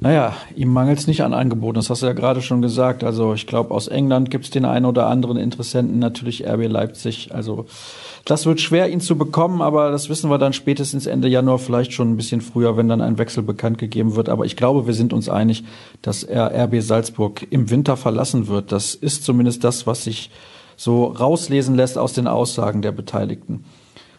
Naja, 0.00 0.36
ihm 0.54 0.72
mangelt 0.72 1.00
es 1.00 1.08
nicht 1.08 1.24
an 1.24 1.34
Angeboten, 1.34 1.74
das 1.74 1.90
hast 1.90 2.02
du 2.02 2.06
ja 2.06 2.12
gerade 2.12 2.40
schon 2.40 2.62
gesagt. 2.62 3.02
Also 3.02 3.34
ich 3.34 3.48
glaube, 3.48 3.74
aus 3.74 3.88
England 3.88 4.30
gibt 4.30 4.44
es 4.44 4.50
den 4.52 4.64
einen 4.64 4.86
oder 4.86 5.08
anderen 5.08 5.36
Interessenten, 5.36 5.98
natürlich 5.98 6.46
RB 6.46 6.68
Leipzig. 6.68 7.34
Also 7.34 7.66
das 8.24 8.46
wird 8.46 8.60
schwer, 8.60 8.88
ihn 8.90 9.00
zu 9.00 9.18
bekommen, 9.18 9.60
aber 9.60 9.90
das 9.90 10.08
wissen 10.08 10.30
wir 10.30 10.38
dann 10.38 10.52
spätestens 10.52 11.06
Ende 11.06 11.26
Januar, 11.26 11.58
vielleicht 11.58 11.92
schon 11.92 12.12
ein 12.12 12.16
bisschen 12.16 12.42
früher, 12.42 12.76
wenn 12.76 12.88
dann 12.88 13.00
ein 13.00 13.18
Wechsel 13.18 13.42
bekannt 13.42 13.78
gegeben 13.78 14.14
wird. 14.14 14.28
Aber 14.28 14.44
ich 14.44 14.54
glaube, 14.54 14.86
wir 14.86 14.94
sind 14.94 15.12
uns 15.12 15.28
einig, 15.28 15.64
dass 16.00 16.22
er 16.22 16.52
RB 16.66 16.80
Salzburg 16.80 17.44
im 17.50 17.68
Winter 17.68 17.96
verlassen 17.96 18.46
wird. 18.46 18.70
Das 18.70 18.94
ist 18.94 19.24
zumindest 19.24 19.64
das, 19.64 19.88
was 19.88 20.04
sich 20.04 20.30
so 20.76 21.06
rauslesen 21.06 21.74
lässt 21.74 21.98
aus 21.98 22.12
den 22.12 22.28
Aussagen 22.28 22.82
der 22.82 22.92
Beteiligten. 22.92 23.64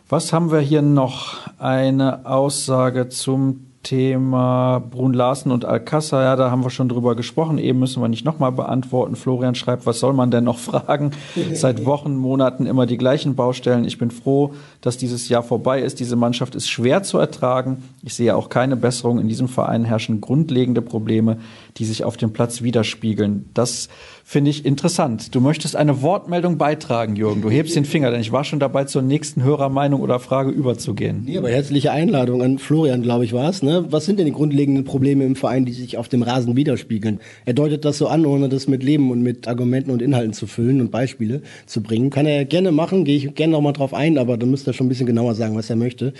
Was 0.09 0.33
haben 0.33 0.51
wir 0.51 0.59
hier 0.59 0.81
noch? 0.81 1.37
Eine 1.57 2.25
Aussage 2.25 3.07
zum 3.07 3.68
Thema 3.83 4.79
Brun 4.79 5.13
Larsen 5.13 5.51
und 5.51 5.63
Alcázar, 5.63 6.23
ja, 6.23 6.35
da 6.35 6.51
haben 6.51 6.63
wir 6.63 6.69
schon 6.69 6.89
drüber 6.89 7.15
gesprochen. 7.15 7.57
Eben 7.57 7.79
müssen 7.79 8.01
wir 8.01 8.09
nicht 8.09 8.25
nochmal 8.25 8.51
beantworten. 8.51 9.15
Florian 9.15 9.55
schreibt, 9.55 9.85
was 9.85 9.99
soll 9.99 10.13
man 10.13 10.31
denn 10.31 10.43
noch 10.43 10.57
fragen? 10.59 11.11
Seit 11.53 11.85
Wochen, 11.85 12.15
Monaten 12.15 12.65
immer 12.65 12.85
die 12.85 12.97
gleichen 12.97 13.35
Baustellen. 13.35 13.85
Ich 13.85 13.97
bin 13.97 14.11
froh, 14.11 14.53
dass 14.81 14.97
dieses 14.97 15.29
Jahr 15.29 15.43
vorbei 15.43 15.81
ist. 15.81 16.01
Diese 16.01 16.17
Mannschaft 16.17 16.55
ist 16.55 16.69
schwer 16.69 17.03
zu 17.03 17.17
ertragen. 17.17 17.83
Ich 18.03 18.15
sehe 18.15 18.35
auch 18.35 18.49
keine 18.49 18.75
Besserung. 18.75 19.17
In 19.19 19.29
diesem 19.29 19.47
Verein 19.47 19.85
herrschen 19.85 20.19
grundlegende 20.19 20.81
Probleme, 20.81 21.37
die 21.77 21.85
sich 21.85 22.03
auf 22.03 22.17
dem 22.17 22.33
Platz 22.33 22.61
widerspiegeln. 22.61 23.49
Das 23.53 23.87
finde 24.29 24.51
ich 24.51 24.63
interessant. 24.63 25.33
Du 25.33 25.41
möchtest 25.41 25.75
eine 25.75 26.03
Wortmeldung 26.03 26.59
beitragen, 26.59 27.15
Jürgen. 27.15 27.41
Du 27.41 27.49
hebst 27.49 27.75
den 27.75 27.83
Finger, 27.83 28.11
denn 28.11 28.21
ich 28.21 28.31
war 28.31 28.43
schon 28.43 28.59
dabei, 28.59 28.83
zur 28.83 29.01
nächsten 29.01 29.41
Hörermeinung 29.41 30.01
oder 30.01 30.19
Frage 30.19 30.51
überzugehen. 30.51 31.23
Nee, 31.25 31.39
aber 31.39 31.49
herzliche 31.49 31.91
Einladung 31.91 32.43
an 32.43 32.59
Florian, 32.59 33.01
glaube 33.01 33.25
ich, 33.25 33.33
war 33.33 33.49
es. 33.49 33.63
Ne? 33.63 33.87
Was 33.89 34.05
sind 34.05 34.19
denn 34.19 34.27
die 34.27 34.31
grundlegenden 34.31 34.83
Probleme 34.83 35.25
im 35.25 35.35
Verein, 35.35 35.65
die 35.65 35.71
sich 35.71 35.97
auf 35.97 36.09
dem 36.09 36.21
Rasen 36.21 36.55
widerspiegeln? 36.55 37.21
Er 37.45 37.53
deutet 37.53 37.85
das 37.85 37.97
so 37.97 38.07
an, 38.07 38.23
ohne 38.27 38.49
das 38.49 38.67
mit 38.67 38.83
Leben 38.83 39.09
und 39.09 39.23
mit 39.23 39.47
Argumenten 39.47 39.89
und 39.89 39.99
Inhalten 39.99 40.33
zu 40.33 40.45
füllen 40.45 40.79
und 40.79 40.91
Beispiele 40.91 41.41
zu 41.65 41.81
bringen. 41.81 42.11
Kann 42.11 42.27
er 42.27 42.45
gerne 42.45 42.71
machen, 42.71 43.05
gehe 43.05 43.17
ich 43.17 43.33
gerne 43.33 43.53
nochmal 43.53 43.73
drauf 43.73 43.95
ein, 43.95 44.19
aber 44.19 44.37
dann 44.37 44.51
müsste 44.51 44.69
er 44.69 44.73
schon 44.75 44.85
ein 44.85 44.89
bisschen 44.89 45.07
genauer 45.07 45.33
sagen, 45.33 45.55
was 45.55 45.71
er 45.71 45.75
möchte. 45.75 46.13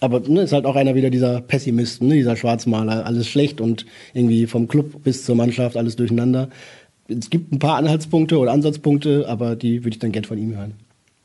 Aber 0.00 0.18
ne, 0.18 0.42
ist 0.42 0.52
halt 0.52 0.64
auch 0.64 0.74
einer 0.74 0.96
wieder 0.96 1.10
dieser 1.10 1.40
Pessimisten, 1.40 2.08
ne, 2.08 2.14
dieser 2.14 2.34
Schwarzmaler, 2.34 3.06
alles 3.06 3.28
schlecht 3.28 3.60
und 3.60 3.86
irgendwie 4.14 4.46
vom 4.46 4.66
Club 4.66 5.04
bis 5.04 5.24
zur 5.24 5.36
Mannschaft 5.36 5.76
alles 5.76 5.94
durcheinander 5.94 6.48
es 7.18 7.30
gibt 7.30 7.52
ein 7.52 7.58
paar 7.58 7.76
Anhaltspunkte 7.76 8.38
oder 8.38 8.52
Ansatzpunkte, 8.52 9.26
aber 9.28 9.56
die 9.56 9.84
würde 9.84 9.94
ich 9.94 9.98
dann 9.98 10.12
gerne 10.12 10.26
von 10.26 10.38
ihm 10.38 10.56
hören. 10.56 10.74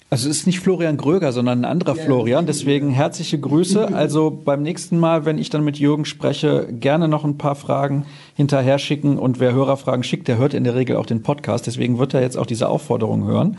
Also 0.10 0.30
es 0.30 0.38
ist 0.38 0.48
nicht 0.48 0.62
Florian 0.62 0.96
Gröger, 0.96 1.34
sondern 1.34 1.60
ein 1.60 1.66
anderer 1.66 1.98
ja, 1.98 2.04
Florian. 2.04 2.46
Deswegen 2.46 2.92
herzliche 2.92 3.40
Grüße. 3.40 3.90
Also 3.98 4.32
beim 4.32 4.62
nächsten 4.62 5.00
Mal, 5.00 5.26
wenn 5.26 5.38
ich 5.38 5.50
dann 5.50 5.64
mit 5.64 5.80
Jürgen 5.80 6.06
spreche, 6.06 6.68
gerne 6.72 7.08
noch 7.08 7.26
ein 7.26 7.38
paar 7.38 7.56
Fragen 7.56 8.06
hinterher 8.36 8.80
schicken. 8.80 9.18
Und 9.18 9.40
wer 9.40 9.54
Hörerfragen 9.54 10.04
schickt, 10.04 10.28
der 10.30 10.38
hört 10.38 10.54
in 10.54 10.64
der 10.64 10.76
Regel 10.76 10.96
auch 10.96 11.06
den 11.06 11.24
Podcast. 11.24 11.68
Deswegen 11.68 12.00
wird 12.00 12.14
er 12.14 12.22
jetzt 12.22 12.38
auch 12.38 12.46
diese 12.46 12.70
Aufforderung 12.70 13.26
hören. 13.26 13.58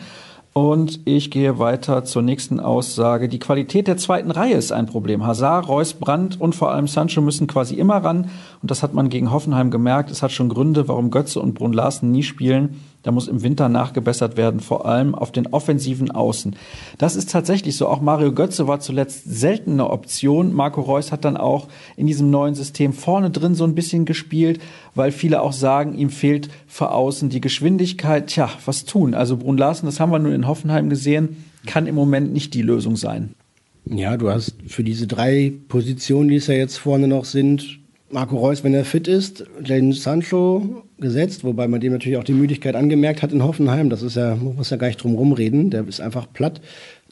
Und 0.53 1.01
ich 1.05 1.31
gehe 1.31 1.59
weiter 1.59 2.05
zur 2.05 2.23
nächsten 2.23 2.59
Aussage. 2.59 3.29
Die 3.29 3.39
Qualität 3.39 3.87
der 3.87 3.97
zweiten 3.97 4.31
Reihe 4.31 4.55
ist 4.55 4.73
ein 4.73 4.87
Problem. 4.87 5.25
Hazard, 5.25 5.69
Reus, 5.69 5.95
Brandt 5.95 6.41
und 6.41 6.55
vor 6.55 6.73
allem 6.73 6.89
Sancho 6.89 7.21
müssen 7.21 7.47
quasi 7.47 7.75
immer 7.77 7.99
ran. 7.99 8.31
Und 8.61 8.71
das 8.71 8.83
hat 8.83 8.93
man 8.93 9.09
gegen 9.09 9.31
Hoffenheim 9.31 9.71
gemerkt. 9.71 10.11
Es 10.11 10.23
hat 10.23 10.33
schon 10.33 10.49
Gründe, 10.49 10.89
warum 10.89 11.11
Götze 11.11 11.41
und 11.41 11.55
Brun 11.55 11.73
Larsen 11.73 12.11
nie 12.11 12.25
spielen. 12.25 12.81
Da 13.09 13.13
muss 13.13 13.27
im 13.27 13.43
Winter 13.43 13.71
nachgebessert 13.71 14.37
werden, 14.37 14.61
vor 14.61 14.85
allem 14.85 15.15
auf 15.15 15.33
den 15.33 15.47
offensiven 15.47 16.11
Außen. 16.11 16.55
Das 16.99 17.17
ist 17.17 17.31
tatsächlich 17.31 17.75
so. 17.75 17.89
Auch 17.89 18.03
Mario 18.03 18.35
Götze 18.35 18.69
war 18.69 18.81
zuletzt 18.81 19.23
selten 19.25 19.73
eine 19.73 19.89
Option. 19.89 20.53
Marco 20.53 20.83
Reus 20.83 21.11
hat 21.11 21.25
dann 21.25 21.39
auch 21.39 21.69
in 21.97 22.07
diesem 22.07 22.29
neuen 22.29 22.55
System 22.55 22.93
vorne 22.93 23.31
drin 23.31 23.55
so 23.55 23.65
ein 23.65 23.75
bisschen 23.75 24.05
gespielt, 24.05 24.61
weil 24.95 25.11
viele 25.11 25.41
auch 25.41 25.55
sagen, 25.55 25.97
ihm 25.97 26.11
fehlt 26.11 26.51
für 26.67 26.91
außen 26.91 27.31
die 27.31 27.41
Geschwindigkeit. 27.41 28.27
Tja, 28.27 28.51
was 28.67 28.85
tun? 28.85 29.15
Also 29.15 29.39
Brun 29.39 29.57
Larsen, 29.57 29.87
das 29.87 30.01
haben 30.01 30.13
wir 30.13 30.19
nun 30.19 30.35
in 30.35 30.47
Hoffenheim 30.47 30.91
gesehen, 30.91 31.43
kann 31.65 31.87
im 31.87 31.95
Moment 31.95 32.35
nicht 32.35 32.53
die 32.53 32.61
Lösung 32.61 32.97
sein. 32.97 33.31
Ja, 33.87 34.19
du 34.19 34.29
hast 34.29 34.55
für 34.67 34.85
diese 34.85 35.07
drei 35.07 35.55
Positionen, 35.69 36.29
die 36.29 36.37
es 36.37 36.47
ja 36.47 36.55
jetzt 36.55 36.77
vorne 36.77 37.09
noch 37.09 37.25
sind, 37.25 37.78
Marco 38.11 38.39
Reus, 38.39 38.65
wenn 38.65 38.73
er 38.73 38.87
fit 38.87 39.07
ist, 39.07 39.45
Jane 39.63 39.93
Sancho 39.93 40.83
gesetzt, 40.99 41.45
wobei 41.45 41.69
man 41.69 41.81
dem 41.81 41.93
natürlich 41.93 42.17
auch 42.17 42.25
die 42.25 42.33
Müdigkeit 42.33 42.75
angemerkt 42.75 43.23
hat 43.23 43.33
in 43.33 43.45
Hoffenheim. 43.45 43.91
Das 43.91 44.01
ist 44.01 44.17
ja, 44.17 44.35
man 44.35 44.57
muss 44.57 44.71
ja 44.71 44.79
gar 44.79 44.87
nicht 44.87 45.03
drum 45.03 45.15
rumreden, 45.15 45.71
der 45.71 45.87
ist 45.87 46.01
einfach 46.01 46.27
platt. 46.33 46.63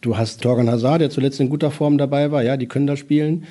Du 0.00 0.16
hast 0.16 0.40
Torgan 0.40 0.70
Hazard, 0.70 1.02
der 1.02 1.11
zuletzt 1.11 1.38
in 1.38 1.50
guter 1.50 1.70
Form 1.70 1.98
dabei 1.98 2.30
war, 2.30 2.42
ja, 2.42 2.56
die 2.56 2.66
können 2.66 2.87
da 2.87 2.96
spielen. 2.96 3.44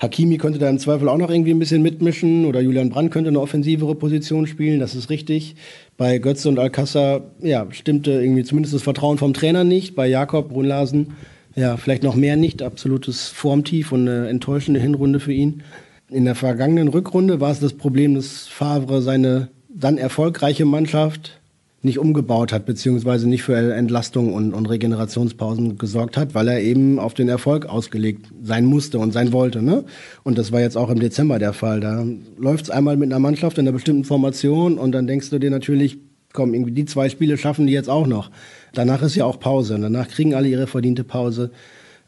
Hakimi 0.00 0.38
könnte 0.38 0.58
da 0.58 0.68
im 0.68 0.78
Zweifel 0.78 1.08
auch 1.08 1.18
noch 1.18 1.30
irgendwie 1.30 1.52
ein 1.52 1.58
bisschen 1.58 1.82
mitmischen 1.82 2.44
oder 2.44 2.60
Julian 2.60 2.88
Brandt 2.88 3.12
könnte 3.12 3.28
eine 3.28 3.40
offensivere 3.40 3.94
Position 3.94 4.46
spielen, 4.46 4.80
das 4.80 4.94
ist 4.94 5.10
richtig. 5.10 5.54
Bei 5.96 6.18
Götze 6.18 6.48
und 6.48 6.58
Alcázar, 6.58 7.22
ja, 7.40 7.66
stimmte 7.70 8.12
irgendwie 8.12 8.44
zumindest 8.44 8.74
das 8.74 8.82
Vertrauen 8.82 9.18
vom 9.18 9.34
Trainer 9.34 9.64
nicht. 9.64 9.94
Bei 9.94 10.06
Jakob 10.08 10.50
Brunlasen, 10.50 11.14
ja, 11.56 11.76
vielleicht 11.76 12.04
noch 12.04 12.14
mehr 12.14 12.36
nicht. 12.36 12.62
Absolutes 12.62 13.28
Formtief 13.28 13.90
und 13.90 14.08
eine 14.08 14.28
enttäuschende 14.28 14.78
Hinrunde 14.80 15.18
für 15.18 15.32
ihn. 15.32 15.62
In 16.10 16.24
der 16.24 16.34
vergangenen 16.34 16.88
Rückrunde 16.88 17.38
war 17.38 17.50
es 17.50 17.60
das 17.60 17.74
Problem, 17.74 18.14
dass 18.14 18.46
Favre 18.46 19.02
seine 19.02 19.48
dann 19.68 19.98
erfolgreiche 19.98 20.64
Mannschaft 20.64 21.38
nicht 21.82 21.98
umgebaut 21.98 22.50
hat, 22.50 22.64
beziehungsweise 22.64 23.28
nicht 23.28 23.42
für 23.42 23.54
Entlastung 23.74 24.32
und, 24.32 24.54
und 24.54 24.66
Regenerationspausen 24.66 25.76
gesorgt 25.76 26.16
hat, 26.16 26.34
weil 26.34 26.48
er 26.48 26.62
eben 26.62 26.98
auf 26.98 27.12
den 27.12 27.28
Erfolg 27.28 27.66
ausgelegt 27.66 28.32
sein 28.42 28.64
musste 28.64 28.98
und 28.98 29.12
sein 29.12 29.32
wollte. 29.34 29.62
Ne? 29.62 29.84
Und 30.24 30.38
das 30.38 30.50
war 30.50 30.62
jetzt 30.62 30.78
auch 30.78 30.88
im 30.88 30.98
Dezember 30.98 31.38
der 31.38 31.52
Fall. 31.52 31.80
Da 31.80 32.04
läuft 32.38 32.64
es 32.64 32.70
einmal 32.70 32.96
mit 32.96 33.12
einer 33.12 33.20
Mannschaft 33.20 33.58
in 33.58 33.66
einer 33.66 33.72
bestimmten 33.72 34.04
Formation 34.04 34.78
und 34.78 34.92
dann 34.92 35.06
denkst 35.06 35.28
du 35.28 35.38
dir 35.38 35.50
natürlich, 35.50 35.98
komm, 36.32 36.54
irgendwie 36.54 36.72
die 36.72 36.86
zwei 36.86 37.10
Spiele 37.10 37.36
schaffen 37.36 37.66
die 37.66 37.74
jetzt 37.74 37.90
auch 37.90 38.06
noch. 38.06 38.30
Danach 38.72 39.02
ist 39.02 39.14
ja 39.14 39.26
auch 39.26 39.38
Pause 39.38 39.74
und 39.74 39.82
danach 39.82 40.08
kriegen 40.08 40.34
alle 40.34 40.48
ihre 40.48 40.66
verdiente 40.66 41.04
Pause 41.04 41.50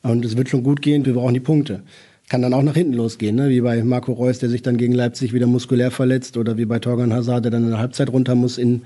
und 0.02 0.24
es 0.24 0.38
wird 0.38 0.48
schon 0.48 0.62
gut 0.62 0.80
gehen, 0.80 1.04
wir 1.04 1.12
brauchen 1.12 1.34
die 1.34 1.40
Punkte 1.40 1.82
kann 2.30 2.42
dann 2.42 2.54
auch 2.54 2.62
nach 2.62 2.74
hinten 2.74 2.94
losgehen, 2.94 3.34
ne? 3.34 3.50
wie 3.50 3.60
bei 3.60 3.82
Marco 3.82 4.12
Reus, 4.12 4.38
der 4.38 4.48
sich 4.48 4.62
dann 4.62 4.76
gegen 4.76 4.94
Leipzig 4.94 5.32
wieder 5.32 5.48
muskulär 5.48 5.90
verletzt 5.90 6.36
oder 6.36 6.56
wie 6.56 6.64
bei 6.64 6.78
Torgan 6.78 7.12
Hazard, 7.12 7.44
der 7.44 7.50
dann 7.50 7.64
in 7.64 7.70
der 7.70 7.80
Halbzeit 7.80 8.08
runter 8.08 8.36
muss 8.36 8.56
in 8.56 8.82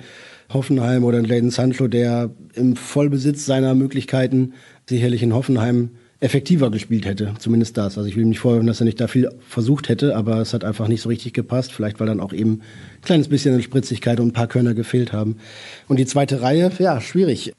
Hoffenheim 0.53 1.05
oder 1.05 1.21
Jaden 1.21 1.51
Sancho, 1.51 1.87
der 1.87 2.31
im 2.55 2.75
Vollbesitz 2.75 3.45
seiner 3.45 3.75
Möglichkeiten 3.75 4.55
sicherlich 4.89 5.23
in 5.23 5.35
Hoffenheim 5.35 5.91
effektiver 6.21 6.71
gespielt 6.71 7.05
hätte, 7.05 7.35
zumindest 7.39 7.77
das. 7.77 7.99
Also 7.99 8.09
ich 8.09 8.17
will 8.17 8.25
mich 8.25 8.39
vorwerfen, 8.39 8.67
dass 8.67 8.81
er 8.81 8.87
nicht 8.87 8.99
da 8.99 9.09
viel 9.09 9.29
versucht 9.47 9.91
hätte, 9.91 10.17
aber 10.17 10.39
es 10.39 10.55
hat 10.55 10.65
einfach 10.65 10.89
nicht 10.89 11.03
so 11.03 11.11
richtig 11.11 11.35
gepasst, 11.35 11.71
vielleicht 11.71 12.01
weil 12.01 12.07
dann 12.07 12.21
auch 12.21 12.33
eben 12.33 12.53
ein 12.53 13.03
kleines 13.03 13.29
bisschen 13.29 13.61
Spritzigkeit 13.61 14.21
und 14.21 14.29
ein 14.29 14.33
paar 14.33 14.47
Körner 14.47 14.73
gefehlt 14.73 15.13
haben. 15.13 15.37
Und 15.87 15.99
die 15.99 16.07
zweite 16.07 16.41
Reihe, 16.41 16.71
ja, 16.79 16.99
schwierig 17.03 17.53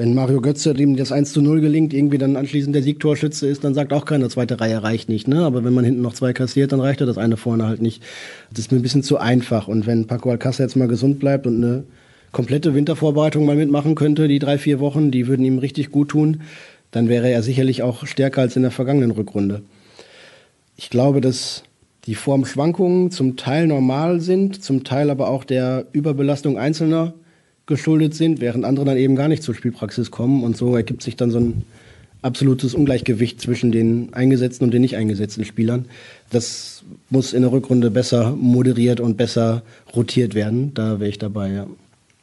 wenn 0.00 0.14
Mario 0.14 0.40
Götze 0.40 0.72
ihm 0.72 0.96
das 0.96 1.12
1 1.12 1.34
zu 1.34 1.42
0 1.42 1.60
gelingt, 1.60 1.92
irgendwie 1.92 2.16
dann 2.16 2.36
anschließend 2.36 2.74
der 2.74 2.82
Siegtorschütze 2.82 3.46
ist, 3.46 3.64
dann 3.64 3.74
sagt 3.74 3.92
auch 3.92 4.06
keiner, 4.06 4.30
zweite 4.30 4.58
Reihe 4.58 4.82
reicht 4.82 5.10
nicht. 5.10 5.28
Ne? 5.28 5.44
Aber 5.44 5.62
wenn 5.62 5.74
man 5.74 5.84
hinten 5.84 6.00
noch 6.00 6.14
zwei 6.14 6.32
kassiert, 6.32 6.72
dann 6.72 6.80
reicht 6.80 7.02
er 7.02 7.06
das 7.06 7.18
eine 7.18 7.36
vorne 7.36 7.66
halt 7.66 7.82
nicht. 7.82 8.02
Das 8.48 8.60
ist 8.60 8.72
mir 8.72 8.78
ein 8.78 8.82
bisschen 8.82 9.02
zu 9.02 9.18
einfach. 9.18 9.68
Und 9.68 9.86
wenn 9.86 10.06
Paco 10.06 10.30
Alcázar 10.30 10.64
jetzt 10.64 10.74
mal 10.74 10.88
gesund 10.88 11.18
bleibt 11.18 11.46
und 11.46 11.62
eine 11.62 11.84
komplette 12.32 12.74
Wintervorbereitung 12.74 13.44
mal 13.44 13.56
mitmachen 13.56 13.94
könnte, 13.94 14.26
die 14.26 14.38
drei, 14.38 14.56
vier 14.56 14.80
Wochen, 14.80 15.10
die 15.10 15.26
würden 15.26 15.44
ihm 15.44 15.58
richtig 15.58 15.90
gut 15.90 16.08
tun, 16.08 16.40
dann 16.92 17.10
wäre 17.10 17.28
er 17.28 17.42
sicherlich 17.42 17.82
auch 17.82 18.06
stärker 18.06 18.40
als 18.40 18.56
in 18.56 18.62
der 18.62 18.70
vergangenen 18.70 19.10
Rückrunde. 19.10 19.60
Ich 20.78 20.88
glaube, 20.88 21.20
dass 21.20 21.62
die 22.06 22.14
Formschwankungen 22.14 23.10
zum 23.10 23.36
Teil 23.36 23.66
normal 23.66 24.20
sind, 24.20 24.64
zum 24.64 24.82
Teil 24.82 25.10
aber 25.10 25.28
auch 25.28 25.44
der 25.44 25.84
Überbelastung 25.92 26.56
Einzelner 26.56 27.12
geschuldet 27.70 28.14
sind, 28.14 28.42
während 28.42 28.66
andere 28.66 28.84
dann 28.84 28.98
eben 28.98 29.16
gar 29.16 29.28
nicht 29.28 29.42
zur 29.42 29.54
Spielpraxis 29.54 30.10
kommen. 30.10 30.44
Und 30.44 30.58
so 30.58 30.76
ergibt 30.76 31.02
sich 31.02 31.16
dann 31.16 31.30
so 31.30 31.40
ein 31.40 31.64
absolutes 32.20 32.74
Ungleichgewicht 32.74 33.40
zwischen 33.40 33.72
den 33.72 34.12
eingesetzten 34.12 34.66
und 34.66 34.74
den 34.74 34.82
nicht 34.82 34.96
eingesetzten 34.96 35.46
Spielern. 35.46 35.86
Das 36.28 36.82
muss 37.08 37.32
in 37.32 37.40
der 37.40 37.52
Rückrunde 37.52 37.90
besser 37.90 38.36
moderiert 38.36 39.00
und 39.00 39.16
besser 39.16 39.62
rotiert 39.96 40.34
werden. 40.34 40.74
Da 40.74 41.00
wäre 41.00 41.08
ich 41.08 41.18
dabei, 41.18 41.50
ja. 41.50 41.66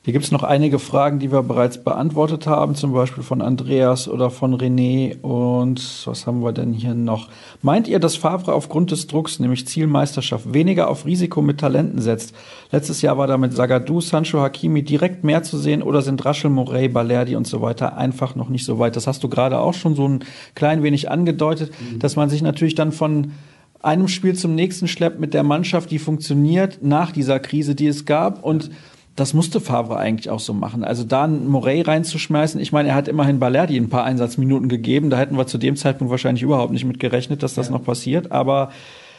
Hier 0.07 0.13
gibt 0.13 0.23
es 0.23 0.31
noch 0.31 0.43
einige 0.43 0.79
Fragen, 0.79 1.19
die 1.19 1.33
wir 1.33 1.43
bereits 1.43 1.83
beantwortet 1.83 2.47
haben, 2.47 2.75
zum 2.75 2.93
Beispiel 2.93 3.23
von 3.23 3.41
Andreas 3.41 4.07
oder 4.07 4.29
von 4.29 4.55
René. 4.55 5.19
Und 5.19 5.81
was 6.05 6.25
haben 6.25 6.41
wir 6.41 6.53
denn 6.53 6.71
hier 6.71 6.93
noch? 6.93 7.27
Meint 7.61 7.89
ihr, 7.89 7.99
dass 7.99 8.15
Favre 8.15 8.53
aufgrund 8.53 8.91
des 8.91 9.07
Drucks, 9.07 9.41
nämlich 9.41 9.67
Zielmeisterschaft, 9.67 10.53
weniger 10.53 10.89
auf 10.89 11.05
Risiko 11.05 11.41
mit 11.41 11.59
Talenten 11.59 11.99
setzt? 11.99 12.33
Letztes 12.71 13.01
Jahr 13.01 13.17
war 13.17 13.27
damit 13.27 13.51
Sagadou, 13.51 13.99
Sancho, 13.99 14.39
Hakimi 14.39 14.81
direkt 14.81 15.25
mehr 15.25 15.43
zu 15.43 15.57
sehen 15.57 15.83
oder 15.83 16.01
sind 16.01 16.23
Raschel, 16.23 16.51
Morey, 16.51 16.87
Balerdi 16.87 17.35
und 17.35 17.45
so 17.45 17.61
weiter 17.61 17.97
einfach 17.97 18.33
noch 18.33 18.47
nicht 18.47 18.63
so 18.63 18.79
weit? 18.79 18.95
Das 18.95 19.07
hast 19.07 19.25
du 19.25 19.27
gerade 19.27 19.59
auch 19.59 19.73
schon 19.73 19.95
so 19.95 20.07
ein 20.07 20.23
klein 20.55 20.83
wenig 20.83 21.11
angedeutet, 21.11 21.73
mhm. 21.81 21.99
dass 21.99 22.15
man 22.15 22.29
sich 22.29 22.41
natürlich 22.41 22.75
dann 22.75 22.93
von 22.93 23.33
einem 23.81 24.07
Spiel 24.07 24.35
zum 24.35 24.55
nächsten 24.55 24.87
schleppt 24.87 25.19
mit 25.19 25.33
der 25.33 25.43
Mannschaft, 25.43 25.91
die 25.91 25.99
funktioniert 25.99 26.79
nach 26.81 27.11
dieser 27.11 27.41
Krise, 27.41 27.75
die 27.75 27.87
es 27.87 28.05
gab 28.05 28.41
und 28.41 28.71
das 29.17 29.33
musste 29.33 29.59
Favre 29.59 29.97
eigentlich 29.97 30.29
auch 30.29 30.39
so 30.39 30.53
machen. 30.53 30.83
Also 30.83 31.03
da 31.03 31.23
einen 31.23 31.47
Morey 31.47 31.81
reinzuschmeißen, 31.81 32.61
ich 32.61 32.71
meine, 32.71 32.89
er 32.89 32.95
hat 32.95 33.07
immerhin 33.07 33.39
Balerdi 33.39 33.75
ein 33.75 33.89
paar 33.89 34.03
Einsatzminuten 34.03 34.69
gegeben. 34.69 35.09
Da 35.09 35.17
hätten 35.17 35.37
wir 35.37 35.47
zu 35.47 35.57
dem 35.57 35.75
Zeitpunkt 35.75 36.11
wahrscheinlich 36.11 36.43
überhaupt 36.43 36.71
nicht 36.71 36.85
mit 36.85 36.99
gerechnet, 36.99 37.41
dass 37.41 37.55
das 37.55 37.67
ja. 37.67 37.73
noch 37.73 37.83
passiert. 37.83 38.31
Aber 38.31 38.71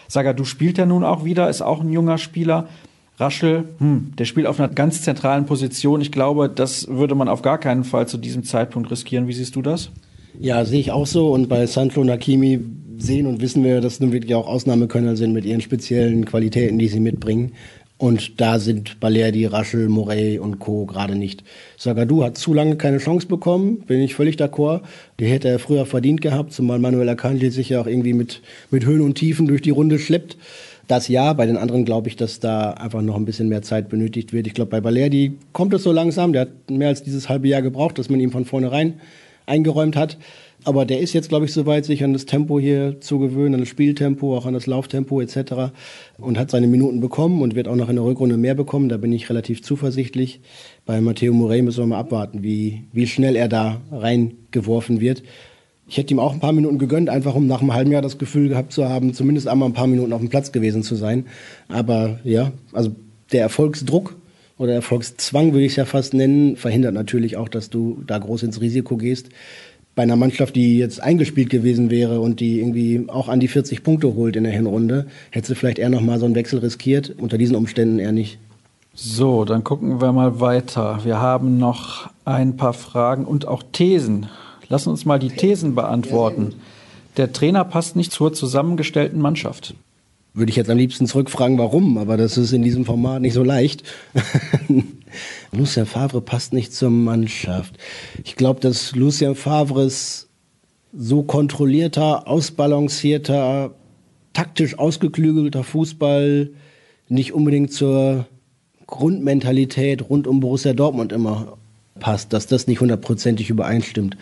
Saga, 0.07 0.33
du 0.35 0.45
spielt 0.45 0.79
ja 0.79 0.87
nun 0.87 1.03
auch 1.03 1.25
wieder, 1.25 1.51
ist 1.51 1.63
auch 1.63 1.81
ein 1.81 1.93
junger 1.93 2.17
Spieler. 2.17 2.69
Raschel, 3.19 3.65
hm, 3.79 4.13
der 4.17 4.25
spielt 4.25 4.47
auf 4.47 4.61
einer 4.61 4.69
ganz 4.69 5.03
zentralen 5.03 5.47
Position. 5.47 6.01
Ich 6.01 6.13
glaube, 6.13 6.49
das 6.49 6.87
würde 6.87 7.17
man 7.17 7.29
auf 7.29 7.43
gar 7.43 7.59
keinen 7.59 7.83
Fall 7.83 8.07
zu 8.07 8.19
diesem 8.19 8.45
Zeitpunkt 8.45 8.93
riskieren. 8.93 9.27
Wie 9.27 9.33
siehst 9.33 9.57
du 9.57 9.63
das? 9.63 9.91
Ja, 10.39 10.65
sehe 10.65 10.79
ich 10.79 10.93
auch 10.93 11.07
so. 11.07 11.33
Und 11.33 11.49
bei 11.49 11.67
Sancho 11.67 12.01
und 12.01 12.11
Hakimi 12.11 12.61
sehen 12.99 13.27
und 13.27 13.41
wissen 13.41 13.65
wir, 13.65 13.81
dass 13.81 14.01
nun 14.01 14.13
wirklich 14.13 14.35
auch 14.35 14.47
Ausnahmekönner 14.47 15.17
sind 15.17 15.33
mit 15.33 15.45
ihren 15.45 15.61
speziellen 15.61 16.25
Qualitäten, 16.25 16.79
die 16.79 16.89
sie 16.89 17.01
mitbringen. 17.01 17.53
Und 17.99 18.41
da 18.41 18.61
sind 18.61 19.01
Balerdi, 19.01 19.45
Raschel, 19.47 19.89
Morey 19.89 20.39
und 20.39 20.61
Co. 20.61 20.87
gerade 20.87 21.17
nicht. 21.17 21.43
Sagadu 21.77 22.23
hat 22.23 22.39
zu 22.39 22.55
lange 22.55 22.77
keine 22.77 22.99
Chance 22.99 23.27
bekommen, 23.27 23.81
bin 23.81 24.01
ich 24.01 24.15
völlig 24.15 24.37
d'accord. 24.37 24.83
Die 25.19 25.27
hätte 25.27 25.49
er 25.49 25.59
früher 25.59 25.85
verdient 25.85 26.21
gehabt, 26.21 26.53
zumal 26.53 26.79
Manuel 26.79 27.09
Akanji 27.09 27.51
sich 27.51 27.71
ja 27.71 27.81
auch 27.81 27.89
irgendwie 27.89 28.13
mit, 28.13 28.41
mit 28.71 28.87
Höhen 28.87 29.01
und 29.01 29.17
Tiefen 29.17 29.49
durch 29.49 29.63
die 29.63 29.71
Runde 29.71 29.99
schleppt. 29.99 30.37
Das 30.87 31.09
ja, 31.09 31.33
bei 31.33 31.45
den 31.45 31.57
anderen 31.57 31.85
glaube 31.85 32.09
ich, 32.09 32.15
dass 32.15 32.39
da 32.39 32.71
einfach 32.71 33.03
noch 33.03 33.17
ein 33.17 33.25
bisschen 33.25 33.49
mehr 33.49 33.63
Zeit 33.63 33.89
benötigt 33.89 34.33
wird. 34.33 34.47
Ich 34.47 34.55
glaube, 34.55 34.71
bei 34.71 34.81
Balerdi 34.81 35.33
kommt 35.53 35.75
es 35.75 35.83
so 35.83 35.91
langsam. 35.91 36.33
Der 36.33 36.43
hat 36.43 36.71
mehr 36.71 36.89
als 36.89 37.03
dieses 37.03 37.29
halbe 37.29 37.49
Jahr 37.49 37.63
gebraucht, 37.63 37.99
dass 37.99 38.09
man 38.09 38.21
ihm 38.21 38.31
von 38.31 38.45
vornherein 38.45 39.01
eingeräumt 39.45 39.97
hat. 39.97 40.19
Aber 40.65 40.85
der 40.85 41.01
ist 41.01 41.13
jetzt, 41.13 41.29
glaube 41.29 41.45
ich, 41.45 41.53
soweit, 41.53 41.85
sich 41.85 42.03
an 42.03 42.13
das 42.13 42.27
Tempo 42.27 42.59
hier 42.59 43.01
zu 43.01 43.19
gewöhnen, 43.19 43.55
an 43.55 43.61
das 43.61 43.69
Spieltempo, 43.69 44.37
auch 44.37 44.45
an 44.45 44.55
das 44.55 44.67
Lauftempo 44.67 45.21
etc. 45.21 45.73
und 46.19 46.37
hat 46.37 46.51
seine 46.51 46.67
Minuten 46.67 47.01
bekommen 47.01 47.43
und 47.43 47.55
wird 47.55 47.69
auch 47.69 47.77
noch 47.77 47.89
in 47.89 47.97
der 47.97 48.05
Rückrunde 48.05 48.37
mehr 48.37 48.55
bekommen. 48.55 48.89
Da 48.89 48.97
bin 48.97 49.13
ich 49.13 49.31
relativ 49.31 49.63
zuversichtlich. 49.63 50.41
Bei 50.85 51.01
Matteo 51.01 51.33
Morey 51.33 51.63
müssen 51.63 51.79
wir 51.79 51.87
mal 51.87 51.99
abwarten, 51.99 52.43
wie, 52.43 52.85
wie 52.93 53.07
schnell 53.07 53.37
er 53.37 53.49
da 53.49 53.81
reingeworfen 53.93 55.01
wird. 55.01 55.23
Ich 55.87 55.97
hätte 55.97 56.13
ihm 56.13 56.19
auch 56.19 56.35
ein 56.35 56.41
paar 56.41 56.53
Minuten 56.53 56.79
gegönnt, 56.79 57.09
einfach 57.09 57.35
um 57.35 57.47
nach 57.47 57.63
einem 57.63 57.73
halben 57.73 57.93
Jahr 57.93 58.03
das 58.03 58.19
Gefühl 58.19 58.49
gehabt 58.49 58.73
zu 58.73 58.89
haben, 58.89 59.15
zumindest 59.15 59.49
einmal 59.49 59.71
ein 59.71 59.75
paar 59.75 59.87
Minuten 59.87 60.13
auf 60.13 60.21
dem 60.21 60.29
Platz 60.29 60.53
gewesen 60.53 60.83
zu 60.83 60.97
sein. 60.97 61.27
Aber 61.69 62.19
ja, 62.25 62.53
also 62.73 62.91
der 63.33 63.43
Erfolgsdruck 63.43 64.17
oder 64.59 64.75
Erfolgszwang 64.75 65.53
würde 65.53 65.65
ich 65.65 65.73
es 65.73 65.77
ja 65.77 65.85
fast 65.85 66.13
nennen, 66.13 66.57
verhindert 66.57 66.93
natürlich 66.93 67.37
auch, 67.37 67.49
dass 67.49 67.71
du 67.71 68.03
da 68.07 68.19
groß 68.19 68.43
ins 68.43 68.61
Risiko 68.61 68.97
gehst 68.97 69.31
bei 69.99 70.05
einer 70.05 70.15
Mannschaft, 70.15 70.55
die 70.55 70.79
jetzt 70.79 71.03
eingespielt 71.03 71.51
gewesen 71.51 71.91
wäre 71.91 72.21
und 72.21 72.39
die 72.39 72.61
irgendwie 72.61 73.07
auch 73.09 73.29
an 73.29 73.41
die 73.41 73.49
40 73.49 73.83
Punkte 73.83 74.15
holt 74.15 74.37
in 74.37 74.45
der 74.45 74.53
Hinrunde, 74.53 75.09
hätte 75.31 75.49
sie 75.49 75.57
vielleicht 75.57 75.81
eher 75.81 75.89
nochmal 75.89 76.21
so 76.21 76.25
einen 76.25 76.37
Wechsel 76.37 76.61
riskiert. 76.61 77.17
Unter 77.19 77.37
diesen 77.37 77.57
Umständen 77.57 77.99
eher 77.99 78.13
nicht. 78.13 78.39
So, 78.95 79.45
dann 79.45 79.65
gucken 79.65 80.01
wir 80.01 80.13
mal 80.13 80.39
weiter. 80.39 81.01
Wir 81.03 81.21
haben 81.21 81.59
noch 81.59 82.11
ein 82.25 82.57
paar 82.57 82.75
Fragen 82.75 83.25
und 83.25 83.49
auch 83.49 83.65
Thesen. 83.73 84.27
Lass 84.69 84.87
uns 84.87 85.05
mal 85.05 85.19
die 85.19 85.31
Thesen 85.31 85.75
beantworten. 85.75 86.55
Der 87.17 87.33
Trainer 87.33 87.65
passt 87.65 87.97
nicht 87.97 88.13
zur 88.13 88.33
zusammengestellten 88.33 89.21
Mannschaft. 89.21 89.75
Würde 90.33 90.51
ich 90.51 90.57
jetzt 90.57 90.71
am 90.71 90.79
liebsten 90.79 91.09
zurückfragen, 91.09 91.59
warum, 91.59 91.99
aber 91.99 92.17
das 92.17 92.39
ist 92.39 92.53
in 92.53 92.63
diesem 92.63 92.85
Format 92.85 93.21
nicht 93.21 93.35
so 93.35 93.43
leicht. 93.43 93.83
Lucien 95.53 95.87
Favre 95.87 96.21
passt 96.21 96.53
nicht 96.53 96.73
zur 96.73 96.91
Mannschaft. 96.91 97.77
Ich 98.25 98.37
glaube, 98.37 98.61
dass 98.61 98.95
Lucien 98.95 99.35
Favres 99.35 100.29
so 100.93 101.23
kontrollierter, 101.23 102.27
ausbalancierter, 102.29 103.75
taktisch 104.33 104.79
ausgeklügelter 104.79 105.65
Fußball 105.65 106.51
nicht 107.09 107.33
unbedingt 107.33 107.73
zur 107.73 108.27
Grundmentalität 108.87 110.09
rund 110.09 110.27
um 110.27 110.41
Borussia 110.41 110.73
Dortmund 110.73 111.13
immer 111.13 111.59
passt, 111.99 112.33
dass 112.33 112.47
das 112.47 112.67
nicht 112.67 112.81
hundertprozentig 112.81 113.51
übereinstimmt. 113.51 114.17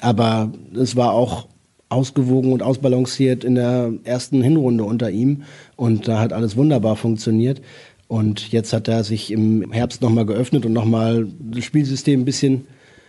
Aber 0.00 0.52
es 0.74 0.96
war 0.96 1.12
auch 1.12 1.46
ausgewogen 1.88 2.52
und 2.52 2.62
ausbalanciert 2.62 3.44
in 3.44 3.54
der 3.54 3.92
ersten 4.04 4.42
Hinrunde 4.42 4.84
unter 4.84 5.10
ihm 5.10 5.44
und 5.76 6.08
da 6.08 6.18
hat 6.18 6.32
alles 6.32 6.56
wunderbar 6.56 6.96
funktioniert. 6.96 7.62
Und 8.08 8.52
jetzt 8.52 8.72
hat 8.72 8.88
er 8.88 9.04
sich 9.04 9.32
im 9.32 9.72
Herbst 9.72 10.00
nochmal 10.00 10.26
geöffnet 10.26 10.64
und 10.64 10.72
nochmal 10.72 11.26
das 11.40 11.64
Spielsystem 11.64 12.20
ein 12.20 12.24
bisschen 12.24 12.66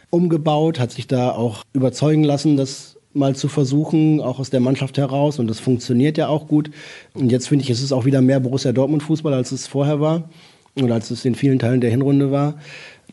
umgebaut, 0.09 0.79
hat 0.79 0.91
sich 0.91 1.07
da 1.07 1.31
auch 1.31 1.63
überzeugen 1.73 2.23
lassen, 2.23 2.57
das 2.57 2.97
mal 3.13 3.35
zu 3.35 3.47
versuchen, 3.47 4.21
auch 4.21 4.39
aus 4.39 4.49
der 4.49 4.59
Mannschaft 4.59 4.97
heraus. 4.97 5.39
Und 5.39 5.47
das 5.47 5.59
funktioniert 5.59 6.17
ja 6.17 6.27
auch 6.27 6.47
gut. 6.47 6.71
Und 7.13 7.31
jetzt 7.31 7.47
finde 7.47 7.63
ich, 7.63 7.69
es 7.69 7.81
ist 7.81 7.91
auch 7.91 8.05
wieder 8.05 8.21
mehr 8.21 8.39
Borussia 8.39 8.71
Dortmund 8.71 9.03
Fußball, 9.03 9.33
als 9.33 9.51
es 9.51 9.67
vorher 9.67 9.99
war 9.99 10.29
oder 10.75 10.95
als 10.95 11.11
es 11.11 11.25
in 11.25 11.35
vielen 11.35 11.59
Teilen 11.59 11.81
der 11.81 11.91
Hinrunde 11.91 12.31
war. 12.31 12.55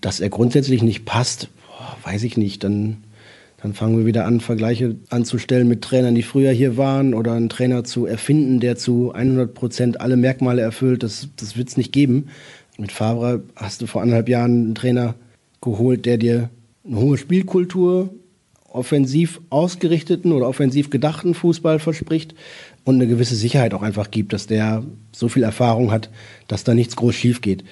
Dass 0.01 0.21
er 0.21 0.29
grundsätzlich 0.29 0.83
nicht 0.83 1.05
passt, 1.05 1.49
boah, 1.67 1.97
weiß 2.11 2.23
ich 2.25 2.37
nicht. 2.37 2.65
Dann 2.65 3.04
Dann 3.65 3.73
fangen 3.73 3.97
wir 3.97 4.05
wieder 4.05 4.27
an, 4.27 4.41
Vergleiche 4.41 4.97
anzustellen 5.09 5.67
mit 5.67 5.81
Trainern, 5.81 6.15
die 6.15 6.23
früher 6.23 6.51
hier 6.51 6.77
waren 6.77 7.15
oder 7.15 7.33
einen 7.33 7.49
Trainer 7.49 7.83
zu 7.83 8.05
erfinden, 8.05 8.61
der 8.61 8.77
zu 8.77 9.13
100 9.13 9.55
Prozent 9.55 10.03
alle 10.03 10.19
Merkmale 10.19 10.61
erfüllt. 10.61 11.03
Das, 11.03 11.31
das 11.37 11.57
wird 11.57 11.71
es 11.71 11.79
nicht 11.79 11.91
geben. 11.91 12.27
Mit 12.77 12.93
Favre 12.93 13.43
hast 13.57 13.81
du 13.81 13.87
vor 13.87 14.03
anderthalb 14.03 14.29
Jahren 14.29 14.51
einen 14.51 14.75
Trainer 14.75 15.15
geholt, 15.63 16.05
der 16.05 16.19
dir 16.19 16.51
eine 16.87 16.99
hohe 16.99 17.17
Spielkultur, 17.17 18.11
offensiv 18.69 19.41
ausgerichteten 19.49 20.33
oder 20.33 20.47
offensiv 20.47 20.91
gedachten 20.91 21.33
Fußball 21.33 21.79
verspricht 21.79 22.35
und 22.85 22.97
eine 22.97 23.07
gewisse 23.07 23.35
Sicherheit 23.35 23.73
auch 23.73 23.83
einfach 23.83 24.11
gibt, 24.11 24.35
dass 24.35 24.47
der 24.47 24.85
so 25.11 25.31
viel 25.31 25.43
Erfahrung 25.43 25.91
hat, 25.91 26.11
dass 26.49 26.65
da 26.65 26.75
nichts 26.75 26.97
groß 26.97 27.15
schief 27.15 27.41
geht. 27.41 27.65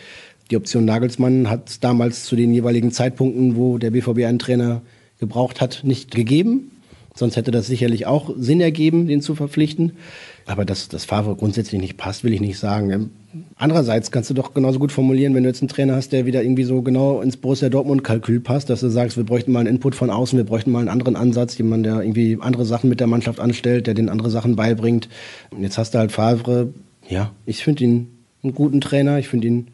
Die 0.50 0.56
Option 0.56 0.86
Nagelsmann 0.86 1.50
hat 1.50 1.84
damals 1.84 2.24
zu 2.24 2.34
den 2.34 2.54
jeweiligen 2.54 2.92
Zeitpunkten, 2.92 3.56
wo 3.56 3.76
der 3.76 3.90
BVB 3.90 4.24
einen 4.24 4.38
Trainer 4.38 4.80
gebraucht 5.22 5.60
hat, 5.60 5.82
nicht 5.84 6.10
gegeben. 6.10 6.72
Sonst 7.14 7.36
hätte 7.36 7.50
das 7.50 7.66
sicherlich 7.66 8.06
auch 8.06 8.34
Sinn 8.36 8.60
ergeben, 8.60 9.06
den 9.06 9.20
zu 9.20 9.34
verpflichten. 9.36 9.92
Aber 10.46 10.64
dass 10.64 10.88
das 10.88 11.04
Favre 11.04 11.36
grundsätzlich 11.36 11.80
nicht 11.80 11.96
passt, 11.96 12.24
will 12.24 12.32
ich 12.32 12.40
nicht 12.40 12.58
sagen. 12.58 13.10
Andererseits 13.56 14.10
kannst 14.10 14.28
du 14.30 14.34
doch 14.34 14.54
genauso 14.54 14.80
gut 14.80 14.90
formulieren, 14.90 15.34
wenn 15.34 15.44
du 15.44 15.48
jetzt 15.48 15.62
einen 15.62 15.68
Trainer 15.68 15.94
hast, 15.94 16.12
der 16.12 16.26
wieder 16.26 16.42
irgendwie 16.42 16.64
so 16.64 16.82
genau 16.82 17.20
ins 17.20 17.36
Borussia 17.36 17.68
Dortmund-Kalkül 17.68 18.40
passt, 18.40 18.68
dass 18.68 18.80
du 18.80 18.88
sagst, 18.88 19.16
wir 19.16 19.24
bräuchten 19.24 19.52
mal 19.52 19.60
einen 19.60 19.68
Input 19.68 19.94
von 19.94 20.10
außen, 20.10 20.36
wir 20.36 20.44
bräuchten 20.44 20.72
mal 20.72 20.80
einen 20.80 20.88
anderen 20.88 21.14
Ansatz, 21.14 21.56
jemand, 21.56 21.86
der 21.86 22.02
irgendwie 22.02 22.38
andere 22.40 22.64
Sachen 22.64 22.90
mit 22.90 22.98
der 22.98 23.06
Mannschaft 23.06 23.38
anstellt, 23.38 23.86
der 23.86 23.94
den 23.94 24.08
andere 24.08 24.30
Sachen 24.30 24.56
beibringt. 24.56 25.08
Und 25.50 25.62
jetzt 25.62 25.78
hast 25.78 25.94
du 25.94 25.98
halt 25.98 26.10
Favre. 26.10 26.72
Ja, 27.08 27.30
ich 27.46 27.62
finde 27.62 27.84
ihn 27.84 28.08
einen 28.42 28.54
guten 28.54 28.80
Trainer. 28.80 29.18
Ich 29.18 29.28
finde 29.28 29.46
ihn 29.46 29.68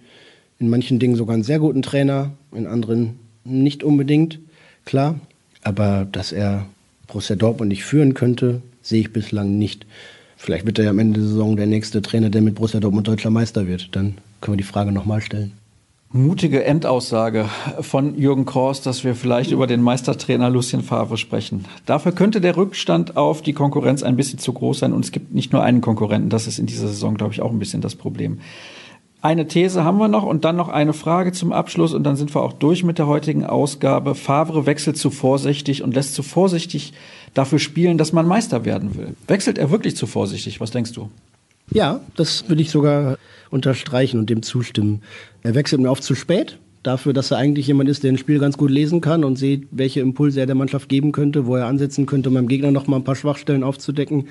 in 0.58 0.68
manchen 0.68 0.98
Dingen 0.98 1.16
sogar 1.16 1.34
einen 1.34 1.44
sehr 1.44 1.60
guten 1.60 1.82
Trainer, 1.82 2.32
in 2.52 2.66
anderen 2.66 3.20
nicht 3.44 3.82
unbedingt. 3.84 4.40
Klar, 4.84 5.20
aber 5.68 6.06
dass 6.10 6.32
er 6.32 6.64
Borussia 7.08 7.36
Dortmund 7.36 7.68
nicht 7.68 7.84
führen 7.84 8.14
könnte, 8.14 8.62
sehe 8.80 9.02
ich 9.02 9.12
bislang 9.12 9.58
nicht. 9.58 9.84
Vielleicht 10.38 10.64
wird 10.64 10.78
er 10.78 10.86
ja 10.86 10.90
am 10.90 10.98
Ende 10.98 11.20
der 11.20 11.28
Saison 11.28 11.56
der 11.56 11.66
nächste 11.66 12.00
Trainer, 12.00 12.30
der 12.30 12.40
mit 12.40 12.54
Borussia 12.54 12.80
Dortmund 12.80 13.06
deutscher 13.06 13.28
Meister 13.28 13.66
wird. 13.66 13.94
Dann 13.94 14.16
können 14.40 14.54
wir 14.54 14.64
die 14.64 14.72
Frage 14.72 14.92
nochmal 14.92 15.20
stellen. 15.20 15.52
Mutige 16.10 16.64
Endaussage 16.64 17.50
von 17.82 18.18
Jürgen 18.18 18.46
Kors, 18.46 18.80
dass 18.80 19.04
wir 19.04 19.14
vielleicht 19.14 19.50
über 19.50 19.66
den 19.66 19.82
Meistertrainer 19.82 20.48
Lucien 20.48 20.82
Favre 20.82 21.18
sprechen. 21.18 21.66
Dafür 21.84 22.12
könnte 22.12 22.40
der 22.40 22.56
Rückstand 22.56 23.18
auf 23.18 23.42
die 23.42 23.52
Konkurrenz 23.52 24.02
ein 24.02 24.16
bisschen 24.16 24.38
zu 24.38 24.54
groß 24.54 24.78
sein 24.78 24.94
und 24.94 25.04
es 25.04 25.12
gibt 25.12 25.34
nicht 25.34 25.52
nur 25.52 25.62
einen 25.62 25.82
Konkurrenten. 25.82 26.30
Das 26.30 26.46
ist 26.46 26.58
in 26.58 26.64
dieser 26.64 26.88
Saison, 26.88 27.14
glaube 27.14 27.34
ich, 27.34 27.42
auch 27.42 27.50
ein 27.50 27.58
bisschen 27.58 27.82
das 27.82 27.94
Problem. 27.94 28.38
Eine 29.20 29.48
These 29.48 29.82
haben 29.82 29.98
wir 29.98 30.06
noch 30.06 30.22
und 30.22 30.44
dann 30.44 30.54
noch 30.54 30.68
eine 30.68 30.92
Frage 30.92 31.32
zum 31.32 31.52
Abschluss 31.52 31.92
und 31.92 32.04
dann 32.04 32.14
sind 32.14 32.32
wir 32.36 32.42
auch 32.42 32.52
durch 32.52 32.84
mit 32.84 32.98
der 32.98 33.08
heutigen 33.08 33.44
Ausgabe. 33.44 34.14
Favre 34.14 34.64
wechselt 34.64 34.96
zu 34.96 35.10
vorsichtig 35.10 35.82
und 35.82 35.92
lässt 35.94 36.14
zu 36.14 36.22
vorsichtig 36.22 36.92
dafür 37.34 37.58
spielen, 37.58 37.98
dass 37.98 38.12
man 38.12 38.28
Meister 38.28 38.64
werden 38.64 38.96
will. 38.96 39.16
Wechselt 39.26 39.58
er 39.58 39.72
wirklich 39.72 39.96
zu 39.96 40.06
vorsichtig? 40.06 40.60
Was 40.60 40.70
denkst 40.70 40.92
du? 40.92 41.10
Ja, 41.72 42.00
das 42.14 42.48
würde 42.48 42.62
ich 42.62 42.70
sogar 42.70 43.18
unterstreichen 43.50 44.20
und 44.20 44.30
dem 44.30 44.42
zustimmen. 44.42 45.02
Er 45.42 45.56
wechselt 45.56 45.82
mir 45.82 45.90
oft 45.90 46.04
zu 46.04 46.14
spät, 46.14 46.58
dafür, 46.84 47.12
dass 47.12 47.32
er 47.32 47.38
eigentlich 47.38 47.66
jemand 47.66 47.90
ist, 47.90 48.04
der 48.04 48.12
ein 48.12 48.18
Spiel 48.18 48.38
ganz 48.38 48.56
gut 48.56 48.70
lesen 48.70 49.00
kann 49.00 49.24
und 49.24 49.36
sieht, 49.36 49.66
welche 49.72 50.00
Impulse 50.00 50.40
er 50.40 50.46
der 50.46 50.54
Mannschaft 50.54 50.88
geben 50.88 51.10
könnte, 51.10 51.46
wo 51.46 51.56
er 51.56 51.66
ansetzen 51.66 52.06
könnte, 52.06 52.28
um 52.28 52.36
beim 52.36 52.48
Gegner 52.48 52.70
noch 52.70 52.86
mal 52.86 52.96
ein 52.96 53.04
paar 53.04 53.16
Schwachstellen 53.16 53.64
aufzudecken 53.64 54.28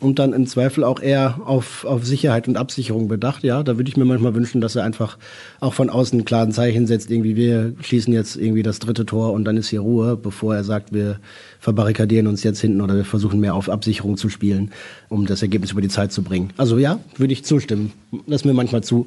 und 0.00 0.18
dann 0.18 0.32
im 0.32 0.46
Zweifel 0.46 0.82
auch 0.82 1.00
eher 1.00 1.40
auf, 1.44 1.84
auf 1.84 2.04
Sicherheit 2.04 2.48
und 2.48 2.56
Absicherung 2.56 3.06
bedacht. 3.06 3.44
Ja, 3.44 3.62
da 3.62 3.76
würde 3.76 3.88
ich 3.88 3.96
mir 3.96 4.06
manchmal 4.06 4.34
wünschen, 4.34 4.60
dass 4.60 4.74
er 4.74 4.84
einfach 4.84 5.18
auch 5.60 5.74
von 5.74 5.90
außen 5.90 6.20
ein 6.20 6.24
klaren 6.24 6.52
Zeichen 6.52 6.86
setzt, 6.86 7.10
irgendwie 7.10 7.36
wir 7.36 7.74
schließen 7.82 8.12
jetzt 8.12 8.36
irgendwie 8.36 8.62
das 8.62 8.78
dritte 8.78 9.06
Tor 9.06 9.32
und 9.32 9.44
dann 9.44 9.56
ist 9.56 9.68
hier 9.68 9.80
Ruhe, 9.80 10.16
bevor 10.16 10.54
er 10.54 10.64
sagt, 10.64 10.92
wir 10.92 11.20
verbarrikadieren 11.60 12.26
uns 12.26 12.42
jetzt 12.42 12.60
hinten 12.60 12.80
oder 12.80 12.96
wir 12.96 13.04
versuchen 13.04 13.40
mehr 13.40 13.54
auf 13.54 13.68
Absicherung 13.68 14.16
zu 14.16 14.28
spielen, 14.28 14.72
um 15.08 15.26
das 15.26 15.42
Ergebnis 15.42 15.72
über 15.72 15.82
die 15.82 15.88
Zeit 15.88 16.12
zu 16.12 16.22
bringen. 16.22 16.52
Also 16.56 16.78
ja, 16.78 16.98
würde 17.16 17.32
ich 17.32 17.44
zustimmen. 17.44 17.92
Das 18.26 18.40
ist 18.40 18.44
mir 18.44 18.54
manchmal 18.54 18.82
zu 18.82 19.06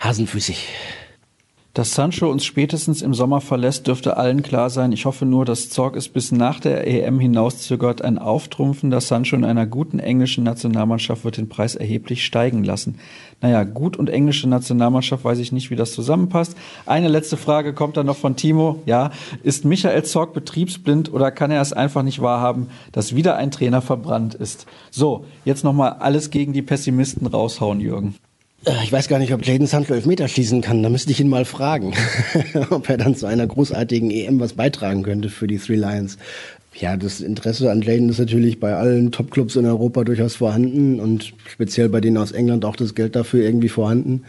hasenfüßig. 0.00 0.68
Dass 1.78 1.94
Sancho 1.94 2.28
uns 2.28 2.44
spätestens 2.44 3.02
im 3.02 3.14
Sommer 3.14 3.40
verlässt, 3.40 3.86
dürfte 3.86 4.16
allen 4.16 4.42
klar 4.42 4.68
sein. 4.68 4.90
Ich 4.90 5.04
hoffe 5.04 5.24
nur, 5.24 5.44
dass 5.44 5.70
Zorg 5.70 5.94
es 5.94 6.08
bis 6.08 6.32
nach 6.32 6.58
der 6.58 6.88
EM 6.88 7.20
hinauszögert. 7.20 8.02
Ein 8.02 8.18
auftrumpfender 8.18 9.00
Sancho 9.00 9.36
in 9.36 9.44
einer 9.44 9.64
guten 9.64 10.00
englischen 10.00 10.42
Nationalmannschaft 10.42 11.24
wird 11.24 11.36
den 11.36 11.48
Preis 11.48 11.76
erheblich 11.76 12.24
steigen 12.24 12.64
lassen. 12.64 12.98
Naja, 13.40 13.62
gut 13.62 13.96
und 13.96 14.10
englische 14.10 14.48
Nationalmannschaft 14.48 15.22
weiß 15.22 15.38
ich 15.38 15.52
nicht, 15.52 15.70
wie 15.70 15.76
das 15.76 15.92
zusammenpasst. 15.92 16.56
Eine 16.84 17.06
letzte 17.06 17.36
Frage 17.36 17.72
kommt 17.74 17.96
dann 17.96 18.06
noch 18.06 18.16
von 18.16 18.34
Timo. 18.34 18.82
Ja, 18.84 19.12
ist 19.44 19.64
Michael 19.64 20.02
Zorg 20.02 20.32
betriebsblind 20.32 21.12
oder 21.12 21.30
kann 21.30 21.52
er 21.52 21.62
es 21.62 21.72
einfach 21.72 22.02
nicht 22.02 22.20
wahrhaben, 22.20 22.70
dass 22.90 23.14
wieder 23.14 23.36
ein 23.36 23.52
Trainer 23.52 23.82
verbrannt 23.82 24.34
ist? 24.34 24.66
So, 24.90 25.26
jetzt 25.44 25.62
nochmal 25.62 25.98
alles 26.00 26.30
gegen 26.30 26.52
die 26.52 26.62
Pessimisten 26.62 27.28
raushauen, 27.28 27.78
Jürgen. 27.78 28.16
Äh, 28.64 28.84
ich 28.84 28.92
weiß 28.92 29.08
gar 29.08 29.18
nicht, 29.18 29.32
ob 29.32 29.44
Jaden 29.44 29.66
Sancho 29.66 29.94
Elfmeter 29.94 30.28
schießen 30.28 30.60
kann. 30.60 30.82
Da 30.82 30.88
müsste 30.88 31.12
ich 31.12 31.20
ihn 31.20 31.28
mal 31.28 31.44
fragen, 31.44 31.94
ob 32.70 32.88
er 32.88 32.96
dann 32.96 33.14
zu 33.14 33.26
einer 33.26 33.46
großartigen 33.46 34.10
EM 34.10 34.40
was 34.40 34.54
beitragen 34.54 35.02
könnte 35.02 35.28
für 35.28 35.46
die 35.46 35.58
Three 35.58 35.76
Lions. 35.76 36.18
Ja, 36.74 36.96
das 36.96 37.20
Interesse 37.20 37.70
an 37.70 37.82
Jaden 37.82 38.08
ist 38.08 38.18
natürlich 38.18 38.60
bei 38.60 38.74
allen 38.74 39.10
Topclubs 39.10 39.56
in 39.56 39.66
Europa 39.66 40.04
durchaus 40.04 40.36
vorhanden 40.36 41.00
und 41.00 41.32
speziell 41.48 41.88
bei 41.88 42.00
denen 42.00 42.18
aus 42.18 42.30
England 42.30 42.64
auch 42.64 42.76
das 42.76 42.94
Geld 42.94 43.16
dafür 43.16 43.44
irgendwie 43.44 43.68
vorhanden. 43.68 44.22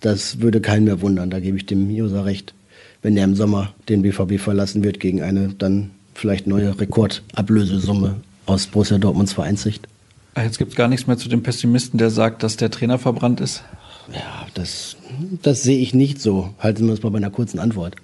Das 0.00 0.40
würde 0.40 0.60
keinen 0.60 0.84
mehr 0.84 1.00
wundern, 1.00 1.30
da 1.30 1.40
gebe 1.40 1.56
ich 1.56 1.64
dem 1.64 1.88
User 1.88 2.26
recht, 2.26 2.52
wenn 3.00 3.14
der 3.14 3.24
im 3.24 3.34
Sommer 3.34 3.72
den 3.88 4.02
BVB 4.02 4.38
verlassen 4.38 4.84
wird 4.84 5.00
gegen 5.00 5.22
eine 5.22 5.54
dann 5.56 5.90
vielleicht 6.12 6.46
neue 6.46 6.78
Rekordablösesumme 6.78 8.16
aus 8.44 8.66
Borussia 8.66 8.98
Dortmunds 8.98 9.32
Vereinssicht. 9.32 9.88
Ah, 10.36 10.42
jetzt 10.42 10.58
gibt 10.58 10.72
es 10.72 10.76
gar 10.76 10.86
nichts 10.86 11.06
mehr 11.06 11.16
zu 11.16 11.30
dem 11.30 11.42
Pessimisten, 11.42 11.96
der 11.96 12.10
sagt, 12.10 12.42
dass 12.42 12.58
der 12.58 12.70
Trainer 12.70 12.98
verbrannt 12.98 13.40
ist. 13.40 13.64
Ja, 14.12 14.46
das, 14.52 14.98
das 15.40 15.62
sehe 15.62 15.78
ich 15.78 15.94
nicht 15.94 16.20
so. 16.20 16.50
Halten 16.58 16.84
wir 16.84 16.90
uns 16.90 17.02
mal 17.02 17.08
bei 17.08 17.16
einer 17.16 17.30
kurzen 17.30 17.58
Antwort. 17.58 17.96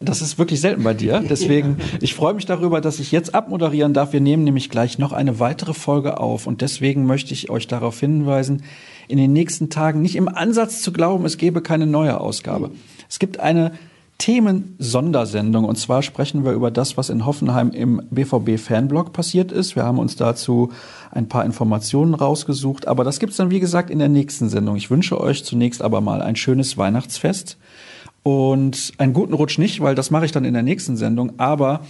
Das 0.00 0.22
ist 0.22 0.38
wirklich 0.38 0.62
selten 0.62 0.82
bei 0.82 0.94
dir. 0.94 1.22
Deswegen, 1.28 1.76
ich 2.00 2.14
freue 2.14 2.32
mich 2.32 2.46
darüber, 2.46 2.80
dass 2.80 3.00
ich 3.00 3.12
jetzt 3.12 3.34
abmoderieren 3.34 3.92
darf. 3.92 4.14
Wir 4.14 4.22
nehmen 4.22 4.44
nämlich 4.44 4.70
gleich 4.70 4.98
noch 4.98 5.12
eine 5.12 5.40
weitere 5.40 5.74
Folge 5.74 6.18
auf. 6.18 6.46
Und 6.46 6.62
deswegen 6.62 7.04
möchte 7.04 7.34
ich 7.34 7.50
euch 7.50 7.66
darauf 7.66 8.00
hinweisen, 8.00 8.62
in 9.06 9.18
den 9.18 9.34
nächsten 9.34 9.68
Tagen 9.68 10.00
nicht 10.00 10.16
im 10.16 10.28
Ansatz 10.28 10.80
zu 10.80 10.90
glauben, 10.90 11.26
es 11.26 11.36
gebe 11.36 11.60
keine 11.60 11.86
neue 11.86 12.18
Ausgabe. 12.18 12.70
Es 13.10 13.18
gibt 13.18 13.40
eine 13.40 13.72
Themen-Sondersendung. 14.18 15.64
Und 15.64 15.76
zwar 15.76 16.02
sprechen 16.02 16.44
wir 16.44 16.52
über 16.52 16.70
das, 16.70 16.96
was 16.96 17.10
in 17.10 17.26
Hoffenheim 17.26 17.70
im 17.72 18.00
BVB-Fanblog 18.10 19.12
passiert 19.12 19.52
ist. 19.52 19.76
Wir 19.76 19.84
haben 19.84 19.98
uns 19.98 20.16
dazu 20.16 20.72
ein 21.14 21.28
paar 21.28 21.44
Informationen 21.44 22.14
rausgesucht. 22.14 22.88
Aber 22.88 23.04
das 23.04 23.18
gibt's 23.18 23.36
dann, 23.36 23.50
wie 23.50 23.60
gesagt, 23.60 23.90
in 23.90 23.98
der 23.98 24.08
nächsten 24.08 24.48
Sendung. 24.48 24.76
Ich 24.76 24.90
wünsche 24.90 25.20
euch 25.20 25.44
zunächst 25.44 25.82
aber 25.82 26.00
mal 26.00 26.22
ein 26.22 26.36
schönes 26.36 26.76
Weihnachtsfest 26.76 27.56
und 28.22 28.92
einen 28.98 29.12
guten 29.12 29.34
Rutsch 29.34 29.58
nicht, 29.58 29.80
weil 29.80 29.94
das 29.94 30.10
mache 30.10 30.24
ich 30.24 30.32
dann 30.32 30.44
in 30.44 30.54
der 30.54 30.62
nächsten 30.62 30.96
Sendung. 30.96 31.32
Aber 31.38 31.80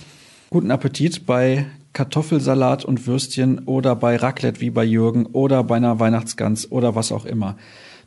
guten 0.51 0.71
Appetit 0.71 1.27
bei 1.27 1.67
Kartoffelsalat 1.93 2.85
und 2.85 3.07
Würstchen 3.07 3.61
oder 3.61 3.95
bei 3.95 4.17
Raclette 4.17 4.61
wie 4.61 4.71
bei 4.71 4.85
Jürgen 4.85 5.27
oder 5.27 5.63
bei 5.65 5.77
einer 5.77 6.01
Weihnachtsgans 6.01 6.71
oder 6.71 6.95
was 6.95 7.13
auch 7.13 7.25
immer. 7.25 7.57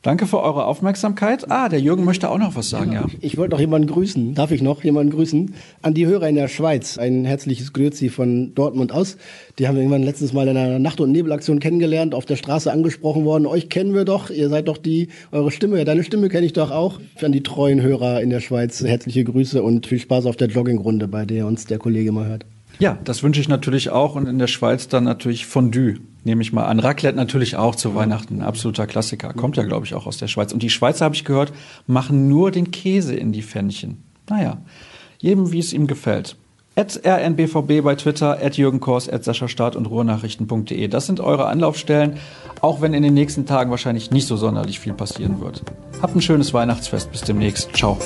Danke 0.02 0.28
für 0.28 0.42
eure 0.42 0.66
Aufmerksamkeit. 0.66 1.50
Ah, 1.50 1.70
der 1.70 1.80
Jürgen 1.80 2.06
möchte 2.06 2.30
auch 2.30 2.38
noch 2.38 2.56
was 2.56 2.70
sagen, 2.70 2.92
ja. 2.92 3.02
ja. 3.02 3.08
Ich 3.22 3.38
wollte 3.38 3.52
noch 3.52 3.60
jemanden 3.60 3.88
grüßen. 3.88 4.36
Darf 4.36 4.52
ich 4.52 4.62
noch 4.62 4.84
jemanden 4.84 5.12
grüßen? 5.12 5.54
An 5.82 5.94
die 5.94 6.06
Hörer 6.06 6.30
in 6.30 6.36
der 6.36 6.48
Schweiz. 6.48 6.98
Ein 6.98 7.26
herzliches 7.26 7.74
Grüezi 7.74 8.10
von 8.10 8.54
Dortmund 8.56 8.92
aus. 8.92 9.18
Die 9.60 9.68
haben 9.68 9.76
wir 9.76 9.82
irgendwann 9.82 10.04
letztes 10.04 10.34
Mal 10.34 10.48
in 10.48 10.58
einer 10.58 10.80
Nacht- 10.80 11.02
und 11.02 11.12
Nebelaktion 11.12 11.60
kennengelernt, 11.60 12.14
auf 12.14 12.26
der 12.26 12.36
Straße 12.36 12.72
angesprochen 12.72 13.26
worden. 13.26 13.46
Euch 13.46 13.70
kennen 13.70 13.94
wir 13.94 14.06
doch. 14.06 14.30
Ihr 14.30 14.50
seid 14.50 14.68
doch 14.68 14.78
die, 14.78 15.10
eure 15.32 15.52
Stimme, 15.52 15.78
ja, 15.78 15.86
deine 15.86 16.04
Stimme 16.04 16.30
kenne 16.30 16.46
ich 16.46 16.54
doch 16.54 16.72
auch. 16.72 17.00
An 17.22 17.32
die 17.32 17.44
treuen 17.44 17.82
Hörer 17.82 18.22
in 18.22 18.30
der 18.30 18.40
Schweiz 18.40 18.84
herzliche 18.84 19.24
Grüße 19.24 19.62
und 19.62 19.88
viel 19.88 20.00
Spaß 20.00 20.26
auf 20.26 20.38
der 20.38 20.48
Joggingrunde, 20.48 21.08
bei 21.08 21.26
der 21.26 21.48
uns 21.48 21.66
der 21.66 21.80
Kollege 21.80 22.12
mal 22.12 22.28
hört. 22.28 22.46
Ja, 22.80 22.98
das 23.04 23.24
wünsche 23.24 23.42
ich 23.42 23.48
natürlich 23.48 23.90
auch 23.90 24.16
und 24.16 24.28
in 24.28 24.38
der 24.38 24.48
Schweiz 24.48 24.88
dann 24.88 25.04
natürlich 25.04 25.48
Fondue, 25.48 25.96
nehme 26.24 26.42
ich 26.42 26.54
mal 26.54 26.66
an. 26.66 26.80
Raclette 26.80 27.18
natürlich 27.18 27.56
auch 27.56 27.76
zu 27.76 27.96
Weihnachten, 27.96 28.42
absoluter 28.42 28.86
Klassiker. 28.86 29.34
Kommt 29.34 29.58
ja, 29.58 29.64
glaube 29.64 29.86
ich, 29.86 29.96
auch 29.96 30.06
aus 30.06 30.18
der 30.18 30.28
Schweiz. 30.28 30.54
Und 30.54 30.62
die 30.62 30.70
Schweizer, 30.70 31.06
habe 31.06 31.16
ich 31.16 31.26
gehört, 31.26 31.54
machen 31.88 32.28
nur 32.28 32.52
den 32.52 32.72
Käse 32.72 33.16
in 33.16 33.32
die 33.32 33.42
Pfännchen. 33.42 34.04
Naja, 34.30 34.62
jedem, 35.18 35.52
wie 35.52 35.60
es 35.60 35.74
ihm 35.74 35.88
gefällt. 35.88 36.36
At 36.76 37.02
rnbvb 37.04 37.82
bei 37.82 37.96
Twitter, 37.96 38.38
at 38.40 38.56
Jürgen 38.56 38.80
Kors, 38.80 39.10
at 39.10 39.24
Sascha 39.24 39.48
Staat 39.48 39.76
und 39.76 39.88
Ruhrnachrichten.de. 39.88 40.88
Das 40.90 41.08
sind 41.08 41.20
eure 41.20 41.48
Anlaufstellen, 41.48 42.18
auch 42.62 42.82
wenn 42.82 42.94
in 42.94 43.02
den 43.02 43.16
nächsten 43.16 43.48
Tagen 43.48 43.72
wahrscheinlich 43.72 44.12
nicht 44.12 44.28
so 44.28 44.38
sonderlich 44.38 44.80
viel 44.80 44.94
passieren 44.94 45.42
wird. 45.42 45.64
Habt 46.04 46.16
ein 46.16 46.22
schönes 46.22 46.54
Weihnachtsfest. 46.54 47.12
Bis 47.12 47.22
demnächst. 47.22 47.76
Ciao. 47.76 47.98